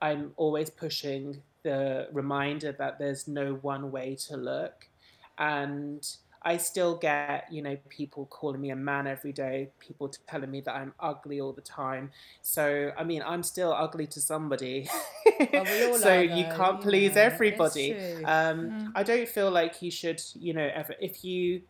I'm 0.00 0.32
always 0.36 0.70
pushing 0.70 1.42
the 1.62 2.08
reminder 2.12 2.72
that 2.72 2.98
there's 2.98 3.26
no 3.26 3.54
one 3.54 3.90
way 3.90 4.16
to 4.28 4.36
look 4.36 4.88
and 5.38 6.06
I 6.42 6.56
still 6.56 6.96
get, 6.96 7.46
you 7.50 7.62
know, 7.62 7.76
people 7.88 8.26
calling 8.26 8.60
me 8.60 8.70
a 8.70 8.76
man 8.76 9.06
every 9.06 9.32
day, 9.32 9.70
people 9.80 10.12
telling 10.28 10.50
me 10.50 10.60
that 10.62 10.74
I'm 10.74 10.94
ugly 11.00 11.40
all 11.40 11.52
the 11.52 11.62
time. 11.62 12.10
So, 12.42 12.92
I 12.96 13.04
mean, 13.04 13.22
I'm 13.26 13.42
still 13.42 13.72
ugly 13.72 14.06
to 14.08 14.20
somebody. 14.20 14.88
Well, 15.52 15.98
so 15.98 16.20
you 16.20 16.44
can't 16.44 16.80
please 16.80 17.16
everybody. 17.16 17.92
Um, 18.24 18.70
mm. 18.70 18.92
I 18.94 19.02
don't 19.02 19.28
feel 19.28 19.50
like 19.50 19.82
you 19.82 19.90
should, 19.90 20.22
you 20.34 20.54
know, 20.54 20.70
ever 20.72 20.94
if 21.00 21.24
you 21.24 21.62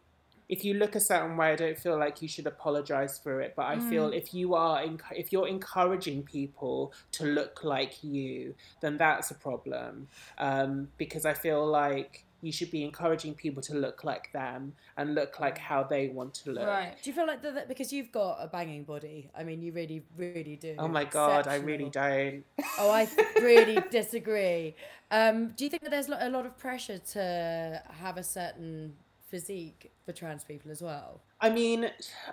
if 0.48 0.64
you 0.64 0.74
look 0.74 0.94
a 0.94 1.00
certain 1.00 1.36
way, 1.36 1.52
I 1.52 1.56
don't 1.56 1.78
feel 1.78 1.98
like 1.98 2.22
you 2.22 2.28
should 2.28 2.46
apologize 2.46 3.18
for 3.18 3.40
it. 3.40 3.54
But 3.56 3.66
I 3.66 3.76
mm. 3.76 3.88
feel 3.88 4.10
if 4.10 4.32
you 4.32 4.54
are 4.54 4.82
if 5.12 5.32
you're 5.32 5.48
encouraging 5.48 6.22
people 6.22 6.92
to 7.12 7.24
look 7.24 7.64
like 7.64 8.02
you, 8.02 8.54
then 8.80 8.96
that's 8.96 9.30
a 9.30 9.34
problem. 9.34 10.08
Um, 10.38 10.88
because 10.96 11.26
I 11.26 11.34
feel 11.34 11.66
like 11.66 12.24
you 12.40 12.52
should 12.52 12.70
be 12.70 12.84
encouraging 12.84 13.34
people 13.34 13.60
to 13.60 13.74
look 13.74 14.04
like 14.04 14.32
them 14.32 14.72
and 14.96 15.14
look 15.14 15.40
like 15.40 15.58
how 15.58 15.82
they 15.82 16.08
want 16.08 16.34
to 16.34 16.52
look. 16.52 16.66
Right. 16.66 16.94
Do 17.02 17.10
you 17.10 17.14
feel 17.14 17.26
like 17.26 17.42
that, 17.42 17.54
that 17.54 17.68
because 17.68 17.92
you've 17.92 18.12
got 18.12 18.38
a 18.40 18.46
banging 18.46 18.84
body? 18.84 19.28
I 19.36 19.42
mean, 19.42 19.60
you 19.60 19.72
really, 19.72 20.04
really 20.16 20.56
do. 20.56 20.76
Oh 20.78 20.88
my 20.88 21.04
god, 21.04 21.48
I 21.48 21.56
really 21.56 21.90
don't. 21.90 22.44
Oh, 22.78 22.90
I 22.90 23.08
really 23.40 23.82
disagree. 23.90 24.76
Um, 25.10 25.48
do 25.56 25.64
you 25.64 25.70
think 25.70 25.82
that 25.82 25.90
there's 25.90 26.08
a 26.08 26.30
lot 26.30 26.46
of 26.46 26.56
pressure 26.56 26.98
to 26.98 27.82
have 27.98 28.16
a 28.16 28.22
certain 28.22 28.94
physique 29.28 29.92
for 30.04 30.12
trans 30.12 30.44
people 30.44 30.70
as 30.70 30.82
well? 30.82 31.20
I 31.40 31.50
mean, 31.50 31.90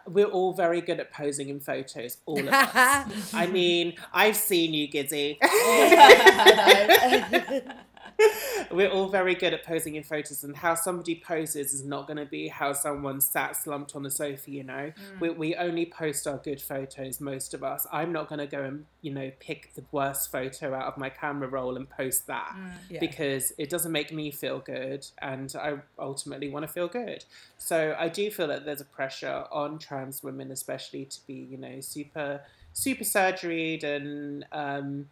we're 0.08 0.28
all 0.28 0.54
very 0.54 0.82
good 0.82 1.00
at 1.00 1.12
posing 1.12 1.50
in 1.50 1.60
photos, 1.60 2.18
all 2.26 2.39
of 2.39 2.48
us. 2.48 2.66
I 3.34 3.48
mean, 3.48 3.93
I've 4.14 4.36
seen 4.36 4.74
you, 4.74 4.88
Gizzi. 4.88 5.38
we're 8.72 8.89
all 8.89 9.09
very 9.09 9.36
good 9.36 9.53
at 9.53 9.63
posing 9.66 9.95
in 9.95 10.03
photos, 10.03 10.43
and 10.43 10.55
how 10.55 10.76
somebody 10.76 11.22
poses 11.26 11.74
is 11.74 11.84
not 11.84 12.07
going 12.07 12.18
to 12.18 12.26
be 12.26 12.47
how 12.47 12.74
someone 12.74 13.20
sat 13.22 13.55
slumped 13.55 13.95
on 13.95 14.03
the 14.03 14.11
sofa. 14.11 14.49
You 14.51 14.63
know, 14.63 14.91
we 15.20 15.30
we 15.32 15.55
only 15.55 15.86
post 15.86 16.28
our 16.28 16.38
good 16.38 16.61
photos. 16.61 17.20
Most 17.20 17.53
of 17.53 17.63
us. 17.63 17.86
I'm 17.91 18.11
not 18.11 18.28
going 18.30 18.39
to 18.39 18.47
go 18.47 18.63
and 18.63 18.86
you 19.01 19.13
know 19.13 19.32
pick 19.39 19.74
the 19.76 19.84
worst 19.91 20.32
photo 20.32 20.74
out 20.74 20.86
of 20.86 20.97
my 20.97 21.09
camera 21.09 21.47
roll 21.47 21.76
and 21.76 21.89
post 21.89 22.28
that 22.28 22.55
Yeah. 22.89 22.99
because 22.99 23.51
it 23.57 23.70
doesn't 23.70 23.91
make 23.91 24.11
me 24.11 24.32
feel 24.32 24.59
good, 24.59 25.05
and 25.22 25.53
I 25.59 25.76
ultimately 25.99 26.49
want 26.49 26.66
to 26.66 26.72
feel 26.72 26.88
good. 26.88 27.26
So 27.57 27.95
I 27.97 28.09
do 28.09 28.30
feel 28.32 28.47
that 28.47 28.66
there's 28.66 28.82
a 28.82 28.86
pressure 28.86 29.45
on 29.51 29.80
trans 29.80 30.24
women, 30.24 30.51
especially, 30.51 31.05
to 31.05 31.20
be 31.28 31.34
you 31.34 31.57
know 31.57 31.80
super 31.82 32.41
super 32.74 33.03
surgeried 33.03 33.84
and. 33.84 34.45
Um, 34.51 35.09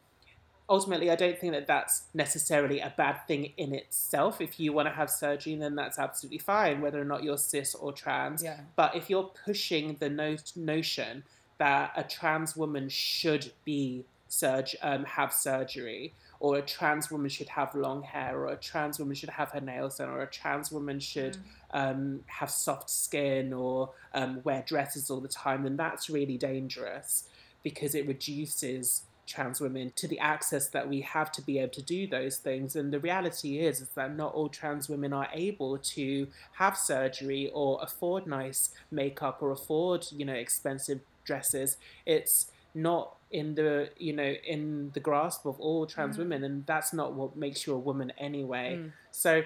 ultimately, 0.70 1.12
I 1.12 1.16
don't 1.16 1.38
think 1.38 1.54
that 1.54 1.68
that's 1.68 2.04
necessarily 2.14 2.80
a 2.80 2.94
bad 2.96 3.28
thing 3.28 3.54
in 3.58 3.74
itself. 3.74 4.42
If 4.42 4.60
you 4.60 4.74
want 4.74 4.88
to 4.88 4.94
have 4.94 5.10
surgery, 5.10 5.56
then 5.56 5.76
that's 5.76 6.00
absolutely 6.00 6.40
fine, 6.40 6.82
whether 6.82 7.00
or 7.00 7.06
not 7.06 7.24
you're 7.24 7.38
cis 7.38 7.76
or 7.76 7.92
trans. 7.92 8.44
Yeah. 8.44 8.60
But 8.76 8.96
if 8.96 9.10
you're 9.10 9.32
pushing 9.46 9.98
the 10.00 10.10
no- 10.10 10.38
notion 10.56 11.24
that 11.58 11.92
a 11.96 12.04
trans 12.04 12.56
woman 12.56 12.90
should 12.90 13.52
be 13.66 14.06
surg- 14.28 14.76
um, 14.82 15.06
have 15.06 15.34
surgery, 15.34 16.14
or 16.40 16.58
a 16.58 16.62
trans 16.62 17.12
woman 17.12 17.30
should 17.30 17.50
have 17.50 17.74
long 17.76 18.02
hair, 18.02 18.38
or 18.38 18.48
a 18.48 18.58
trans 18.58 19.00
woman 19.00 19.16
should 19.16 19.30
have 19.30 19.50
her 19.50 19.62
nails 19.62 19.98
done, 19.98 20.10
or 20.10 20.22
a 20.22 20.28
trans 20.28 20.72
woman 20.72 21.00
should 21.00 21.38
um, 21.72 22.22
have 22.26 22.50
soft 22.50 22.90
skin, 22.90 23.54
or 23.54 23.92
um, 24.14 24.42
wear 24.44 24.64
dresses 24.66 25.10
all 25.10 25.20
the 25.20 25.28
time, 25.28 25.64
then 25.64 25.78
that's 25.78 26.10
really 26.10 26.38
dangerous 26.38 27.30
because 27.64 27.96
it 27.96 28.08
reduces 28.08 29.04
trans 29.26 29.62
women 29.62 29.92
to 29.96 30.08
the 30.08 30.20
access 30.20 30.68
that 30.70 30.90
we 30.90 31.02
have 31.02 31.32
to 31.32 31.42
be 31.42 31.60
able 31.60 31.72
to 31.74 31.82
do 31.82 32.08
those 32.08 32.38
things. 32.38 32.76
And 32.76 32.92
the 32.92 33.00
reality 33.00 33.60
is 33.60 33.82
is 33.82 33.90
that 33.90 34.16
not 34.16 34.34
all 34.34 34.50
trans 34.50 34.90
women 34.90 35.14
are 35.14 35.30
able 35.34 35.78
to 35.78 36.28
have 36.54 36.78
surgery 36.78 37.50
or 37.54 37.80
afford 37.82 38.28
nice 38.28 38.70
makeup 38.92 39.42
or 39.42 39.52
afford 39.52 40.08
you 40.12 40.26
know 40.26 40.34
expensive 40.34 41.00
dresses. 41.26 41.78
It's 42.06 42.52
not 42.76 43.16
in 43.32 43.56
the 43.56 43.90
you 43.98 44.14
know 44.14 44.34
in 44.46 44.92
the 44.94 45.00
grasp 45.00 45.46
of 45.46 45.60
all 45.60 45.86
trans 45.86 46.16
mm. 46.16 46.20
women 46.20 46.44
and 46.44 46.66
that's 46.66 46.94
not 46.94 47.14
what 47.14 47.36
makes 47.36 47.66
you 47.66 47.74
a 47.74 47.80
woman 47.80 48.12
anyway. 48.18 48.78
Mm. 48.80 48.92
So 49.12 49.44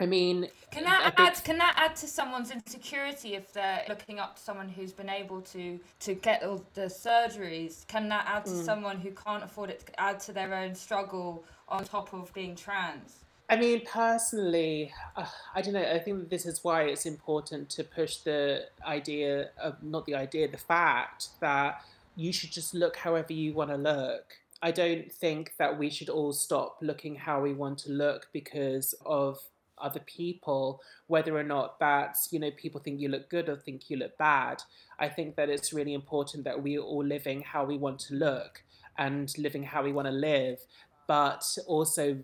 i 0.00 0.06
mean 0.06 0.48
Can 0.70 0.84
that 0.84 1.14
add? 1.16 1.44
Can 1.44 1.58
that 1.58 1.74
add 1.76 1.94
to 1.96 2.06
someone's 2.08 2.50
insecurity 2.50 3.34
if 3.34 3.52
they're 3.52 3.84
looking 3.88 4.18
up 4.18 4.34
to 4.36 4.42
someone 4.42 4.68
who's 4.68 4.92
been 4.92 5.08
able 5.08 5.40
to 5.42 5.78
to 6.00 6.14
get 6.14 6.42
all 6.42 6.64
the 6.74 6.86
surgeries? 6.86 7.86
Can 7.86 8.08
that 8.08 8.24
add 8.26 8.44
to 8.46 8.50
Mm. 8.52 8.64
someone 8.64 8.98
who 8.98 9.12
can't 9.12 9.44
afford 9.44 9.70
it 9.70 9.86
to 9.86 10.00
add 10.00 10.18
to 10.26 10.32
their 10.32 10.52
own 10.52 10.74
struggle 10.74 11.44
on 11.68 11.84
top 11.84 12.12
of 12.12 12.32
being 12.34 12.56
trans? 12.56 13.20
I 13.48 13.56
mean, 13.56 13.82
personally, 13.86 14.92
uh, 15.16 15.26
I 15.54 15.60
don't 15.62 15.74
know. 15.74 15.82
I 15.98 15.98
think 16.00 16.28
this 16.28 16.44
is 16.46 16.64
why 16.64 16.84
it's 16.84 17.06
important 17.06 17.68
to 17.76 17.84
push 17.84 18.16
the 18.16 18.64
idea 18.84 19.50
of 19.62 19.80
not 19.82 20.06
the 20.06 20.14
idea, 20.14 20.48
the 20.48 20.56
fact 20.56 21.28
that 21.40 21.82
you 22.16 22.32
should 22.32 22.50
just 22.50 22.74
look 22.74 22.96
however 22.96 23.32
you 23.32 23.52
want 23.52 23.70
to 23.70 23.76
look. 23.76 24.24
I 24.62 24.70
don't 24.70 25.12
think 25.12 25.52
that 25.58 25.78
we 25.78 25.90
should 25.90 26.08
all 26.08 26.32
stop 26.32 26.78
looking 26.80 27.14
how 27.16 27.40
we 27.42 27.52
want 27.52 27.78
to 27.80 27.92
look 27.92 28.28
because 28.32 28.94
of 29.04 29.38
other 29.78 30.00
people, 30.00 30.80
whether 31.06 31.36
or 31.36 31.42
not 31.42 31.78
that's, 31.78 32.28
you 32.32 32.38
know, 32.38 32.50
people 32.50 32.80
think 32.80 33.00
you 33.00 33.08
look 33.08 33.28
good 33.28 33.48
or 33.48 33.56
think 33.56 33.90
you 33.90 33.96
look 33.96 34.16
bad. 34.18 34.62
I 34.98 35.08
think 35.08 35.36
that 35.36 35.48
it's 35.48 35.72
really 35.72 35.94
important 35.94 36.44
that 36.44 36.62
we're 36.62 36.80
all 36.80 37.04
living 37.04 37.42
how 37.42 37.64
we 37.64 37.76
want 37.76 37.98
to 38.00 38.14
look 38.14 38.62
and 38.96 39.36
living 39.38 39.64
how 39.64 39.82
we 39.82 39.92
want 39.92 40.06
to 40.06 40.12
live, 40.12 40.60
but 41.06 41.44
also 41.66 42.18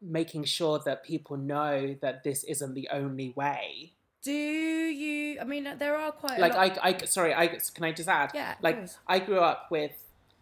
making 0.00 0.44
sure 0.44 0.78
that 0.84 1.04
people 1.04 1.36
know 1.36 1.96
that 2.00 2.22
this 2.22 2.44
isn't 2.44 2.74
the 2.74 2.88
only 2.92 3.32
way. 3.34 3.92
Do 4.22 4.32
you? 4.32 5.40
I 5.40 5.44
mean, 5.44 5.68
there 5.78 5.96
are 5.96 6.12
quite 6.12 6.40
Like 6.40 6.54
lot. 6.54 6.78
I, 6.82 6.88
I 7.00 7.04
sorry, 7.04 7.32
I 7.34 7.46
can 7.46 7.84
I 7.84 7.92
just 7.92 8.08
add? 8.08 8.32
Yeah, 8.34 8.54
Like. 8.60 8.88
I 9.06 9.20
grew 9.20 9.38
up 9.38 9.68
with, 9.70 9.92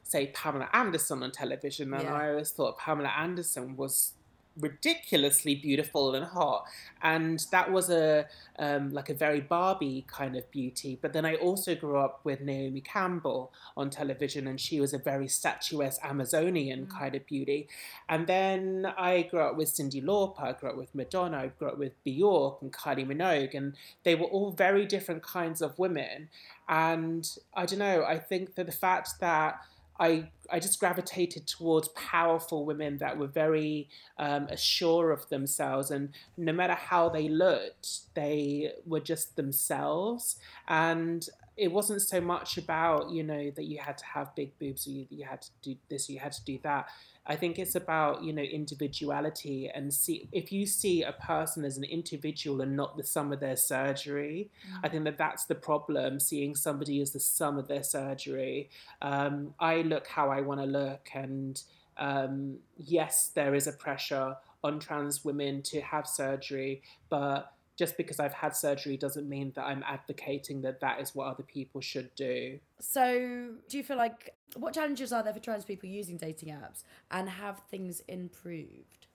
say, 0.02 0.28
Pamela 0.28 0.70
Anderson 0.72 1.22
on 1.22 1.30
television, 1.32 1.92
and 1.92 2.04
Yeah. 2.04 2.14
I 2.14 2.30
always 2.30 2.50
thought 2.50 2.78
Pamela 2.78 3.10
Anderson 3.10 3.76
was 3.76 4.12
ridiculously 4.58 5.54
beautiful 5.54 6.14
and 6.14 6.26
hot, 6.26 6.64
and 7.02 7.44
that 7.50 7.70
was 7.72 7.90
a 7.90 8.26
um, 8.58 8.90
like 8.90 9.10
a 9.10 9.14
very 9.14 9.40
Barbie 9.40 10.04
kind 10.08 10.36
of 10.36 10.50
beauty. 10.50 10.98
But 11.00 11.12
then 11.12 11.24
I 11.24 11.34
also 11.34 11.74
grew 11.74 11.98
up 11.98 12.20
with 12.24 12.40
Naomi 12.40 12.80
Campbell 12.80 13.52
on 13.76 13.90
television, 13.90 14.46
and 14.46 14.60
she 14.60 14.80
was 14.80 14.92
a 14.92 14.98
very 14.98 15.28
statuesque 15.28 16.00
Amazonian 16.04 16.86
kind 16.86 17.14
of 17.14 17.26
beauty. 17.26 17.68
And 18.08 18.26
then 18.26 18.86
I 18.96 19.22
grew 19.22 19.40
up 19.40 19.56
with 19.56 19.74
Cyndi 19.74 20.02
Lauper, 20.02 20.42
I 20.42 20.52
grew 20.52 20.70
up 20.70 20.76
with 20.76 20.94
Madonna, 20.94 21.38
I 21.38 21.46
grew 21.48 21.68
up 21.68 21.78
with 21.78 21.92
Bjork 22.04 22.62
and 22.62 22.72
Kylie 22.72 23.06
Minogue, 23.06 23.54
and 23.54 23.74
they 24.04 24.14
were 24.14 24.26
all 24.26 24.52
very 24.52 24.86
different 24.86 25.22
kinds 25.22 25.60
of 25.62 25.78
women. 25.78 26.28
And 26.68 27.28
I 27.54 27.66
don't 27.66 27.78
know, 27.78 28.04
I 28.04 28.18
think 28.18 28.54
that 28.54 28.66
the 28.66 28.72
fact 28.72 29.20
that 29.20 29.60
I 29.98 30.30
I 30.50 30.58
just 30.58 30.78
gravitated 30.78 31.46
towards 31.46 31.88
powerful 31.88 32.64
women 32.66 32.98
that 32.98 33.16
were 33.16 33.26
very 33.26 33.88
um, 34.18 34.46
assured 34.50 35.12
of 35.12 35.28
themselves, 35.28 35.90
and 35.90 36.10
no 36.36 36.52
matter 36.52 36.74
how 36.74 37.08
they 37.08 37.28
looked, 37.28 38.14
they 38.14 38.72
were 38.86 39.00
just 39.00 39.36
themselves. 39.36 40.36
And 40.68 41.26
it 41.56 41.70
wasn't 41.70 42.02
so 42.02 42.20
much 42.20 42.58
about 42.58 43.10
you 43.10 43.22
know 43.22 43.50
that 43.50 43.64
you 43.64 43.78
had 43.78 43.96
to 43.98 44.04
have 44.04 44.34
big 44.34 44.58
boobs 44.58 44.86
or 44.86 44.90
you, 44.90 45.06
you 45.10 45.24
had 45.24 45.42
to 45.42 45.50
do 45.62 45.76
this, 45.88 46.08
you 46.08 46.18
had 46.18 46.32
to 46.32 46.44
do 46.44 46.58
that. 46.62 46.88
I 47.26 47.36
think 47.36 47.58
it's 47.58 47.74
about 47.74 48.22
you 48.22 48.32
know 48.32 48.42
individuality 48.42 49.70
and 49.74 49.92
see 49.92 50.28
if 50.32 50.52
you 50.52 50.66
see 50.66 51.02
a 51.02 51.12
person 51.12 51.64
as 51.64 51.76
an 51.76 51.84
individual 51.84 52.60
and 52.60 52.76
not 52.76 52.96
the 52.96 53.04
sum 53.04 53.32
of 53.32 53.40
their 53.40 53.56
surgery. 53.56 54.50
I 54.82 54.88
think 54.88 55.04
that 55.04 55.18
that's 55.18 55.44
the 55.44 55.54
problem. 55.54 56.20
Seeing 56.20 56.54
somebody 56.54 57.00
as 57.00 57.12
the 57.12 57.20
sum 57.20 57.58
of 57.58 57.68
their 57.68 57.82
surgery. 57.82 58.70
Um, 59.00 59.54
I 59.58 59.82
look 59.82 60.06
how 60.06 60.30
I 60.30 60.40
want 60.42 60.60
to 60.60 60.66
look, 60.66 61.08
and 61.14 61.60
um, 61.96 62.58
yes, 62.76 63.30
there 63.34 63.54
is 63.54 63.66
a 63.66 63.72
pressure 63.72 64.36
on 64.62 64.78
trans 64.78 65.24
women 65.24 65.62
to 65.62 65.80
have 65.80 66.06
surgery, 66.06 66.82
but 67.08 67.52
just 67.76 67.96
because 67.96 68.20
I've 68.20 68.32
had 68.32 68.54
surgery 68.54 68.96
doesn't 68.96 69.28
mean 69.28 69.52
that 69.56 69.64
I'm 69.64 69.82
advocating 69.86 70.62
that 70.62 70.80
that 70.80 71.00
is 71.00 71.14
what 71.14 71.26
other 71.26 71.42
people 71.42 71.80
should 71.80 72.14
do. 72.14 72.58
So, 72.80 73.48
do 73.68 73.76
you 73.76 73.82
feel 73.82 73.96
like 73.96 74.33
what 74.56 74.74
challenges 74.74 75.12
are 75.12 75.22
there 75.22 75.32
for 75.32 75.40
trans 75.40 75.64
people 75.64 75.88
using 75.88 76.16
dating 76.16 76.50
apps, 76.50 76.84
and 77.10 77.28
have 77.28 77.60
things 77.70 78.02
improved? 78.08 79.06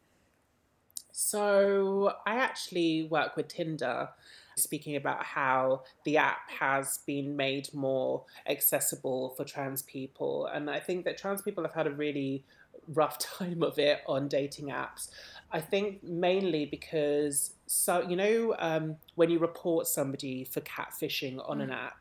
So 1.12 2.14
I 2.26 2.36
actually 2.36 3.04
work 3.04 3.36
with 3.36 3.50
Tinder, 3.50 4.10
speaking 4.58 4.96
about 4.96 5.24
how 5.24 5.84
the 6.06 6.18
app 6.18 6.50
has 6.50 7.00
been 7.06 7.36
made 7.36 7.74
more 7.74 8.24
accessible 8.48 9.34
for 9.36 9.44
trans 9.44 9.82
people. 9.82 10.46
And 10.48 10.70
I 10.70 10.80
think 10.80 11.06
that 11.06 11.18
trans 11.18 11.42
people 11.42 11.64
have 11.64 11.74
had 11.74 11.88
a 11.88 11.92
really 11.92 12.46
rough 12.88 13.20
time 13.38 13.64
of 13.64 13.78
it 13.80 14.02
on 14.08 14.28
dating 14.28 14.68
apps. 14.68 15.10
I 15.52 15.60
think 15.60 16.04
mainly 16.04 16.66
because 16.66 17.54
so 17.66 18.02
you 18.08 18.16
know 18.16 18.56
um, 18.60 18.98
when 19.16 19.30
you 19.30 19.40
report 19.40 19.88
somebody 19.88 20.44
for 20.44 20.62
catfishing 20.62 21.48
on 21.50 21.62
an 21.62 21.72
app, 21.72 21.98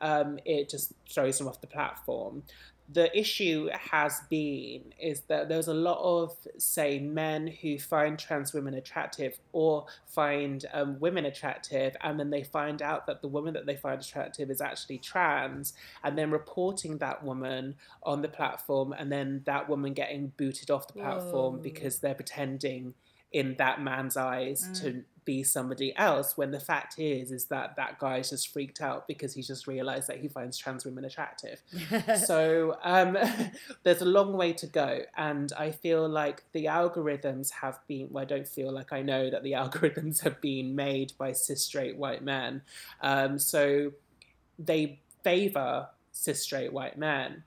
um, 0.00 0.38
it 0.44 0.68
just 0.68 0.92
throws 1.08 1.38
them 1.38 1.48
off 1.48 1.60
the 1.60 1.66
platform. 1.66 2.42
The 2.92 3.16
issue 3.16 3.68
has 3.72 4.20
been 4.28 4.92
is 5.00 5.20
that 5.28 5.48
there's 5.48 5.68
a 5.68 5.74
lot 5.74 6.00
of 6.00 6.36
say 6.58 6.98
men 6.98 7.46
who 7.46 7.78
find 7.78 8.18
trans 8.18 8.52
women 8.52 8.74
attractive 8.74 9.38
or 9.52 9.86
find 10.08 10.66
um, 10.72 10.98
women 10.98 11.24
attractive, 11.24 11.96
and 12.02 12.18
then 12.18 12.30
they 12.30 12.42
find 12.42 12.82
out 12.82 13.06
that 13.06 13.22
the 13.22 13.28
woman 13.28 13.54
that 13.54 13.64
they 13.64 13.76
find 13.76 14.00
attractive 14.00 14.50
is 14.50 14.60
actually 14.60 14.98
trans, 14.98 15.72
and 16.02 16.18
then 16.18 16.32
reporting 16.32 16.98
that 16.98 17.22
woman 17.22 17.76
on 18.02 18.22
the 18.22 18.28
platform, 18.28 18.92
and 18.92 19.12
then 19.12 19.42
that 19.46 19.68
woman 19.68 19.92
getting 19.92 20.32
booted 20.36 20.68
off 20.68 20.88
the 20.88 20.94
platform 20.94 21.56
Whoa. 21.56 21.62
because 21.62 22.00
they're 22.00 22.14
pretending 22.14 22.94
in 23.32 23.54
that 23.58 23.80
man's 23.80 24.16
eyes 24.16 24.66
Mm. 24.68 24.80
to 24.82 25.04
be 25.26 25.42
somebody 25.44 25.94
else 25.96 26.36
when 26.36 26.50
the 26.50 26.58
fact 26.58 26.98
is 26.98 27.30
is 27.30 27.44
that 27.44 27.76
that 27.76 27.98
guy's 27.98 28.30
just 28.30 28.48
freaked 28.52 28.80
out 28.80 29.06
because 29.06 29.34
he's 29.34 29.46
just 29.46 29.66
realized 29.66 30.08
that 30.08 30.18
he 30.18 30.26
finds 30.28 30.56
trans 30.56 30.84
women 30.84 31.04
attractive. 31.04 31.62
So 32.26 32.76
um, 32.82 33.16
there's 33.84 34.00
a 34.00 34.06
long 34.06 34.32
way 34.32 34.52
to 34.54 34.66
go 34.66 35.02
and 35.16 35.52
i 35.58 35.70
feel 35.70 36.08
like 36.08 36.42
the 36.52 36.64
algorithms 36.64 37.50
have 37.50 37.78
been 37.86 38.08
well 38.10 38.22
i 38.22 38.24
don't 38.24 38.48
feel 38.48 38.72
like 38.72 38.92
i 38.92 39.02
know 39.02 39.30
that 39.30 39.42
the 39.42 39.52
algorithms 39.62 40.22
have 40.22 40.40
been 40.40 40.74
made 40.74 41.12
by 41.18 41.32
cis 41.32 41.62
straight 41.64 41.96
white 41.96 42.24
men. 42.24 42.62
Um, 43.02 43.38
so 43.38 43.92
they 44.58 45.00
favor 45.22 45.88
cis 46.12 46.42
straight 46.42 46.72
white 46.72 46.98
men 46.98 47.44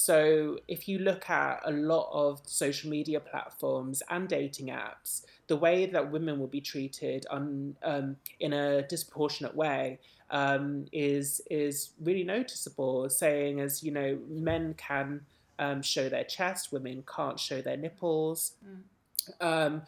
so 0.00 0.60
if 0.68 0.86
you 0.86 1.00
look 1.00 1.28
at 1.28 1.60
a 1.64 1.72
lot 1.72 2.08
of 2.12 2.40
social 2.44 2.88
media 2.88 3.18
platforms 3.18 4.00
and 4.08 4.28
dating 4.28 4.68
apps, 4.68 5.24
the 5.48 5.56
way 5.56 5.86
that 5.86 6.12
women 6.12 6.38
will 6.38 6.46
be 6.46 6.60
treated 6.60 7.26
on, 7.28 7.74
um, 7.82 8.14
in 8.38 8.52
a 8.52 8.82
disproportionate 8.82 9.56
way 9.56 9.98
um, 10.30 10.86
is 10.92 11.40
is 11.50 11.90
really 12.00 12.22
noticeable. 12.22 13.10
Saying 13.10 13.58
as 13.58 13.82
you 13.82 13.90
know, 13.90 14.20
men 14.28 14.74
can 14.74 15.22
um, 15.58 15.82
show 15.82 16.08
their 16.08 16.22
chest, 16.22 16.70
women 16.70 17.02
can't 17.12 17.40
show 17.40 17.60
their 17.60 17.76
nipples. 17.76 18.52
Um, 19.40 19.82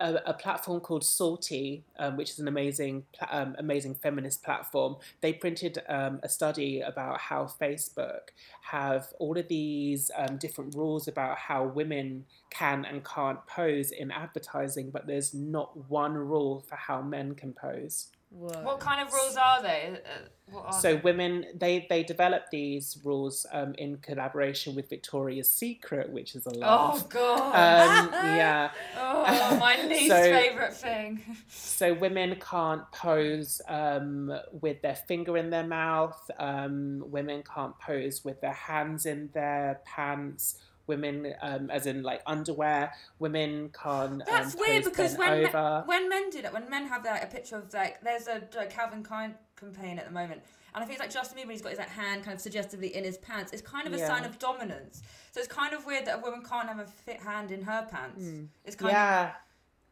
a, 0.00 0.20
a 0.26 0.34
platform 0.34 0.80
called 0.80 1.04
Salty, 1.04 1.84
um, 1.98 2.16
which 2.16 2.30
is 2.30 2.38
an 2.38 2.48
amazing, 2.48 3.04
um, 3.30 3.56
amazing 3.58 3.94
feminist 3.94 4.42
platform. 4.42 4.96
They 5.20 5.32
printed 5.32 5.82
um, 5.88 6.20
a 6.22 6.28
study 6.28 6.80
about 6.80 7.20
how 7.20 7.44
Facebook 7.60 8.30
have 8.62 9.12
all 9.18 9.38
of 9.38 9.48
these 9.48 10.10
um, 10.16 10.36
different 10.36 10.74
rules 10.74 11.08
about 11.08 11.38
how 11.38 11.64
women 11.64 12.24
can 12.50 12.84
and 12.84 13.04
can't 13.04 13.44
pose 13.46 13.90
in 13.90 14.10
advertising, 14.10 14.90
but 14.90 15.06
there's 15.06 15.34
not 15.34 15.88
one 15.90 16.14
rule 16.14 16.64
for 16.68 16.76
how 16.76 17.02
men 17.02 17.34
can 17.34 17.52
pose. 17.52 18.08
What 18.30 18.80
kind 18.80 19.06
of 19.06 19.12
rules 19.14 19.36
are 19.36 19.62
they? 19.62 19.92
Uh, 20.04 20.28
what 20.50 20.66
are 20.66 20.72
So 20.72 20.94
they? 20.94 21.00
women, 21.00 21.46
they 21.54 21.86
they 21.88 22.02
develop 22.02 22.50
these 22.50 22.98
rules 23.04 23.46
um, 23.52 23.74
in 23.78 23.96
collaboration 23.98 24.74
with 24.74 24.88
Victoria's 24.90 25.48
Secret, 25.48 26.10
which 26.10 26.34
is 26.34 26.44
a 26.46 26.50
lot. 26.50 26.96
Oh 26.96 27.06
god. 27.08 28.06
Um, 28.06 28.10
yeah. 28.36 28.70
oh, 28.98 29.56
my 29.58 29.80
least 29.86 30.08
So- 30.08 30.22
favorite 30.22 30.74
thing. 30.74 31.22
So 31.48 31.94
women 31.94 32.36
can't 32.40 32.82
pose 32.92 33.60
um, 33.68 34.32
with 34.52 34.82
their 34.82 34.96
finger 34.96 35.36
in 35.36 35.50
their 35.50 35.66
mouth. 35.66 36.20
Um, 36.38 37.02
women 37.06 37.42
can't 37.54 37.78
pose 37.78 38.24
with 38.24 38.40
their 38.40 38.52
hands 38.52 39.06
in 39.06 39.30
their 39.32 39.80
pants. 39.84 40.58
Women, 40.86 41.34
um, 41.42 41.70
as 41.70 41.86
in 41.86 42.02
like 42.02 42.22
underwear. 42.26 42.92
Women 43.18 43.70
can't. 43.70 44.22
That's 44.26 44.54
um, 44.54 44.60
weird 44.60 44.84
because 44.84 45.16
when 45.16 45.42
men, 45.42 45.82
when 45.86 46.08
men 46.08 46.30
do 46.30 46.42
that, 46.42 46.52
when 46.52 46.68
men 46.70 46.86
have 46.86 47.04
like 47.04 47.22
a 47.22 47.26
picture 47.26 47.56
of 47.56 47.72
like, 47.74 48.00
there's 48.02 48.28
a 48.28 48.42
like, 48.56 48.70
Calvin 48.70 49.02
Klein 49.02 49.34
campaign 49.58 49.98
at 49.98 50.06
the 50.06 50.12
moment, 50.12 50.42
and 50.74 50.84
I 50.84 50.86
think 50.86 50.98
it's 50.98 51.00
like 51.00 51.12
Justin 51.12 51.38
Bieber, 51.38 51.52
he's 51.52 51.62
got 51.62 51.70
his 51.70 51.78
like 51.78 51.88
hand 51.88 52.22
kind 52.22 52.34
of 52.34 52.40
suggestively 52.40 52.94
in 52.94 53.02
his 53.02 53.16
pants. 53.16 53.52
It's 53.52 53.62
kind 53.62 53.86
of 53.86 53.94
a 53.94 53.98
sign 53.98 54.24
of 54.24 54.38
dominance. 54.38 55.02
So 55.32 55.40
it's 55.40 55.48
kind 55.48 55.72
of 55.72 55.86
weird 55.86 56.04
that 56.04 56.18
a 56.18 56.20
woman 56.20 56.42
can't 56.46 56.68
have 56.68 56.78
a 56.78 56.86
fit 56.86 57.20
hand 57.20 57.50
in 57.50 57.62
her 57.62 57.86
pants. 57.90 58.22
It's 58.64 58.76
kind 58.76 58.90
of 58.90 58.94
yeah. 58.94 59.32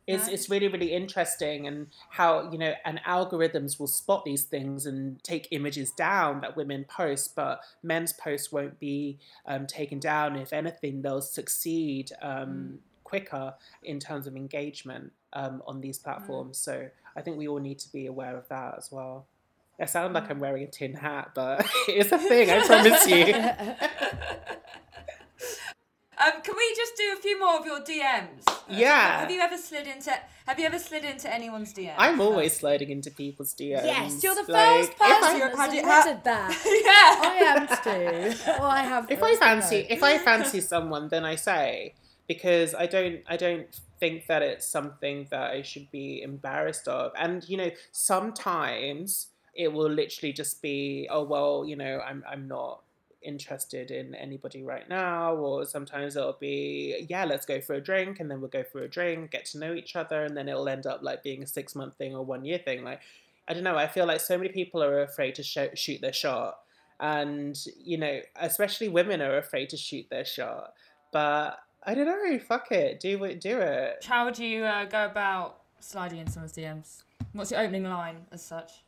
It's, 0.06 0.28
Yeah. 0.28 0.34
it's 0.34 0.50
really 0.50 0.68
really 0.68 0.92
interesting 0.92 1.66
and 1.66 1.86
how 2.10 2.50
you 2.50 2.58
know 2.58 2.74
and 2.84 3.00
algorithms 3.06 3.78
will 3.80 3.86
spot 3.86 4.24
these 4.24 4.44
things 4.44 4.84
and 4.86 5.22
take 5.24 5.48
images 5.50 5.90
down 5.90 6.40
that 6.42 6.56
women 6.56 6.84
post 6.84 7.34
but 7.34 7.60
men's 7.82 8.12
posts 8.12 8.52
won't 8.52 8.78
be 8.78 9.18
um, 9.46 9.66
taken 9.66 9.98
down. 9.98 10.36
If 10.36 10.52
anything 10.52 11.02
they'll 11.02 11.22
succeed 11.22 12.12
um, 12.20 12.80
quicker 13.04 13.54
in 13.82 13.98
terms 14.00 14.26
of 14.26 14.36
engagement 14.36 15.12
um, 15.32 15.62
on 15.66 15.80
these 15.80 15.98
platforms. 15.98 16.58
So 16.58 16.88
I 17.16 17.20
think 17.22 17.36
we 17.38 17.48
all 17.48 17.60
need 17.60 17.78
to 17.80 17.92
be 17.92 18.06
aware 18.06 18.36
of 18.36 18.48
that 18.48 18.74
as 18.76 18.90
well. 18.92 19.26
I 19.80 19.86
sound 19.86 20.14
like 20.14 20.30
I'm 20.30 20.38
wearing 20.38 20.62
a 20.64 20.66
tin 20.68 20.94
hat 20.94 21.30
but 21.34 21.66
it's 21.88 22.12
a 22.12 22.18
thing 22.18 22.50
I 22.50 22.64
promise 22.66 23.06
you 23.08 23.24
Um, 26.24 26.40
can 26.42 26.54
we 26.56 26.74
just 26.76 26.96
do 26.96 27.14
a 27.16 27.20
few 27.20 27.38
more 27.38 27.58
of 27.58 27.66
your 27.66 27.80
DMs? 27.80 28.42
Yeah. 28.68 29.20
Have 29.20 29.30
you 29.30 29.40
ever 29.40 29.56
slid 29.58 29.86
into 29.86 30.10
Have 30.46 30.58
you 30.58 30.66
ever 30.66 30.78
slid 30.78 31.04
into 31.04 31.32
anyone's 31.32 31.74
DMs? 31.74 31.94
I'm 31.98 32.20
always 32.20 32.56
sliding 32.56 32.90
into 32.90 33.10
people's 33.10 33.54
DMs 33.54 33.84
Yes, 33.84 34.22
you're 34.22 34.34
the 34.34 34.50
like, 34.52 34.86
first 34.86 34.98
person 34.98 35.12
How 35.12 35.20
that's 35.20 35.70
do 35.70 35.76
you- 35.76 35.84
how- 35.86 36.20
that. 36.24 36.50
yeah. 36.84 37.30
I 37.30 37.34
am 37.56 37.66
too. 38.32 38.38
Oh, 38.58 38.64
I 38.66 38.82
have. 38.82 39.10
if 39.10 39.22
I 39.22 39.36
fancy 39.36 39.86
if 39.90 40.02
I 40.02 40.18
fancy 40.18 40.60
someone, 40.60 41.08
then 41.08 41.24
I 41.24 41.34
say 41.36 41.94
because 42.26 42.74
I 42.74 42.86
don't 42.86 43.20
I 43.26 43.36
don't 43.36 43.66
think 44.00 44.26
that 44.26 44.42
it's 44.42 44.66
something 44.66 45.26
that 45.30 45.50
I 45.50 45.62
should 45.62 45.90
be 45.90 46.22
embarrassed 46.22 46.88
of. 46.88 47.12
And 47.18 47.46
you 47.48 47.56
know, 47.56 47.70
sometimes 47.92 49.28
it 49.54 49.72
will 49.72 49.90
literally 49.90 50.32
just 50.32 50.60
be, 50.62 51.08
oh 51.10 51.22
well, 51.24 51.64
you 51.66 51.76
know, 51.76 52.00
I'm 52.00 52.24
I'm 52.28 52.48
not 52.48 52.82
interested 53.24 53.90
in 53.90 54.14
anybody 54.14 54.62
right 54.62 54.88
now 54.88 55.34
or 55.34 55.64
sometimes 55.64 56.16
it'll 56.16 56.36
be 56.40 57.06
yeah 57.08 57.24
let's 57.24 57.46
go 57.46 57.60
for 57.60 57.74
a 57.74 57.80
drink 57.80 58.20
and 58.20 58.30
then 58.30 58.40
we'll 58.40 58.50
go 58.50 58.62
for 58.62 58.82
a 58.82 58.88
drink 58.88 59.30
get 59.30 59.44
to 59.44 59.58
know 59.58 59.74
each 59.74 59.96
other 59.96 60.24
and 60.24 60.36
then 60.36 60.48
it'll 60.48 60.68
end 60.68 60.86
up 60.86 61.02
like 61.02 61.22
being 61.22 61.42
a 61.42 61.46
six 61.46 61.74
month 61.74 61.96
thing 61.96 62.14
or 62.14 62.24
one 62.24 62.44
year 62.44 62.58
thing 62.58 62.84
like 62.84 63.00
i 63.48 63.54
don't 63.54 63.64
know 63.64 63.76
i 63.76 63.86
feel 63.86 64.06
like 64.06 64.20
so 64.20 64.36
many 64.36 64.50
people 64.50 64.82
are 64.82 65.02
afraid 65.02 65.34
to 65.34 65.42
sh- 65.42 65.74
shoot 65.74 66.00
their 66.00 66.12
shot 66.12 66.58
and 67.00 67.66
you 67.82 67.96
know 67.96 68.20
especially 68.40 68.88
women 68.88 69.20
are 69.20 69.38
afraid 69.38 69.68
to 69.68 69.76
shoot 69.76 70.06
their 70.10 70.24
shot 70.24 70.74
but 71.12 71.58
i 71.84 71.94
don't 71.94 72.06
know 72.06 72.38
fuck 72.38 72.70
it 72.70 73.00
do 73.00 73.24
it 73.24 73.40
do 73.40 73.58
it 73.58 74.04
How 74.06 74.24
would 74.24 74.38
you 74.38 74.64
uh, 74.64 74.84
go 74.84 75.04
about 75.06 75.60
sliding 75.84 76.18
into 76.18 76.32
someone's 76.32 76.52
DMs? 76.52 77.02
What's 77.32 77.50
your 77.50 77.60
opening 77.60 77.84
line 77.84 78.26
as 78.32 78.42
such? 78.42 78.82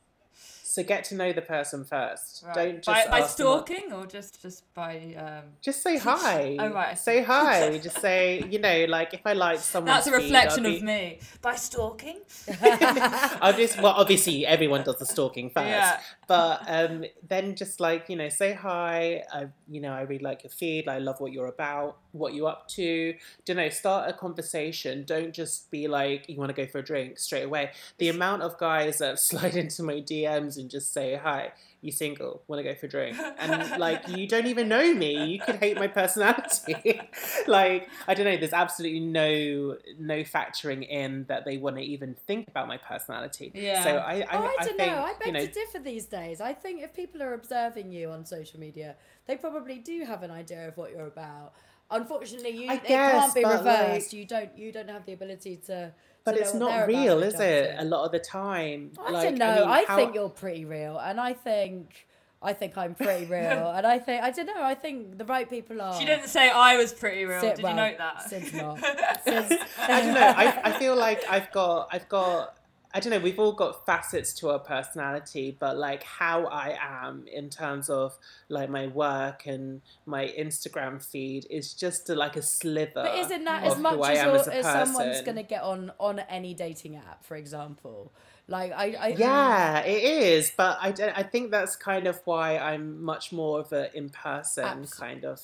So 0.63 0.83
get 0.83 1.05
to 1.05 1.15
know 1.15 1.33
the 1.33 1.41
person 1.41 1.85
first 1.85 2.45
Right. 2.47 2.55
don't 2.55 2.83
just 2.83 3.11
by, 3.11 3.21
by 3.21 3.27
stalking 3.27 3.93
or 3.93 4.05
just 4.07 4.43
just 4.43 4.73
by 4.75 5.15
um, 5.17 5.45
just 5.63 5.83
say 5.83 5.97
hi 5.97 6.57
Oh, 6.59 6.69
right, 6.69 6.99
say 6.99 7.23
hi 7.23 7.79
just 7.83 7.99
say 8.01 8.45
you 8.51 8.59
know 8.59 8.85
like 8.89 9.15
if 9.15 9.21
i 9.25 9.33
like 9.33 9.59
someone 9.61 9.95
That's 9.95 10.07
a 10.07 10.13
reflection 10.13 10.67
of 10.67 10.83
me. 10.83 11.21
By 11.41 11.55
stalking? 11.55 12.19
obviously, 13.41 13.83
well, 13.83 13.95
obviously 13.95 14.47
everyone 14.47 14.83
does 14.83 14.99
the 14.99 15.07
stalking 15.07 15.51
first, 15.51 15.67
Yeah. 15.67 16.01
but 16.27 16.63
um, 16.67 17.05
then 17.27 17.55
just 17.55 17.81
like 17.81 18.09
you 18.09 18.17
know, 18.17 18.29
say 18.29 18.53
hi. 18.53 19.23
I, 19.33 19.47
you 19.69 19.81
know, 19.81 19.93
I 19.93 20.03
really 20.03 20.23
like 20.23 20.43
your 20.45 20.51
feed. 20.51 20.89
I 20.89 20.99
love 20.99 21.21
what 21.21 21.33
you're 21.33 21.47
about, 21.49 21.99
what 22.19 22.35
you're 22.35 22.49
up 22.49 22.69
to. 22.69 23.15
Don't 23.45 23.57
know. 23.57 23.69
Start 23.69 24.09
a 24.09 24.13
conversation. 24.13 25.05
Don't 25.05 25.33
just 25.33 25.71
be 25.71 25.89
like 25.89 26.29
you 26.29 26.37
want 26.37 26.55
to 26.55 26.55
go 26.55 26.67
for 26.71 26.79
a 26.79 26.85
drink 26.85 27.19
straight 27.19 27.45
away. 27.45 27.73
The 27.99 28.09
amount 28.09 28.43
of 28.43 28.59
guys 28.59 28.99
that 28.99 29.19
slide 29.31 29.57
into 29.57 29.83
my 29.83 29.95
DMs 29.95 30.57
and 30.57 30.71
just 30.71 30.93
say 30.93 31.17
hi. 31.23 31.53
You 31.83 31.93
single? 31.93 32.43
Want 32.49 32.59
to 32.59 32.65
go 32.65 32.75
for 32.75 32.87
a 32.87 32.89
drink? 32.89 33.17
And 33.39 33.79
like 33.79 34.09
you 34.09 34.27
don't 34.35 34.47
even 34.47 34.69
know 34.69 34.93
me. 34.95 35.25
You 35.27 35.39
could 35.39 35.57
hate 35.57 35.77
my 35.77 35.87
personality. 35.87 37.01
like 37.47 37.89
I 38.09 38.15
don't 38.15 38.25
know. 38.25 38.37
There's 38.37 38.53
absolutely 38.53 39.01
no 39.01 39.77
no 39.99 40.23
factoring 40.23 40.89
in 40.89 41.27
that 41.29 41.45
they 41.45 41.59
want 41.59 41.77
to 41.77 41.83
even 41.83 42.15
think 42.27 42.49
about 42.49 42.67
my 42.67 42.79
personality. 42.79 43.53
Yeah. 43.55 43.85
So 43.85 43.91
I 43.97 44.27
I, 44.31 44.37
Oh, 44.37 44.43
I, 44.43 44.57
I 44.61 44.65
don't 44.65 44.77
think 44.77 44.93
know. 44.93 44.99
I 44.99 45.15
beg 45.19 45.27
you 45.27 45.33
know 45.33 45.47
to 45.47 45.53
differ 45.53 45.79
these 45.79 46.07
days. 46.07 46.41
I 46.41 46.53
think 46.53 46.83
if 46.83 46.95
people 46.95 47.23
are 47.23 47.35
observing 47.35 47.93
you 47.93 48.11
on 48.11 48.25
social 48.25 48.59
media, 48.59 48.97
they 49.27 49.37
probably 49.37 49.79
do 49.79 50.05
have 50.05 50.23
an 50.23 50.31
idea 50.31 50.69
of 50.69 50.77
what 50.77 50.91
you're 50.91 51.07
about. 51.07 51.53
Unfortunately, 51.91 52.51
you 52.51 52.71
I 52.71 52.75
it 52.75 52.85
guess, 52.87 53.13
can't 53.13 53.35
be 53.35 53.45
reversed. 53.45 53.65
like- 53.65 54.13
you 54.13 54.25
don't. 54.25 54.59
You 54.59 54.73
don't 54.73 54.91
have 54.91 55.07
the 55.07 55.13
ability 55.13 55.57
to. 55.67 55.93
but 56.25 56.33
to 56.33 56.41
it's 56.41 56.55
not 56.55 56.89
real, 56.89 57.23
is 57.23 57.39
it? 57.39 57.77
A 57.79 57.85
lot 57.85 58.05
of 58.07 58.13
the 58.13 58.19
time. 58.19 58.91
I 58.99 59.11
like, 59.13 59.23
don't 59.25 59.39
know. 59.39 59.55
mean, 59.61 59.69
I, 59.69 59.85
how- 59.85 59.97
think 59.97 60.15
you're 60.15 60.29
pretty 60.29 60.65
real, 60.65 60.99
and 60.99 61.21
I 61.21 61.33
think. 61.33 62.07
I 62.43 62.53
think 62.53 62.77
I'm 62.77 62.95
pretty 62.95 63.25
real, 63.37 63.71
and 63.75 63.87
I 63.87 63.99
think 63.99 64.23
I 64.23 64.31
don't 64.31 64.47
know. 64.47 64.63
I 64.63 64.75
think 64.75 65.17
the 65.17 65.25
right 65.25 65.49
people 65.49 65.81
are. 65.81 65.99
She 65.99 66.05
didn't 66.05 66.29
say 66.29 66.51
I 66.51 66.77
was 66.77 66.93
pretty 66.93 67.25
real. 67.25 67.41
Sid- 67.41 67.57
Did 67.57 67.63
well, 67.63 67.73
you 67.73 67.77
note 67.77 67.99
that? 67.99 68.29
Sid's 68.29 68.53
not. 68.53 68.79
Sid's- 69.25 69.59
I 69.79 70.01
don't 70.03 70.15
know. 70.15 70.21
I, 70.37 70.61
I 70.65 70.79
feel 70.79 70.95
like 70.97 71.25
I've 71.31 71.51
got 71.51 71.89
I've 71.93 72.09
got 72.11 72.57
I 72.95 73.01
don't 73.01 73.11
know, 73.11 73.19
we've 73.19 73.39
all 73.39 73.53
got 73.53 73.85
facets 73.85 74.33
to 74.35 74.51
our 74.51 74.59
personality, 74.59 75.57
but 75.59 75.77
like 75.77 76.03
how 76.03 76.47
I 76.47 76.79
am 76.81 77.27
in 77.31 77.51
terms 77.51 77.91
of 77.91 78.17
like 78.49 78.71
my 78.71 78.87
work 78.87 79.47
and 79.47 79.83
my 80.07 80.27
Instagram 80.39 81.03
feed 81.05 81.47
is 81.51 81.75
just 81.75 82.09
a, 82.09 82.15
like 82.15 82.37
a 82.37 82.43
sliver. 82.43 82.93
But 82.95 83.19
isn't 83.19 83.45
that 83.45 83.65
as 83.65 83.79
much 83.79 83.99
as, 84.11 84.49
as 84.49 84.49
as 84.49 84.65
someone's 84.65 85.21
going 85.23 85.37
to 85.37 85.43
get 85.43 85.63
on 85.63 85.93
on 86.01 86.21
any 86.21 86.55
dating 86.55 86.97
app, 86.97 87.25
for 87.25 87.37
example? 87.37 88.13
Like 88.49 88.73
I, 88.73 88.97
I 88.99 89.09
Yeah, 89.09 89.81
it 89.81 90.03
is, 90.03 90.53
but 90.57 90.79
I, 90.81 90.93
don't- 90.93 91.19
I 91.19 91.23
think 91.25 91.51
that's 91.51 91.75
kind 91.77 92.07
of 92.07 92.21
why 92.25 92.57
I'm 92.59 93.03
much 93.03 93.33
more 93.33 93.61
of 93.61 93.73
an 93.73 93.89
in 93.93 94.09
person 94.11 94.87
kind 94.87 95.25
of 95.25 95.41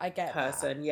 I 0.00 0.08
get 0.10 0.34
that. 0.34 0.52
person. 0.52 0.82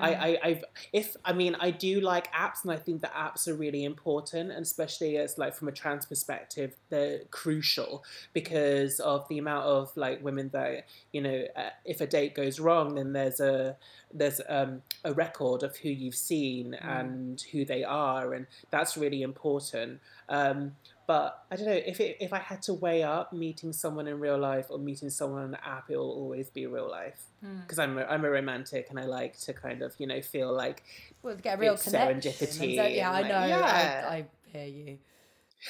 I, 0.00 0.14
I, 0.14 0.38
I've, 0.44 0.64
if 0.92 1.16
I 1.24 1.32
mean, 1.32 1.56
I 1.60 1.70
do 1.70 2.00
like 2.00 2.32
apps, 2.32 2.62
and 2.62 2.72
I 2.72 2.76
think 2.76 3.02
that 3.02 3.14
apps 3.14 3.48
are 3.48 3.54
really 3.54 3.84
important, 3.84 4.50
and 4.50 4.62
especially 4.62 5.16
as 5.18 5.38
like 5.38 5.54
from 5.54 5.68
a 5.68 5.72
trans 5.72 6.06
perspective, 6.06 6.76
they're 6.88 7.20
crucial 7.30 8.04
because 8.32 9.00
of 9.00 9.28
the 9.28 9.38
amount 9.38 9.66
of 9.66 9.96
like 9.96 10.22
women 10.22 10.50
that 10.52 10.86
you 11.12 11.20
know, 11.20 11.44
uh, 11.56 11.70
if 11.84 12.00
a 12.00 12.06
date 12.06 12.34
goes 12.34 12.60
wrong, 12.60 12.94
then 12.94 13.12
there's 13.12 13.40
a 13.40 13.76
there's 14.12 14.40
um, 14.48 14.82
a 15.04 15.12
record 15.12 15.62
of 15.62 15.76
who 15.76 15.88
you've 15.88 16.14
seen 16.14 16.74
and 16.74 17.42
who 17.52 17.64
they 17.64 17.84
are, 17.84 18.34
and 18.34 18.46
that's 18.70 18.96
really 18.96 19.22
important. 19.22 20.00
Um, 20.28 20.72
but 21.06 21.44
I 21.50 21.56
don't 21.56 21.66
know 21.66 21.72
if 21.72 22.00
it, 22.00 22.16
if 22.20 22.32
I 22.32 22.38
had 22.38 22.62
to 22.62 22.74
weigh 22.74 23.02
up 23.02 23.32
meeting 23.32 23.72
someone 23.72 24.06
in 24.06 24.20
real 24.20 24.38
life 24.38 24.66
or 24.70 24.78
meeting 24.78 25.10
someone 25.10 25.42
on 25.42 25.48
an 25.50 25.60
app, 25.64 25.90
it 25.90 25.96
will 25.96 26.10
always 26.10 26.48
be 26.48 26.66
real 26.66 26.90
life 26.90 27.24
hmm. 27.44 27.60
because 27.60 27.78
I'm 27.78 27.98
a, 27.98 28.04
I'm 28.04 28.24
a 28.24 28.30
romantic 28.30 28.88
and 28.90 28.98
I 28.98 29.04
like 29.04 29.38
to 29.40 29.52
kind 29.52 29.82
of 29.82 29.94
you 29.98 30.06
know 30.06 30.20
feel 30.22 30.52
like 30.52 30.82
Well, 31.22 31.36
get 31.36 31.58
a 31.58 31.60
real 31.60 31.74
serendipity 31.74 32.76
so- 32.76 32.86
yeah, 32.86 33.10
I 33.10 33.20
and, 33.20 33.28
know. 33.28 33.44
yeah. 33.44 34.06
I, 34.08 34.14
I 34.14 34.26
hear 34.52 34.66
you. 34.66 34.98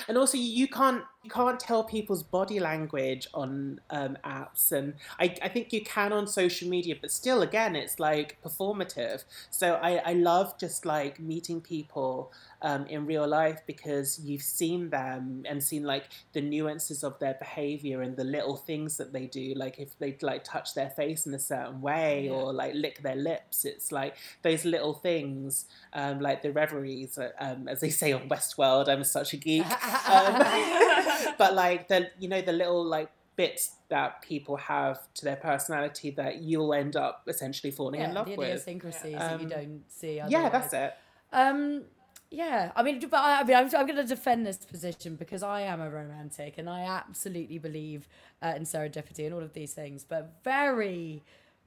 and 0.08 0.18
also 0.18 0.36
you 0.36 0.68
can't 0.68 1.04
you 1.22 1.30
can't 1.30 1.60
tell 1.60 1.84
people's 1.84 2.22
body 2.22 2.58
language 2.58 3.28
on 3.32 3.80
um, 3.90 4.18
apps 4.24 4.72
and 4.72 4.94
I, 5.20 5.34
I 5.40 5.48
think 5.48 5.72
you 5.72 5.82
can 5.82 6.12
on 6.12 6.26
social 6.26 6.68
media 6.68 6.96
but 7.00 7.10
still 7.10 7.42
again 7.42 7.76
it's 7.76 8.00
like 8.00 8.38
performative. 8.44 9.24
So 9.50 9.74
I, 9.74 10.02
I 10.04 10.12
love 10.14 10.58
just 10.58 10.84
like 10.84 11.20
meeting 11.20 11.60
people 11.60 12.32
um, 12.62 12.86
in 12.86 13.06
real 13.06 13.26
life 13.26 13.60
because 13.66 14.20
you've 14.20 14.42
seen 14.42 14.90
them 14.90 15.44
and 15.48 15.62
seen 15.62 15.84
like 15.84 16.04
the 16.32 16.40
nuances 16.40 17.02
of 17.02 17.18
their 17.18 17.34
behavior 17.34 18.02
and 18.02 18.16
the 18.16 18.24
little 18.24 18.56
things 18.56 18.96
that 18.96 19.12
they 19.12 19.26
do 19.26 19.54
like 19.54 19.78
if 19.78 19.98
they 19.98 20.16
like 20.22 20.44
touch 20.44 20.74
their 20.74 20.90
face 20.90 21.26
in 21.26 21.34
a 21.34 21.38
certain 21.38 21.80
way 21.80 22.28
or 22.28 22.52
like 22.52 22.74
lick 22.74 23.02
their 23.02 23.16
lips 23.16 23.64
it's 23.64 23.90
like 23.90 24.16
those 24.42 24.64
little 24.64 24.94
things 24.94 25.66
um, 25.92 26.20
like 26.20 26.42
the 26.42 26.52
reveries 26.52 27.18
uh, 27.18 27.30
um, 27.40 27.66
as 27.68 27.80
they 27.80 27.90
say 27.90 28.12
on 28.12 28.28
westworld 28.28 28.88
i'm 28.88 29.04
such 29.04 29.32
a 29.32 29.36
geek 29.36 29.66
um, 30.08 30.42
but 31.38 31.54
like 31.54 31.88
the 31.88 32.10
you 32.18 32.28
know 32.28 32.40
the 32.40 32.52
little 32.52 32.84
like 32.84 33.10
bits 33.36 33.76
that 33.88 34.20
people 34.22 34.56
have 34.56 34.98
to 35.14 35.24
their 35.24 35.36
personality 35.36 36.10
that 36.10 36.42
you'll 36.42 36.74
end 36.74 36.96
up 36.96 37.22
essentially 37.28 37.70
falling 37.70 38.00
Yeah, 38.00 38.08
in 38.08 38.14
love 38.14 38.26
the 38.26 38.36
with 38.36 38.58
idiosyncrasies 38.58 39.18
that 39.18 39.30
you 39.40 39.46
Um, 39.46 39.48
don't 39.48 39.82
see. 39.88 40.20
yeah 40.28 40.48
that's 40.48 40.72
it 40.74 40.94
Um, 41.32 41.84
yeah, 42.30 42.72
I 42.74 42.82
mean, 42.82 42.98
but 43.00 43.20
I, 43.20 43.40
I 43.40 43.44
mean, 43.44 43.56
I'm, 43.56 43.66
I'm 43.66 43.86
going 43.86 43.96
to 43.96 44.04
defend 44.04 44.46
this 44.46 44.56
position 44.58 45.16
because 45.16 45.42
I 45.42 45.62
am 45.62 45.80
a 45.82 45.90
romantic 45.90 46.56
and 46.56 46.68
I 46.68 46.82
absolutely 46.82 47.58
believe 47.58 48.08
uh, 48.42 48.54
in 48.56 48.62
serendipity 48.62 49.26
and 49.26 49.34
all 49.34 49.42
of 49.42 49.52
these 49.52 49.74
things. 49.74 50.04
But 50.04 50.32
very 50.42 51.22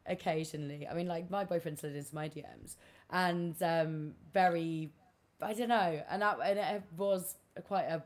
occasionally, 0.07 0.87
I 0.87 0.93
mean, 0.95 1.07
like 1.07 1.29
my 1.29 1.43
boyfriend 1.43 1.79
slid 1.79 1.95
into 1.95 2.13
my 2.15 2.29
DMs 2.29 2.77
and 3.11 3.55
um, 3.61 4.13
very, 4.33 4.91
I 5.41 5.53
don't 5.53 5.69
know, 5.69 6.01
and 6.09 6.21
that 6.21 6.39
and 6.43 6.57
it 6.59 6.83
was 6.97 7.35
quite 7.67 7.85
a 7.85 8.03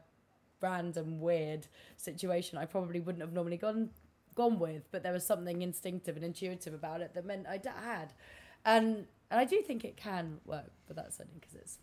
random, 0.62 1.20
weird 1.20 1.68
situation. 1.98 2.58
I 2.58 2.66
probably 2.66 3.00
wouldn't 3.00 3.22
have 3.22 3.34
normally 3.34 3.58
gone 3.58 3.90
gone 4.36 4.60
with, 4.60 4.90
but 4.92 5.04
there 5.04 5.12
was 5.12 5.26
something 5.26 5.62
instinctive 5.62 6.16
and 6.16 6.24
intuitive 6.24 6.74
about 6.74 7.02
it 7.02 7.14
that 7.14 7.26
meant 7.26 7.46
I 7.48 7.58
d- 7.58 7.70
had, 7.84 8.14
and 8.66 9.08
and 9.32 9.40
I 9.40 9.46
do 9.46 9.62
think 9.62 9.84
it 9.86 9.98
can 9.98 10.40
work, 10.46 10.72
but 10.88 10.96
that's 10.96 11.20
only 11.20 11.34
because 11.40 11.56
it's 11.56 11.78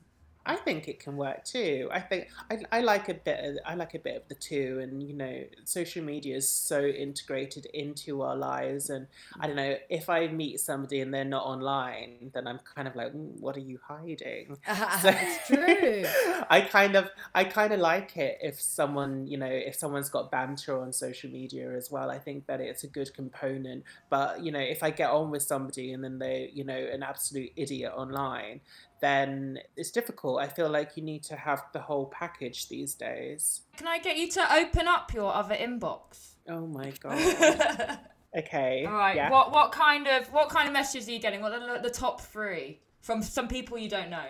I 0.47 0.57
think 0.57 0.89
it 0.89 1.01
can 1.01 1.17
work 1.17 1.45
too. 1.45 1.89
I 1.93 2.01
think 2.01 2.29
I, 2.51 2.59
I 2.73 2.81
like 2.81 3.09
a 3.09 3.15
bit. 3.15 3.45
Of, 3.45 3.59
I 3.67 3.75
like 3.75 3.95
a 3.95 3.99
bit 3.99 4.17
of 4.17 4.29
the 4.29 4.35
two, 4.35 4.81
and 4.83 5.03
you 5.03 5.15
know, 5.15 5.43
social 5.65 6.03
media 6.05 6.37
is 6.37 6.49
so 6.49 6.85
integrated 6.85 7.67
into 7.75 8.23
our 8.23 8.37
lives. 8.37 8.89
And 8.91 9.07
I 9.41 9.47
don't 9.47 9.57
know 9.57 9.77
if 9.91 10.09
I 10.09 10.29
meet 10.29 10.61
somebody 10.61 11.01
and 11.01 11.13
they're 11.13 11.25
not 11.25 11.45
online, 11.45 12.31
then 12.33 12.47
I'm 12.47 12.61
kind 12.75 12.87
of 12.89 12.95
like, 12.97 13.13
"Mm, 13.13 13.41
what 13.41 13.57
are 13.57 13.61
you 13.61 13.79
hiding? 13.87 14.57
So- 15.03 15.13
it's 15.15 15.47
true. 15.49 16.05
I 16.51 16.61
kind 16.61 16.97
of 16.97 17.11
I 17.35 17.45
kind 17.45 17.73
of 17.73 17.81
like 17.81 18.17
it 18.17 18.39
if 18.41 18.61
someone 18.61 19.27
you 19.27 19.37
know 19.39 19.47
if 19.47 19.75
someone's 19.75 20.09
got 20.09 20.31
banter 20.31 20.81
on 20.81 20.93
social 20.93 21.31
media 21.31 21.73
as 21.77 21.91
well. 21.91 22.11
I 22.11 22.19
think 22.19 22.47
that 22.47 22.61
it's 22.61 22.85
a 22.85 22.89
good 22.89 23.13
component. 23.15 23.85
But 24.11 24.43
you 24.45 24.53
know 24.53 24.61
if 24.61 24.83
I 24.83 24.91
get 24.91 25.11
on 25.11 25.31
with 25.31 25.43
somebody 25.43 25.93
and 25.93 26.03
then 26.05 26.19
they 26.19 26.51
you 26.53 26.65
know 26.65 26.77
an 26.77 27.03
absolute 27.03 27.51
idiot 27.57 27.93
online, 27.97 28.61
then 29.01 29.59
it's 29.77 29.91
difficult. 29.91 30.41
I 30.41 30.49
feel 30.49 30.69
like 30.69 30.97
you 30.97 31.03
need 31.03 31.23
to 31.25 31.37
have 31.37 31.63
the 31.73 31.81
whole 31.81 32.07
package 32.07 32.69
these 32.69 32.95
days. 32.95 33.63
Can 33.77 33.87
I 33.87 33.99
get 33.99 34.17
you 34.17 34.29
to 34.33 34.55
open 34.55 34.89
up 34.89 35.13
your 35.13 35.35
other 35.35 35.55
inbox? 35.55 36.35
Oh 36.49 36.67
my 36.67 36.91
god. 37.01 37.99
okay. 38.37 38.85
All 38.87 38.95
right. 38.95 39.17
Yeah. 39.17 39.31
What 39.31 39.53
what 39.53 39.73
kind 39.73 40.07
of 40.07 40.33
what 40.33 40.49
kind 40.49 40.67
of 40.69 40.73
messages 40.73 41.09
are 41.09 41.13
you 41.13 41.19
getting? 41.19 41.41
What 41.41 41.53
are 41.53 41.77
the, 41.79 41.89
the 41.89 41.95
top 41.95 42.21
three 42.21 42.81
from 43.01 43.23
some 43.23 43.49
people 43.49 43.79
you 43.79 43.89
don't 43.89 44.11
know? 44.11 44.27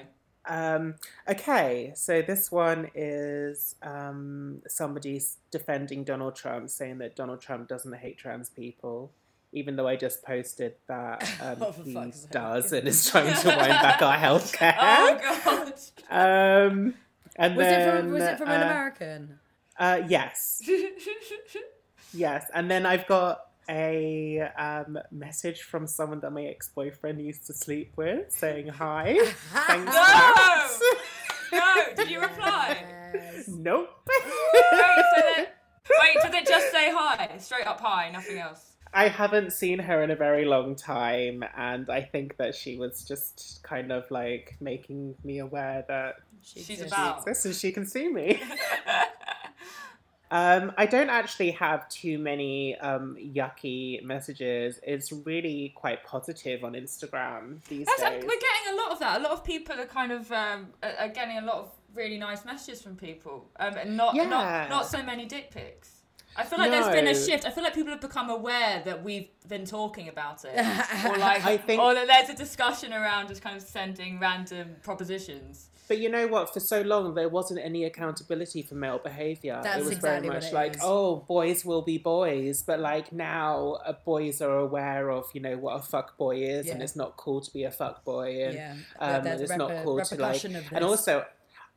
Um, 0.49 0.95
okay, 1.29 1.93
so 1.97 2.23
this 2.23 2.53
one 2.53 2.89
is 2.95 3.75
um, 3.83 4.63
somebody's 4.69 5.39
defending 5.51 6.05
Donald 6.05 6.37
Trump, 6.37 6.71
saying 6.71 6.99
that 6.99 7.17
Donald 7.17 7.41
Trump 7.41 7.69
doesn't 7.69 7.93
hate 7.95 8.17
trans 8.17 8.49
people, 8.49 9.13
even 9.57 9.75
though 9.77 9.89
I 9.89 9.97
just 9.97 10.23
posted 10.23 10.75
that 10.89 11.23
um, 11.41 11.57
Oh, 11.61 11.73
he 11.85 11.95
fuck's 11.95 12.21
sake. 12.21 12.31
does 12.31 12.73
and 12.73 12.87
is 12.87 13.11
trying 13.11 13.35
to 13.35 13.49
wind 13.49 13.69
back 13.69 14.03
our 14.03 14.17
healthcare. 14.27 14.77
Oh 14.79 15.19
god. 15.45 15.73
Um, 16.71 16.95
and 17.37 17.57
Was 17.57 17.67
then, 17.67 17.81
it 17.97 18.01
from 18.01 18.11
Was 18.13 18.23
it 18.23 18.39
from 18.39 18.49
an 18.49 18.63
uh, 18.63 18.65
American? 18.67 19.39
Uh, 19.79 20.01
yes, 20.09 20.63
yes, 22.15 22.47
and 22.55 22.71
then 22.71 22.87
I've 22.87 23.07
got 23.07 23.41
a 23.69 24.41
um, 24.59 24.99
message 25.11 25.63
from 25.63 25.87
someone 25.87 26.21
that 26.21 26.31
my 26.33 26.45
ex-boyfriend 26.45 27.21
used 27.21 27.47
to 27.49 27.53
sleep 27.53 27.93
with, 27.97 28.31
saying 28.33 28.69
hi. 28.69 29.19
Thanks. 29.67 29.93
no. 29.93 30.33
Max." 30.37 30.81
no. 31.53 31.75
Did 31.97 32.11
you 32.11 32.21
reply? 32.21 32.85
Nope. 33.49 33.91
Wait. 34.09 35.05
So 35.15 35.23
then, 35.37 35.47
wait. 36.01 36.17
Did 36.23 36.35
it 36.35 36.47
just 36.47 36.71
say 36.73 36.91
hi? 36.95 37.37
Straight 37.39 37.67
up 37.67 37.81
hi. 37.81 38.11
Nothing 38.11 38.39
else. 38.39 38.76
I 38.95 39.09
haven't 39.09 39.53
seen 39.53 39.79
her 39.81 40.03
in 40.03 40.11
a 40.11 40.17
very 40.17 40.45
long 40.45 40.75
time, 40.75 41.45
and 41.57 41.91
I 41.91 42.01
think 42.03 42.37
that 42.39 42.55
she 42.55 42.77
was 42.77 43.05
just 43.05 43.61
kind 43.63 43.93
of 43.93 44.11
like 44.11 44.57
making 44.61 45.15
me 45.25 45.39
aware 45.41 45.85
that 45.89 46.17
She's 46.43 46.71
exists. 46.71 46.93
about. 46.93 47.19
exists 47.19 47.45
and 47.47 47.55
she 47.55 47.73
can 47.73 47.85
see 47.87 48.09
me. 48.09 48.41
um, 50.31 50.73
I 50.77 50.87
don't 50.87 51.11
actually 51.11 51.53
have 51.53 51.89
too 51.89 52.19
many 52.19 52.77
um, 52.79 53.17
yucky 53.21 54.03
messages. 54.03 54.81
It's 54.83 55.13
really 55.13 55.73
quite 55.77 56.05
positive 56.05 56.65
on 56.65 56.73
Instagram 56.73 57.63
these 57.69 57.87
That's 57.87 58.03
a, 58.03 58.11
days. 58.11 58.23
we're 58.23 58.29
getting 58.41 58.73
a 58.73 58.77
lot 58.77 58.93
of 58.93 58.99
that. 59.01 59.21
A 59.21 59.23
lot 59.23 59.33
of 59.33 59.45
people 59.45 59.79
are 59.79 59.87
kind 59.87 60.11
of 60.13 60.31
um, 60.33 60.69
are, 60.83 60.93
are 61.01 61.09
getting 61.09 61.39
a 61.39 61.43
lot 61.45 61.57
of 61.59 61.71
really 61.95 62.19
nice 62.19 62.45
messages 62.45 62.83
from 62.83 62.97
people, 62.97 63.47
um, 63.61 63.75
and 63.77 63.97
not 63.97 64.15
Yeah. 64.15 64.25
not 64.29 64.69
not 64.69 64.87
so 64.87 65.03
many 65.03 65.27
dick 65.27 65.51
pics. 65.51 65.96
I 66.39 66.45
feel 66.45 66.59
like 66.59 66.71
there's 66.71 66.89
been 66.95 67.07
a 67.09 67.15
shift. 67.15 67.47
I 67.47 67.51
feel 67.51 67.65
like 67.65 67.75
people 67.75 67.91
have 67.93 68.01
become 68.01 68.31
aware 68.31 68.83
that 68.85 69.03
we've 69.03 69.29
been 69.49 69.65
talking 69.65 70.09
about 70.09 70.45
it, 70.45 70.55
or 71.07 71.17
like, 71.19 71.45
I 71.45 71.57
think- 71.57 71.81
or 71.83 71.95
that 71.95 72.07
there's 72.07 72.29
a 72.31 72.35
discussion 72.35 72.93
around 72.93 73.29
just 73.29 73.43
kind 73.43 73.57
of 73.57 73.63
sending 73.63 74.19
random 74.21 74.77
propositions. 74.83 75.69
But 75.89 75.99
you 75.99 76.09
know 76.09 76.27
what? 76.27 76.53
For 76.53 76.59
so 76.59 76.83
long, 76.83 77.15
there 77.15 77.29
wasn't 77.29 77.61
any 77.61 77.85
accountability 77.85 78.63
for 78.63 78.75
male 78.75 78.99
behavior. 78.99 79.61
That's 79.63 79.77
it 79.79 79.85
was 79.85 79.93
exactly 79.93 80.29
very 80.29 80.41
much 80.41 80.53
like, 80.53 80.75
is. 80.75 80.81
oh, 80.83 81.25
boys 81.29 81.65
will 81.65 81.83
be 81.83 81.97
boys. 81.97 82.65
But 82.65 82.81
like 82.81 83.13
now, 83.13 83.79
uh, 83.87 83.93
boys 84.05 84.43
are 84.43 84.59
aware 84.59 85.11
of, 85.13 85.27
you 85.33 85.41
know, 85.41 85.57
what 85.57 85.79
a 85.79 85.83
fuck 85.83 86.19
boy 86.19 86.39
is, 86.39 86.69
and 86.69 86.83
it's 86.83 86.97
not 86.97 87.17
cool 87.17 87.41
to 87.41 87.53
be 87.53 87.63
a 87.63 87.71
fuck 87.71 88.05
boy, 88.05 88.47
and 88.47 88.55
Yeah. 88.55 88.75
um, 88.99 89.27
it's 89.29 89.53
reper- 89.53 89.59
not 89.59 89.85
cool 89.85 90.01
to 90.05 90.17
like. 90.17 90.43
And 90.45 90.85
also, 90.85 91.25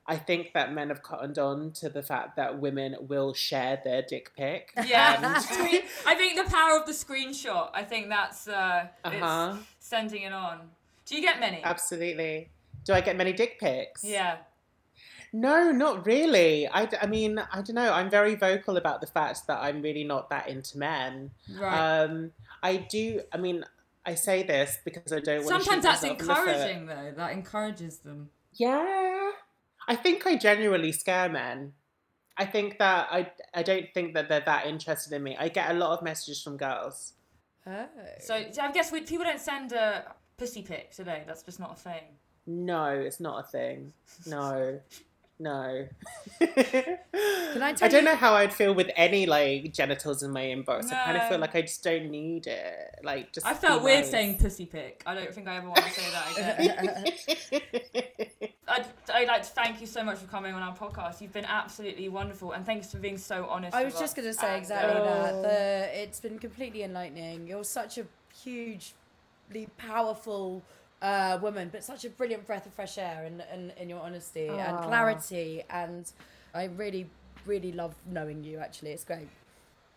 I 0.09 0.17
think 0.17 0.53
that 0.53 0.73
men 0.73 0.89
have 0.89 1.01
cottoned 1.03 1.37
on 1.37 1.71
to 1.73 1.87
the 1.87 2.01
fact 2.03 2.35
that 2.37 2.59
women 2.59 2.95
will 2.99 3.33
share 3.33 3.79
their 3.83 4.01
dick 4.01 4.31
pic. 4.35 4.73
Yeah, 4.85 5.23
And- 5.35 5.41
Screen- 5.49 5.83
I 6.05 6.15
think 6.15 6.35
the 6.43 6.49
power 6.51 6.77
of 6.79 6.85
the 6.87 6.93
screenshot. 6.93 7.69
I 7.73 7.83
think 7.83 8.09
that's 8.09 8.47
uh, 8.47 8.87
Uh-huh. 9.05 9.55
it's 9.57 9.87
sending 9.87 10.23
it 10.23 10.33
on. 10.33 10.71
Do 11.05 11.15
you 11.15 11.21
get 11.21 11.39
many? 11.39 11.61
Absolutely. 11.63 12.49
Do 12.85 12.93
I 12.93 13.01
get 13.01 13.15
many 13.17 13.33
dick 13.33 13.59
pics? 13.59 14.03
Yeah. 14.03 14.37
No, 15.31 15.71
not 15.71 16.05
really. 16.07 16.67
I, 16.67 16.85
d- 16.85 16.97
I 16.99 17.05
mean, 17.05 17.37
I 17.37 17.61
don't 17.61 17.75
know. 17.75 17.93
I'm 17.93 18.09
very 18.09 18.33
vocal 18.35 18.77
about 18.77 18.99
the 19.01 19.07
fact 19.07 19.45
that 19.47 19.59
I'm 19.61 19.81
really 19.83 20.03
not 20.03 20.29
that 20.31 20.49
into 20.49 20.77
men. 20.79 21.29
Right. 21.55 22.01
Um, 22.03 22.31
I 22.63 22.77
do. 22.77 23.21
I 23.31 23.37
mean, 23.37 23.63
I 24.05 24.15
say 24.15 24.41
this 24.41 24.79
because 24.83 25.13
I 25.13 25.19
don't 25.19 25.45
want. 25.45 25.63
Sometimes 25.63 25.83
that's 25.83 26.03
encouraging, 26.03 26.87
though. 26.87 27.13
That 27.15 27.31
encourages 27.33 27.99
them. 27.99 28.29
Yeah, 28.53 29.29
I 29.89 29.95
think 29.95 30.25
I 30.27 30.37
genuinely 30.37 30.91
scare 30.91 31.27
men. 31.27 31.73
I 32.37 32.45
think 32.45 32.77
that 32.77 33.07
I 33.11 33.31
I 33.53 33.63
don't 33.63 33.87
think 33.93 34.13
that 34.13 34.29
they're 34.29 34.39
that 34.45 34.67
interested 34.67 35.11
in 35.13 35.23
me. 35.23 35.35
I 35.37 35.49
get 35.49 35.71
a 35.71 35.73
lot 35.73 35.97
of 35.97 36.03
messages 36.03 36.41
from 36.41 36.55
girls. 36.55 37.13
Oh. 37.67 37.87
So 38.19 38.35
I 38.35 38.71
guess 38.71 38.91
we, 38.91 39.01
people 39.01 39.25
don't 39.25 39.39
send 39.39 39.73
uh, 39.73 40.03
pussy 40.37 40.61
pics, 40.61 40.97
do 40.97 41.03
they? 41.03 41.23
That's 41.27 41.43
just 41.43 41.59
not 41.59 41.73
a 41.73 41.75
thing. 41.75 42.03
No, 42.47 42.85
it's 42.85 43.19
not 43.19 43.43
a 43.43 43.47
thing. 43.47 43.93
No. 44.25 44.79
No. 45.41 45.87
Can 46.39 46.51
I 46.51 47.73
tell 47.73 47.85
I 47.85 47.87
don't 47.87 47.93
you- 47.93 48.01
know 48.01 48.15
how 48.15 48.33
I'd 48.33 48.53
feel 48.53 48.73
with 48.73 48.91
any 48.97 49.25
like 49.25 49.71
genitals 49.73 50.21
in 50.21 50.31
my 50.31 50.41
inbox. 50.41 50.91
I 50.91 51.05
kind 51.05 51.17
of 51.17 51.29
feel 51.29 51.37
like 51.39 51.55
I 51.55 51.61
just 51.61 51.81
don't 51.81 52.09
need 52.11 52.45
it. 52.47 52.99
Like 53.03 53.31
just. 53.31 53.45
I 53.45 53.53
felt 53.53 53.81
weird 53.81 54.01
nice. 54.01 54.11
saying 54.11 54.37
pussy 54.37 54.65
pick. 54.65 55.01
I 55.05 55.15
don't 55.15 55.33
think 55.33 55.47
I 55.47 55.55
ever 55.55 55.67
want 55.69 55.77
to 55.85 55.91
say 55.91 56.11
that 56.11 56.31
again. 57.51 57.61
I'd, 58.67 58.85
I'd 59.13 59.27
like 59.27 59.43
to 59.43 59.49
thank 59.49 59.79
you 59.81 59.87
so 59.87 60.03
much 60.03 60.17
for 60.19 60.27
coming 60.27 60.53
on 60.53 60.61
our 60.61 60.75
podcast. 60.75 61.21
You've 61.21 61.33
been 61.33 61.45
absolutely 61.45 62.09
wonderful, 62.09 62.51
and 62.51 62.65
thanks 62.65 62.91
for 62.91 62.97
being 62.97 63.17
so 63.17 63.47
honest. 63.49 63.73
I 63.75 63.85
was 63.85 63.97
just 63.97 64.15
going 64.17 64.27
to 64.27 64.33
say 64.33 64.49
And, 64.49 64.57
exactly 64.57 64.99
uh, 65.01 65.03
that. 65.05 65.41
The, 65.41 66.01
it's 66.03 66.19
been 66.19 66.37
completely 66.37 66.83
enlightening. 66.83 67.47
You're 67.47 67.63
such 67.63 67.97
a 67.97 68.05
hugely 68.43 69.67
powerful 69.77 70.61
uh, 71.01 71.39
woman, 71.41 71.69
but 71.71 71.83
such 71.83 72.05
a 72.05 72.09
brilliant 72.09 72.45
breath 72.45 72.65
of 72.65 72.73
fresh 72.73 72.97
air 72.97 73.25
in, 73.25 73.41
in, 73.53 73.71
in 73.77 73.89
your 73.89 74.01
honesty 74.01 74.47
and 74.47 74.81
clarity. 74.83 75.63
And 75.69 76.11
I 76.53 76.65
really, 76.65 77.09
really 77.45 77.71
love 77.71 77.95
knowing 78.05 78.43
you, 78.43 78.57
actually. 78.59 78.91
It's 78.91 79.03
great. 79.03 79.27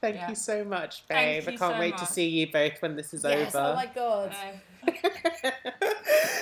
Thank 0.00 0.16
Yeah. 0.16 0.30
you 0.30 0.34
so 0.34 0.64
much, 0.64 1.04
Thank 1.06 1.44
babe. 1.44 1.54
I 1.54 1.56
can't 1.56 1.74
so 1.74 1.78
wait 1.78 1.96
to 1.98 2.06
see 2.06 2.28
you 2.28 2.50
both 2.50 2.80
when 2.82 2.96
this 2.96 3.14
is 3.14 3.24
Yes, 3.24 3.54
over. 3.54 3.66
oh 3.70 3.74
my 3.74 3.86
God. 3.86 4.34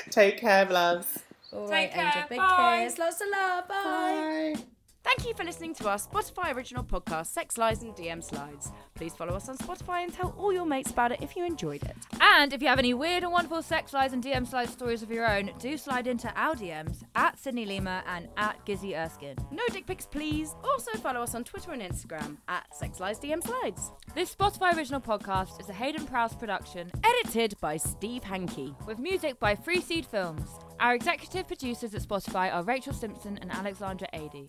Take 0.11 0.39
care, 0.39 0.65
loves. 0.67 1.19
All 1.53 1.69
Take 1.69 1.95
right, 1.95 2.05
Angel. 2.07 2.13
care. 2.13 2.27
Big 2.29 2.39
Bye. 2.39 2.83
kiss. 2.85 2.99
Lots 2.99 3.21
of 3.21 3.29
love. 3.31 3.69
Bye. 3.69 4.55
Bye. 4.55 4.65
Thank 5.03 5.27
you 5.27 5.33
for 5.35 5.45
listening 5.45 5.75
to 5.77 5.89
our 5.89 5.97
Spotify 5.97 6.55
original 6.55 6.85
podcast, 6.85 7.29
Sex 7.29 7.57
Lies 7.57 7.83
and 7.83 7.95
DM 7.97 8.23
Slides. 8.23 8.71
Please 8.95 9.15
follow 9.15 9.35
us 9.35 9.49
on 9.49 9.57
Spotify 9.57 10.05
and 10.05 10.13
tell 10.13 10.35
all 10.39 10.53
your 10.53 10.67
mates 10.67 10.91
about 10.91 11.11
it 11.11 11.23
if 11.23 11.35
you 11.37 11.45
enjoyed 11.45 11.83
it. 11.83 11.97
And 12.21 12.53
if 12.53 12.61
you 12.61 12.69
have 12.69 12.79
any 12.79 12.93
weird 12.93 13.23
and 13.23 13.33
wonderful 13.33 13.63
sex 13.63 13.95
lies 13.95 14.13
and 14.13 14.23
DM 14.23 14.47
slide 14.47 14.69
stories 14.69 15.03
of 15.03 15.11
your 15.11 15.27
own, 15.29 15.53
do 15.59 15.79
slide 15.79 16.07
into 16.07 16.31
our 16.37 16.55
DMs 16.55 17.03
at 17.17 17.39
Sydney 17.39 17.65
Lima 17.65 18.05
and 18.07 18.29
at 18.37 18.65
Gizzi 18.67 18.95
Erskine. 18.95 19.37
No 19.51 19.63
dick 19.73 19.87
pics, 19.87 20.07
please. 20.07 20.55
Also 20.63 20.93
follow 20.99 21.23
us 21.23 21.35
on 21.35 21.45
Twitter 21.45 21.73
and 21.73 21.83
Instagram 21.83 22.37
at 22.49 22.75
Sex 22.77 23.01
Lies 23.01 23.19
DM 23.19 23.43
Slides. 23.43 23.91
This 24.15 24.35
Spotify 24.35 24.77
original 24.77 25.01
podcast 25.01 25.61
is 25.61 25.69
a 25.71 25.73
Heydon 25.73 26.07
Prowse 26.07 26.35
production 26.35 26.91
Edited 27.05 27.55
by 27.61 27.79
Steve 27.79 28.23
Hankey. 28.23 28.75
with 28.87 28.99
music 28.99 29.41
by 29.41 29.55
Free 29.55 29.81
Seed 29.81 30.05
Films. 30.05 30.49
Our 30.79 30.95
executive 30.95 31.47
producers 31.47 31.95
at 31.95 32.03
Spotify 32.03 32.53
are 32.53 32.63
Rachel 32.63 32.93
Simpson 32.93 33.39
and 33.41 33.51
Alexandra 33.51 34.09
Adey. 34.15 34.47